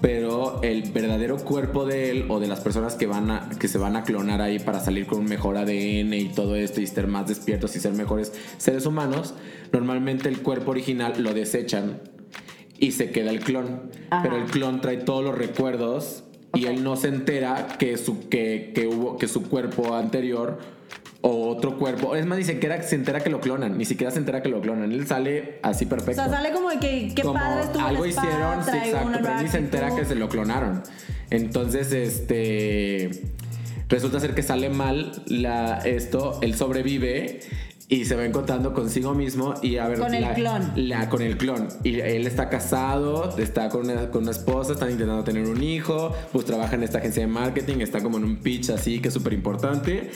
pero 0.00 0.62
el 0.62 0.90
verdadero 0.92 1.36
cuerpo 1.38 1.84
de 1.84 2.10
él 2.10 2.26
o 2.28 2.38
de 2.40 2.46
las 2.46 2.60
personas 2.60 2.94
que, 2.94 3.06
van 3.06 3.30
a, 3.30 3.48
que 3.58 3.68
se 3.68 3.78
van 3.78 3.96
a 3.96 4.04
clonar 4.04 4.40
ahí 4.40 4.58
para 4.58 4.80
salir 4.80 5.06
con 5.06 5.18
un 5.20 5.24
mejor 5.26 5.56
ADN 5.56 6.12
y 6.14 6.28
todo 6.34 6.54
esto 6.56 6.80
y 6.80 6.86
ser 6.86 7.06
más 7.08 7.26
despiertos 7.26 7.74
y 7.76 7.80
ser 7.80 7.92
mejores 7.92 8.32
seres 8.58 8.86
humanos, 8.86 9.34
normalmente 9.72 10.28
el 10.28 10.40
cuerpo 10.42 10.70
original 10.70 11.14
lo 11.18 11.34
desechan 11.34 12.00
y 12.78 12.92
se 12.92 13.10
queda 13.10 13.30
el 13.30 13.40
clon. 13.40 13.90
Ajá. 14.10 14.22
Pero 14.22 14.36
el 14.36 14.44
clon 14.44 14.80
trae 14.80 14.98
todos 14.98 15.24
los 15.24 15.36
recuerdos 15.36 16.24
y 16.54 16.66
él 16.66 16.82
no 16.82 16.96
se 16.96 17.08
entera 17.08 17.68
que 17.78 17.96
su, 17.96 18.28
que, 18.28 18.72
que 18.74 18.86
hubo, 18.86 19.18
que 19.18 19.28
su 19.28 19.48
cuerpo 19.48 19.94
anterior 19.94 20.58
o 21.20 21.48
otro 21.48 21.76
cuerpo, 21.76 22.14
es 22.14 22.24
más, 22.26 22.38
ni 22.38 22.44
siquiera 22.44 22.80
se 22.82 22.94
entera 22.94 23.20
que 23.20 23.28
lo 23.28 23.40
clonan, 23.40 23.76
ni 23.76 23.84
siquiera 23.84 24.10
se 24.12 24.18
entera 24.18 24.40
que 24.40 24.48
lo 24.48 24.60
clonan. 24.60 24.92
Él 24.92 25.06
sale 25.06 25.58
así 25.62 25.84
o 25.84 25.88
perfecto. 25.88 26.22
sea, 26.22 26.30
sale 26.30 26.52
como 26.52 26.70
de 26.70 26.78
que 26.78 27.12
qué 27.14 27.22
Como 27.22 27.34
padre 27.34 27.62
estuvo 27.64 27.84
algo 27.84 28.04
spa, 28.04 28.24
hicieron, 28.24 28.64
sí, 28.64 28.88
exacto, 28.88 29.18
pero 29.22 29.42
ni 29.42 29.48
se 29.48 29.58
entera 29.58 29.94
que 29.94 30.04
se 30.04 30.14
lo 30.14 30.28
clonaron. 30.28 30.82
Entonces, 31.30 31.92
este 31.92 33.10
resulta 33.88 34.20
ser 34.20 34.34
que 34.34 34.42
sale 34.42 34.68
mal 34.68 35.22
la, 35.26 35.78
esto, 35.78 36.38
él 36.42 36.54
sobrevive 36.54 37.40
y 37.90 38.04
se 38.04 38.14
va 38.16 38.24
encontrando 38.26 38.74
consigo 38.74 39.14
mismo 39.14 39.54
y 39.62 39.78
a 39.78 39.88
ver 39.88 39.98
Con 39.98 40.14
el 40.14 40.34
clon. 40.34 40.72
la- 40.76 41.08
con 41.08 41.22
el 41.22 41.38
clon 41.38 41.68
y 41.84 42.00
él 42.00 42.26
está 42.26 42.48
casado 42.50 43.34
está 43.38 43.70
con 43.70 43.88
una, 43.90 44.10
con 44.10 44.22
una 44.22 44.32
esposa 44.32 44.72
están 44.74 44.90
intentando 44.90 45.24
tener 45.24 45.46
un 45.46 45.62
hijo 45.62 46.14
pues 46.32 46.44
trabaja 46.44 46.74
en 46.76 46.82
esta 46.82 46.98
agencia 46.98 47.22
de 47.22 47.28
marketing 47.28 47.76
está 47.80 48.02
como 48.02 48.18
en 48.18 48.24
un 48.24 48.36
pitch 48.36 48.70
así 48.70 49.00
que 49.00 49.08
es 49.08 49.14
súper 49.14 49.32
importante 49.32 50.10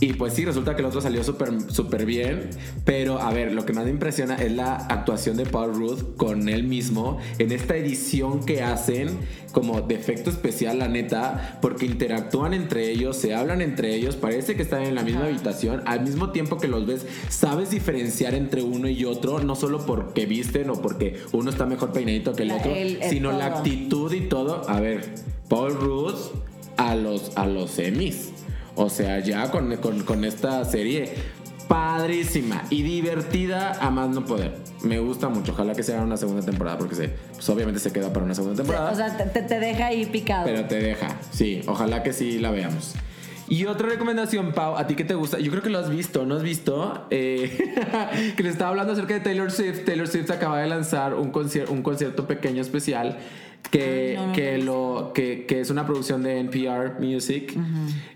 y 0.00 0.12
pues 0.14 0.34
sí, 0.34 0.44
resulta 0.44 0.74
que 0.76 0.82
el 0.82 0.86
otro 0.86 1.00
salió 1.00 1.24
súper 1.24 1.50
súper 1.70 2.04
bien. 2.06 2.50
Pero 2.84 3.20
a 3.20 3.32
ver, 3.32 3.52
lo 3.52 3.64
que 3.64 3.72
más 3.72 3.84
me 3.84 3.90
impresiona 3.90 4.34
es 4.36 4.52
la 4.52 4.74
actuación 4.76 5.36
de 5.36 5.46
Paul 5.46 5.74
Rudd 5.74 6.16
con 6.16 6.48
él 6.48 6.64
mismo 6.64 7.18
en 7.38 7.52
esta 7.52 7.76
edición 7.76 8.44
que 8.44 8.62
hacen 8.62 9.08
como 9.52 9.80
de 9.80 9.94
efecto 9.94 10.28
especial, 10.28 10.80
la 10.80 10.88
neta, 10.88 11.58
porque 11.62 11.86
interactúan 11.86 12.52
entre 12.52 12.90
ellos, 12.90 13.16
se 13.16 13.34
hablan 13.34 13.62
entre 13.62 13.94
ellos, 13.94 14.14
parece 14.16 14.54
que 14.54 14.60
están 14.62 14.82
en 14.82 14.94
la 14.94 15.02
misma 15.02 15.24
habitación. 15.24 15.82
Al 15.86 16.02
mismo 16.02 16.30
tiempo 16.30 16.58
que 16.58 16.68
los 16.68 16.86
ves, 16.86 17.06
sabes 17.30 17.70
diferenciar 17.70 18.34
entre 18.34 18.62
uno 18.62 18.86
y 18.90 19.06
otro, 19.06 19.38
no 19.42 19.56
solo 19.56 19.86
porque 19.86 20.26
visten 20.26 20.68
o 20.68 20.74
porque 20.82 21.20
uno 21.32 21.48
está 21.48 21.64
mejor 21.64 21.92
peinadito 21.92 22.34
que 22.34 22.42
el 22.42 22.48
La- 22.48 22.56
otro, 22.56 22.70
el- 22.74 23.02
el 23.02 23.08
sino 23.10 23.32
la 23.32 23.46
actitud 23.46 24.12
y 24.12 24.20
todo. 24.28 24.68
A 24.68 24.78
ver, 24.80 25.14
Paul 25.48 25.72
Rudd 25.74 26.14
a 26.76 26.94
los, 26.94 27.32
a 27.36 27.46
los 27.46 27.78
Emmys. 27.78 28.32
O 28.76 28.88
sea, 28.90 29.18
ya 29.20 29.50
con, 29.50 29.74
con, 29.78 30.02
con 30.04 30.24
esta 30.24 30.64
serie 30.64 31.14
padrísima 31.66 32.62
y 32.70 32.82
divertida 32.82 33.72
a 33.80 33.90
más 33.90 34.08
no 34.10 34.24
poder. 34.24 34.54
Me 34.82 34.98
gusta 34.98 35.28
mucho. 35.28 35.52
Ojalá 35.52 35.74
que 35.74 35.82
sea 35.82 36.02
una 36.02 36.16
segunda 36.16 36.44
temporada 36.44 36.78
porque 36.78 36.94
se, 36.94 37.08
pues 37.08 37.48
obviamente 37.48 37.80
se 37.80 37.92
queda 37.92 38.12
para 38.12 38.24
una 38.24 38.34
segunda 38.34 38.56
temporada. 38.56 38.92
O 38.92 38.94
sea, 38.94 39.16
te, 39.16 39.40
te- 39.42 39.58
deja 39.60 39.86
ahí 39.86 40.06
picado. 40.06 40.44
pero 40.44 40.64
te 40.66 40.76
deja. 40.76 41.16
Sí, 41.32 41.62
ojalá 41.66 42.02
que 42.02 42.12
sí 42.12 42.38
la 42.38 42.50
veamos. 42.50 42.94
Y 43.48 43.64
otra 43.66 43.88
recomendación, 43.88 44.52
Pau, 44.52 44.76
a 44.76 44.86
ti 44.88 44.96
que 44.96 45.04
te 45.04 45.14
gusta, 45.14 45.38
yo 45.38 45.50
creo 45.52 45.62
que 45.62 45.70
lo 45.70 45.78
has 45.78 45.88
visto, 45.88 46.26
¿no 46.26 46.34
has 46.34 46.42
visto? 46.42 47.06
Eh, 47.10 47.56
que 48.36 48.42
le 48.42 48.48
estaba 48.48 48.70
hablando 48.70 48.92
acerca 48.92 49.14
de 49.14 49.20
Taylor 49.20 49.50
Swift. 49.52 49.84
Taylor 49.84 50.08
Swift 50.08 50.30
acaba 50.32 50.58
de 50.60 50.66
lanzar 50.68 51.14
un, 51.14 51.32
concier- 51.32 51.68
un 51.68 51.82
concierto 51.82 52.26
pequeño 52.26 52.60
especial 52.60 53.18
que, 53.70 54.14
no, 54.16 54.26
no 54.28 54.32
que, 54.32 54.58
lo 54.58 55.12
que, 55.14 55.46
que 55.46 55.60
es 55.60 55.70
una 55.70 55.86
producción 55.86 56.22
de 56.22 56.38
NPR 56.40 57.00
Music 57.00 57.54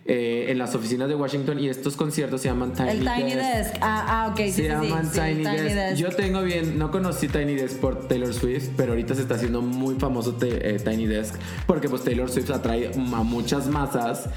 eh, 0.06 0.46
en 0.48 0.58
las 0.58 0.74
oficinas 0.74 1.08
de 1.08 1.14
Washington 1.14 1.58
y 1.60 1.68
estos 1.68 1.96
conciertos 1.96 2.40
se 2.40 2.48
llaman 2.48 2.72
Tiny, 2.72 2.88
el 2.90 2.98
Tiny 3.00 3.34
Desk. 3.34 3.54
Desk. 3.72 3.74
Ah, 3.80 4.06
ah, 4.08 4.28
ok, 4.32 4.36
Se 4.38 4.46
sí, 4.52 4.62
sí, 4.62 4.68
llaman 4.68 5.06
sí, 5.06 5.20
Tiny, 5.20 5.44
Desk. 5.44 5.96
Yo 5.96 6.08
tengo 6.10 6.42
bien, 6.42 6.78
no 6.78 6.90
conocí 6.90 7.28
Tiny 7.28 7.54
Desk 7.54 7.76
por 7.78 8.08
Taylor 8.08 8.32
Swift, 8.34 8.70
pero 8.76 8.92
ahorita 8.92 9.14
se 9.14 9.22
está 9.22 9.34
haciendo 9.34 9.62
muy 9.62 9.94
famoso 9.96 10.34
te- 10.34 10.74
eh, 10.74 10.78
Tiny 10.78 11.06
Desk 11.06 11.34
porque 11.66 11.88
pues 11.88 12.02
Taylor 12.02 12.30
Swift 12.30 12.50
atrae 12.50 12.90
a 12.94 13.22
muchas 13.22 13.66
masas 13.68 14.28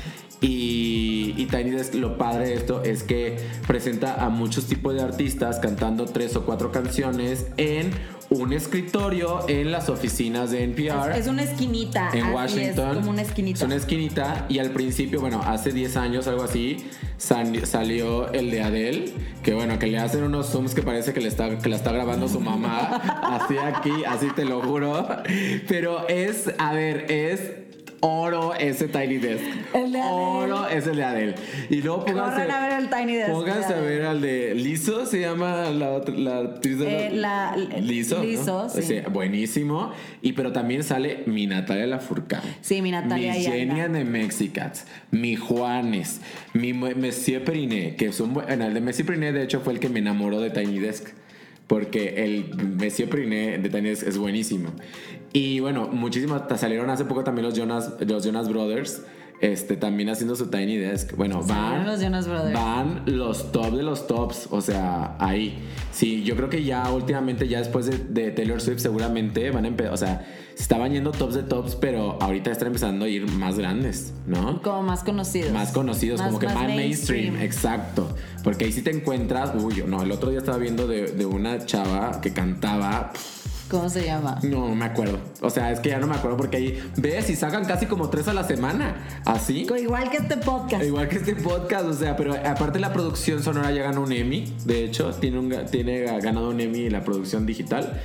y, 0.41 1.33
y 1.37 1.45
Tiny 1.45 1.71
Desk 1.71 1.93
lo 1.95 2.17
padre 2.17 2.47
de 2.47 2.53
esto 2.55 2.83
es 2.83 3.03
que 3.03 3.37
presenta 3.67 4.23
a 4.23 4.29
muchos 4.29 4.65
tipos 4.65 4.93
de 4.93 5.01
artistas 5.01 5.59
cantando 5.59 6.05
tres 6.05 6.35
o 6.35 6.45
cuatro 6.45 6.71
canciones 6.71 7.47
en 7.57 7.91
un 8.35 8.53
escritorio 8.53 9.47
en 9.47 9.71
las 9.71 9.89
oficinas 9.89 10.51
de 10.51 10.63
NPR. 10.63 11.11
Es, 11.11 11.19
es 11.19 11.27
una 11.27 11.43
esquinita. 11.43 12.09
en 12.13 12.25
así 12.25 12.33
Washington. 12.33 12.89
Es 12.89 12.97
como 12.97 13.09
una 13.09 13.21
esquinita. 13.21 13.57
Es 13.57 13.63
una 13.63 13.75
esquinita. 13.75 14.45
Y 14.49 14.59
al 14.59 14.71
principio, 14.71 15.21
bueno, 15.21 15.41
hace 15.45 15.71
10 15.71 15.97
años, 15.97 16.27
algo 16.27 16.43
así, 16.43 16.85
salió 17.17 18.31
el 18.31 18.51
de 18.51 18.61
Adele. 18.61 19.13
Que 19.43 19.53
bueno, 19.53 19.79
que 19.79 19.87
le 19.87 19.99
hacen 19.99 20.23
unos 20.23 20.47
zooms 20.47 20.73
que 20.73 20.81
parece 20.81 21.13
que, 21.13 21.21
le 21.21 21.27
está, 21.27 21.57
que 21.57 21.69
la 21.69 21.75
está 21.75 21.91
grabando 21.91 22.27
su 22.27 22.39
mamá. 22.39 22.79
así 23.41 23.57
aquí, 23.57 24.03
así 24.05 24.27
te 24.35 24.45
lo 24.45 24.61
juro. 24.61 25.07
Pero 25.67 26.07
es, 26.07 26.51
a 26.57 26.73
ver, 26.73 27.11
es 27.11 27.62
oro 28.05 28.53
ese 28.53 28.87
Tiny 28.89 29.17
Desk. 29.17 29.43
El 29.73 29.93
de. 29.93 30.01
Oro 30.03 30.67
es 30.67 30.85
el 30.87 30.97
de 30.97 31.03
Adele. 31.03 31.35
Y 31.69 31.81
luego 31.81 32.03
pónganse. 32.05 32.41
A 32.51 32.59
ver 32.67 32.79
el 32.79 32.89
Tiny 32.89 33.15
Desk 33.15 33.31
Pónganse 33.31 33.73
de 33.73 33.79
a 33.79 33.81
ver 33.81 34.01
al 34.03 34.21
de 34.21 34.53
Lizo, 34.55 35.05
se 35.05 35.21
llama 35.21 35.69
la, 35.71 35.91
otra- 35.91 36.13
la 36.15 36.37
actriz 36.39 36.79
de 36.79 37.07
Eh, 37.07 37.11
la- 37.11 37.55
sí. 38.69 38.81
Sí, 38.81 38.95
buenísimo. 39.11 39.91
Y 40.21 40.33
pero 40.33 40.51
también 40.51 40.83
sale 40.83 41.23
mi 41.25 41.47
Natalia 41.47 41.87
Lafourcade. 41.87 42.43
Sí, 42.61 42.81
mi 42.81 42.91
Natalia 42.91 43.33
Mi 43.33 43.43
Genia 43.43 43.87
de 43.87 44.03
Mexicats. 44.03 44.85
Mi 45.11 45.35
Juanes. 45.37 46.19
Mi 46.53 46.73
Monsieur 46.73 47.43
Periné. 47.43 47.95
Que 47.95 48.09
bu- 48.09 48.27
Bueno, 48.33 48.65
el 48.65 48.73
de 48.73 48.81
Monsieur 48.81 49.05
Periné, 49.07 49.31
de 49.31 49.43
hecho, 49.43 49.61
fue 49.61 49.73
el 49.73 49.79
que 49.79 49.87
me 49.89 49.99
enamoró 49.99 50.39
de 50.41 50.49
Tiny 50.49 50.79
Desk. 50.79 51.07
Porque 51.67 52.23
el 52.23 52.53
Monsieur 52.55 53.09
Periné 53.09 53.57
de 53.57 53.69
Desk 53.69 54.05
es 54.07 54.17
buenísimo. 54.17 54.69
Y 55.31 55.59
bueno, 55.59 55.87
muchísimas. 55.87 56.43
Salieron 56.59 56.89
hace 56.89 57.05
poco 57.05 57.23
también 57.23 57.45
los 57.45 57.55
Jonas, 57.55 57.93
los 58.05 58.25
Jonas 58.25 58.49
Brothers. 58.49 59.03
Este, 59.43 59.75
también 59.75 60.09
haciendo 60.09 60.37
su 60.37 60.47
Tiny 60.47 60.77
Desk. 60.77 61.17
Bueno, 61.17 61.43
van. 61.43 61.85
los 61.85 61.99
Jonas 62.01 62.27
Brothers. 62.29 62.53
Van 62.53 63.03
los 63.05 63.51
top 63.51 63.75
de 63.75 63.83
los 63.83 64.07
tops. 64.07 64.47
O 64.51 64.61
sea, 64.61 65.17
ahí. 65.19 65.59
Sí, 65.91 66.23
yo 66.23 66.37
creo 66.37 66.49
que 66.49 66.63
ya 66.63 66.89
últimamente, 66.91 67.47
ya 67.49 67.59
después 67.59 67.85
de, 67.87 67.97
de 67.97 68.31
Taylor 68.31 68.61
Swift, 68.61 68.79
seguramente 68.79 69.51
van 69.51 69.65
a 69.65 69.67
empezar. 69.67 69.93
O 69.93 69.97
sea, 69.97 70.25
se 70.55 70.61
estaban 70.63 70.93
yendo 70.93 71.11
tops 71.11 71.35
de 71.35 71.43
tops, 71.43 71.75
pero 71.75 72.17
ahorita 72.21 72.51
están 72.51 72.67
empezando 72.67 73.03
a 73.03 73.09
ir 73.09 73.29
más 73.31 73.57
grandes, 73.57 74.13
¿no? 74.25 74.61
Como 74.61 74.81
más 74.83 75.03
conocidos. 75.03 75.51
Más 75.51 75.73
conocidos, 75.73 76.19
Más- 76.21 76.27
como 76.27 76.39
que 76.39 76.45
más 76.45 76.55
más 76.55 76.67
mainstream. 76.67 77.35
exacto. 77.41 78.15
Porque 78.45 78.63
ahí 78.65 78.71
sí 78.71 78.81
te 78.81 78.91
encuentras, 78.91 79.51
uy, 79.61 79.75
yo- 79.75 79.87
no, 79.87 80.01
el 80.03 80.11
otro 80.13 80.29
día 80.29 80.39
estaba 80.39 80.57
viendo 80.57 80.87
de, 80.87 81.07
de 81.11 81.25
una 81.25 81.65
chava 81.65 82.21
que 82.21 82.31
cantaba, 82.31 83.11
¿Cómo 83.69 83.89
se 83.89 84.05
llama? 84.05 84.39
no, 84.43 84.69
no 84.69 84.75
me 84.75 84.85
acuerdo. 84.85 85.19
O 85.41 85.49
sea, 85.49 85.71
es 85.71 85.79
que 85.79 85.89
ya 85.89 85.99
no 85.99 86.07
me 86.07 86.15
acuerdo 86.15 86.37
porque 86.37 86.57
ahí 86.57 86.91
ves 86.97 87.29
y 87.29 87.35
sacan 87.35 87.65
casi 87.65 87.85
como 87.85 88.09
tres 88.09 88.27
a 88.27 88.33
la 88.33 88.43
semana, 88.43 89.21
así. 89.25 89.67
Igual 89.77 90.09
que 90.09 90.17
este 90.17 90.37
podcast. 90.37 90.83
Igual 90.83 91.07
que 91.07 91.17
este 91.17 91.35
podcast, 91.35 91.85
o 91.85 91.93
sea, 91.93 92.15
pero 92.15 92.33
aparte 92.33 92.79
la 92.79 92.93
producción 92.93 93.41
sonora 93.41 93.71
ya 93.71 93.83
ganó 93.83 94.01
un 94.01 94.11
Emmy, 94.11 94.53
de 94.65 94.85
hecho, 94.85 95.11
tiene, 95.11 95.39
un, 95.39 95.65
tiene 95.71 96.01
ganado 96.21 96.49
un 96.49 96.59
Emmy 96.59 96.89
la 96.89 97.03
producción 97.03 97.45
digital. 97.45 98.01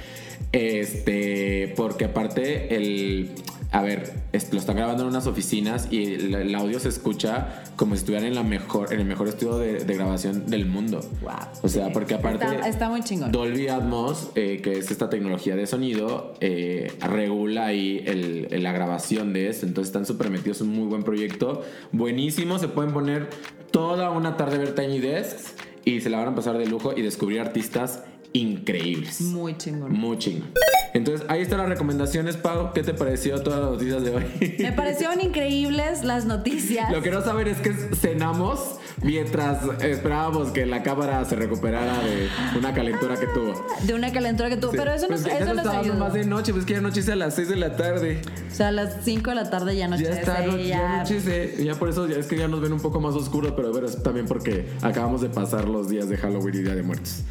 Este, 0.52 1.74
porque 1.76 2.06
aparte 2.06 2.74
el, 2.74 3.34
a 3.71 3.83
ver, 3.83 4.14
lo 4.53 4.59
están 4.59 4.77
grabando 4.77 5.03
en 5.03 5.11
unas 5.11 5.27
oficinas 5.27 5.89
y 5.91 6.14
el, 6.14 6.35
el 6.35 6.55
audio 6.55 6.81
se 6.81 6.89
escucha 6.89 7.62
como 7.77 7.95
si 7.95 7.99
estuvieran 7.99 8.27
en 8.27 8.35
la 8.35 8.43
mejor, 8.43 8.93
en 8.95 9.01
el 9.01 9.07
mejor 9.07 9.29
estudio 9.29 9.59
de, 9.59 9.85
de 9.85 9.95
grabación 9.95 10.47
del 10.47 10.64
mundo. 10.64 11.01
Wow. 11.21 11.33
O 11.62 11.69
sea, 11.69 11.87
Sí. 11.87 11.91
porque 11.93 12.14
aparte 12.14 12.45
Está- 12.47 12.69
está 12.69 12.89
muy 12.89 13.03
chingón. 13.03 13.31
Dolby 13.31 13.69
Atmos, 13.69 14.31
eh, 14.37 14.61
que 14.62 14.79
es 14.79 14.91
esta 14.91 15.11
tecnología 15.11 15.55
de 15.55 15.66
sonido, 15.66 16.35
eh, 16.41 16.93
regula 17.01 17.66
ahí 17.66 18.03
el- 18.07 18.62
la 18.62 18.73
grabación 18.73 19.33
de 19.35 19.49
esto. 19.49 19.66
Entonces 19.66 19.91
están 19.91 20.07
súper 20.07 20.31
metidos, 20.31 20.57
es 20.59 20.62
un 20.62 20.71
muy 20.71 20.87
buen 20.87 21.03
proyecto. 21.03 21.62
Buenísimo, 21.93 22.59
se 22.59 22.69
pueden 22.69 22.93
poner 22.95 23.29
toda 23.71 24.11
una 24.11 24.37
tarde 24.39 24.57
a 24.57 24.59
ver 24.61 24.75
Tiny 24.75 24.99
Desks 24.99 25.55
y 25.85 26.01
se 26.01 26.09
la 26.11 26.19
van 26.19 26.29
a 26.29 26.35
pasar 26.35 26.57
de 26.57 26.64
lujo 26.66 26.93
y 26.97 27.03
descubrir 27.03 27.41
artistas 27.41 28.03
increíbles. 28.33 29.20
Muy 29.20 29.57
chingón. 29.57 29.93
Muy 29.93 30.18
chingón. 30.18 30.51
Entonces, 30.95 31.26
ahí 31.29 31.43
están 31.43 31.59
las 31.59 31.68
recomendaciones, 31.68 32.37
Pau. 32.37 32.72
¿Qué 32.72 32.83
te 32.83 32.95
pareció 32.95 33.41
todas 33.43 33.61
las 33.61 33.70
noticias 33.72 34.03
de 34.03 34.11
hoy? 34.14 34.24
Me 34.59 34.72
parecieron 34.72 35.20
increíbles 35.20 36.03
las 36.03 36.24
noticias. 36.24 36.91
Lo 36.91 37.03
que 37.03 37.11
no 37.11 37.22
saben 37.22 37.47
es 37.47 37.59
que 37.59 37.72
cenamos 37.95 38.76
mientras 39.03 39.59
esperábamos 39.83 40.49
que 40.51 40.66
la 40.66 40.83
cámara 40.83 41.24
se 41.26 41.37
recuperara 41.37 41.99
de 42.03 42.29
una 42.59 42.72
calentura 42.74 43.16
que 43.16 43.26
tuvo. 43.26 43.55
De 43.83 43.95
una 43.95 44.12
calentura 44.12 44.49
que 44.49 44.57
tuvo. 44.57 44.72
Pero 44.72 44.93
eso 44.93 45.07
Pues 45.09 45.24
ya 45.24 45.39
eso 45.39 45.55
nos 45.55 45.66
ayudó. 45.66 45.95
más 45.99 46.14
de 46.14 46.24
noche, 46.24 46.53
pues 46.53 46.64
que 46.64 46.72
ya 46.72 46.79
anochece 46.79 47.12
a 47.12 47.16
las 47.16 47.35
6 47.35 47.49
de 47.51 47.57
la 47.57 47.76
tarde. 47.76 48.20
O 48.51 48.55
sea, 48.55 48.68
a 48.68 48.72
las 48.72 48.97
5 49.05 49.31
de 49.31 49.37
la 49.37 49.51
tarde 49.51 49.74
ya 49.76 49.81
Ya 49.81 49.85
anochece. 49.87 50.12
está, 50.20 50.41
no- 50.47 50.57
ya 50.57 50.64
ya- 50.64 50.95
anochece. 51.01 51.64
Ya 51.64 51.74
por 51.74 51.91
eso 51.91 52.09
ya 52.09 52.16
es 52.16 52.26
que 52.26 52.37
ya 52.39 52.49
nos 52.49 52.61
ven 52.61 52.72
un 52.72 52.81
poco 52.81 52.99
más 53.01 53.14
oscuro, 53.14 53.55
pero 53.55 53.70
bueno, 53.72 53.87
es 53.87 54.03
también 54.03 54.26
porque 54.26 54.68
acabamos 54.83 55.20
de 55.20 55.29
pasar 55.29 55.68
los 55.68 55.89
días 55.89 56.09
de 56.09 56.16
Halloween 56.16 56.55
y 56.57 56.59
Día 56.62 56.74
de 56.74 56.83
Muertos. 56.83 57.22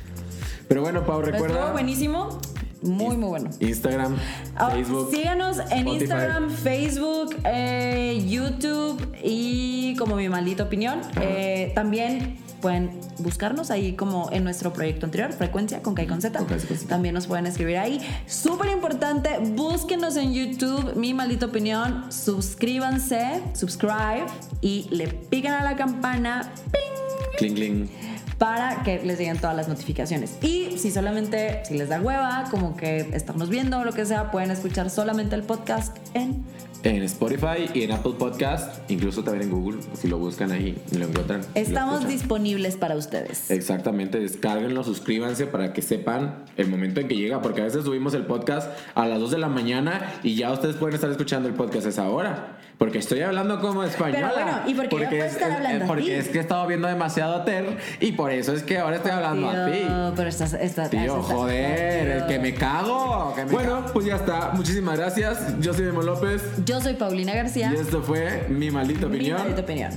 Pero 0.68 0.82
bueno, 0.82 1.06
Pau, 1.06 1.22
recuerda 1.22 1.56
Estuvo 1.56 1.72
buenísimo. 1.72 2.40
Muy, 2.84 3.18
muy 3.18 3.30
bueno. 3.30 3.50
Instagram, 3.60 4.18
Ah, 4.56 4.70
Facebook. 4.70 5.10
Síganos 5.12 5.58
en 5.58 5.66
Spotify. 5.66 6.04
Instagram, 6.04 6.50
Facebook, 6.52 7.36
eh, 7.44 8.24
YouTube 8.28 9.16
y 9.24 9.96
como 9.98 10.16
mi 10.16 10.30
maldita 10.30 10.64
opinión. 10.64 11.02
Eh, 11.20 11.72
también 11.74 12.38
pueden 12.62 13.00
buscarnos 13.20 13.72
ahí 13.72 13.94
como 13.96 14.30
en 14.32 14.44
nuestro 14.44 14.74
proyecto 14.74 15.06
anterior, 15.08 15.32
Frecuencia 15.34 15.82
con 15.82 15.96
K 15.96 16.04
y 16.04 16.08
con 16.08 16.22
Z. 16.22 16.38
Con 16.38 16.48
K 16.48 16.56
y 16.56 16.60
con 16.60 16.78
Z. 16.78 16.88
También 16.88 17.16
nos 17.16 17.26
pueden 17.28 17.48
escribir 17.48 17.78
ahí. 17.78 18.00
Súper 18.28 18.70
importante, 18.72 19.38
búsquenos 19.40 20.16
en 20.16 20.34
YouTube, 20.34 20.96
mi 20.96 21.14
maldita 21.16 21.48
opinión. 21.48 22.12
Suscríbanse, 22.12 23.42
subscribe 23.54 24.26
y 24.62 24.88
le 24.92 25.08
pican 25.08 25.54
a 25.54 25.64
la 25.64 25.76
campana. 25.76 26.52
¡ping! 26.72 27.38
Cling, 27.38 27.56
cling. 27.56 27.90
Para 28.38 28.84
que 28.84 29.04
les 29.04 29.18
lleguen 29.18 29.38
todas 29.38 29.56
las 29.56 29.68
notificaciones. 29.68 30.38
Y 30.42 30.78
si 30.78 30.92
solamente, 30.92 31.62
si 31.66 31.78
les 31.78 31.90
da 31.90 32.02
hueva, 32.02 32.46
como 32.52 32.76
que 32.76 33.10
estamos 33.14 33.50
viendo 33.50 33.80
o 33.80 33.84
lo 33.84 33.94
que 33.94 34.06
sea, 34.06 34.32
pueden 34.32 34.52
escuchar 34.52 34.90
solamente 34.90 35.36
el 35.36 35.44
podcast 35.44 35.98
en... 36.14 36.46
En 36.88 37.04
Spotify 37.04 37.70
y 37.74 37.84
en 37.84 37.92
Apple 37.92 38.14
Podcast, 38.18 38.90
incluso 38.90 39.22
también 39.24 39.50
en 39.50 39.52
Google, 39.52 39.80
si 39.94 40.08
lo 40.08 40.18
buscan 40.18 40.52
ahí, 40.52 40.82
lo 40.98 41.06
encuentran. 41.06 41.42
y 41.42 41.60
lo 41.60 41.62
Estamos 41.66 42.08
disponibles 42.08 42.78
para 42.78 42.96
ustedes. 42.96 43.52
Exactamente, 43.52 44.20
descárguenlo, 44.20 44.84
suscríbanse 44.84 45.48
para 45.48 45.74
que 45.74 45.82
sepan 45.82 46.46
el 46.56 46.68
momento 46.70 47.02
en 47.02 47.08
que 47.10 47.16
llega, 47.18 47.42
porque 47.42 47.62
a 47.62 47.66
veces 47.66 47.84
subimos 47.84 48.14
el 48.14 48.26
podcast 48.26 48.70
a 48.96 49.06
las 49.06 49.20
2 49.20 49.32
de 49.32 49.38
la 49.38 49.50
mañana 49.50 50.14
y 50.24 50.36
ya 50.36 50.52
ustedes 50.52 50.76
pueden 50.78 50.96
estar 50.96 51.10
escuchando 51.12 51.50
el 51.50 51.56
podcast 51.56 51.86
a 51.88 51.90
esa 51.90 52.10
hora. 52.10 52.54
Porque 52.78 53.00
estoy 53.00 53.22
hablando 53.22 53.60
como 53.60 53.84
española. 53.84 54.32
Pero 54.36 54.44
bueno, 54.46 54.60
¿y 54.68 54.74
por 54.76 54.88
qué 54.88 55.00
yo 55.06 55.10
puedo 55.10 55.24
es, 55.24 55.34
estar 55.34 55.50
es- 55.50 55.58
hablando 55.58 55.88
porque 55.88 56.04
así? 56.04 56.12
es 56.12 56.28
que 56.30 56.38
he 56.38 56.42
estado 56.42 56.68
viendo 56.68 56.88
demasiado 56.88 57.34
a 57.38 57.44
Ter 57.44 57.76
y 58.00 58.12
por 58.12 58.32
eso 58.32 58.54
es 58.54 58.62
que 58.62 58.78
ahora 58.78 58.98
estoy 58.98 59.12
hablando 59.12 59.50
Tío, 59.50 59.64
así. 59.64 60.14
pero 60.16 60.30
estás... 60.30 60.54
estás 60.54 60.90
Tío, 60.92 61.02
estás- 61.20 61.26
joder, 61.26 62.18
tío. 62.20 62.28
que 62.28 62.38
me 62.40 62.54
cago. 62.54 63.34
que 63.36 63.46
me 63.46 63.52
bueno, 63.52 63.84
pues 63.94 64.06
ya 64.06 64.18
está. 64.18 64.52
Muchísimas 64.54 64.96
gracias. 65.00 65.60
Yo 65.60 65.74
soy 65.74 65.86
Memo 65.86 66.04
López 66.04 66.44
Yo 66.66 66.77
soy 66.82 66.94
Paulina 66.94 67.34
García. 67.34 67.72
Y 67.74 67.80
esto 67.80 68.02
fue 68.02 68.46
Mi 68.50 68.70
Maldita 68.72 69.08
Opinión. 69.08 69.38
Mi 69.38 69.44
Maldita 69.44 69.62
Opinión. 69.62 69.92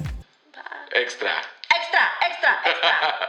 Extra. 0.95 1.31
Extra, 1.69 2.03
extra, 2.29 2.59
extra. 2.65 3.20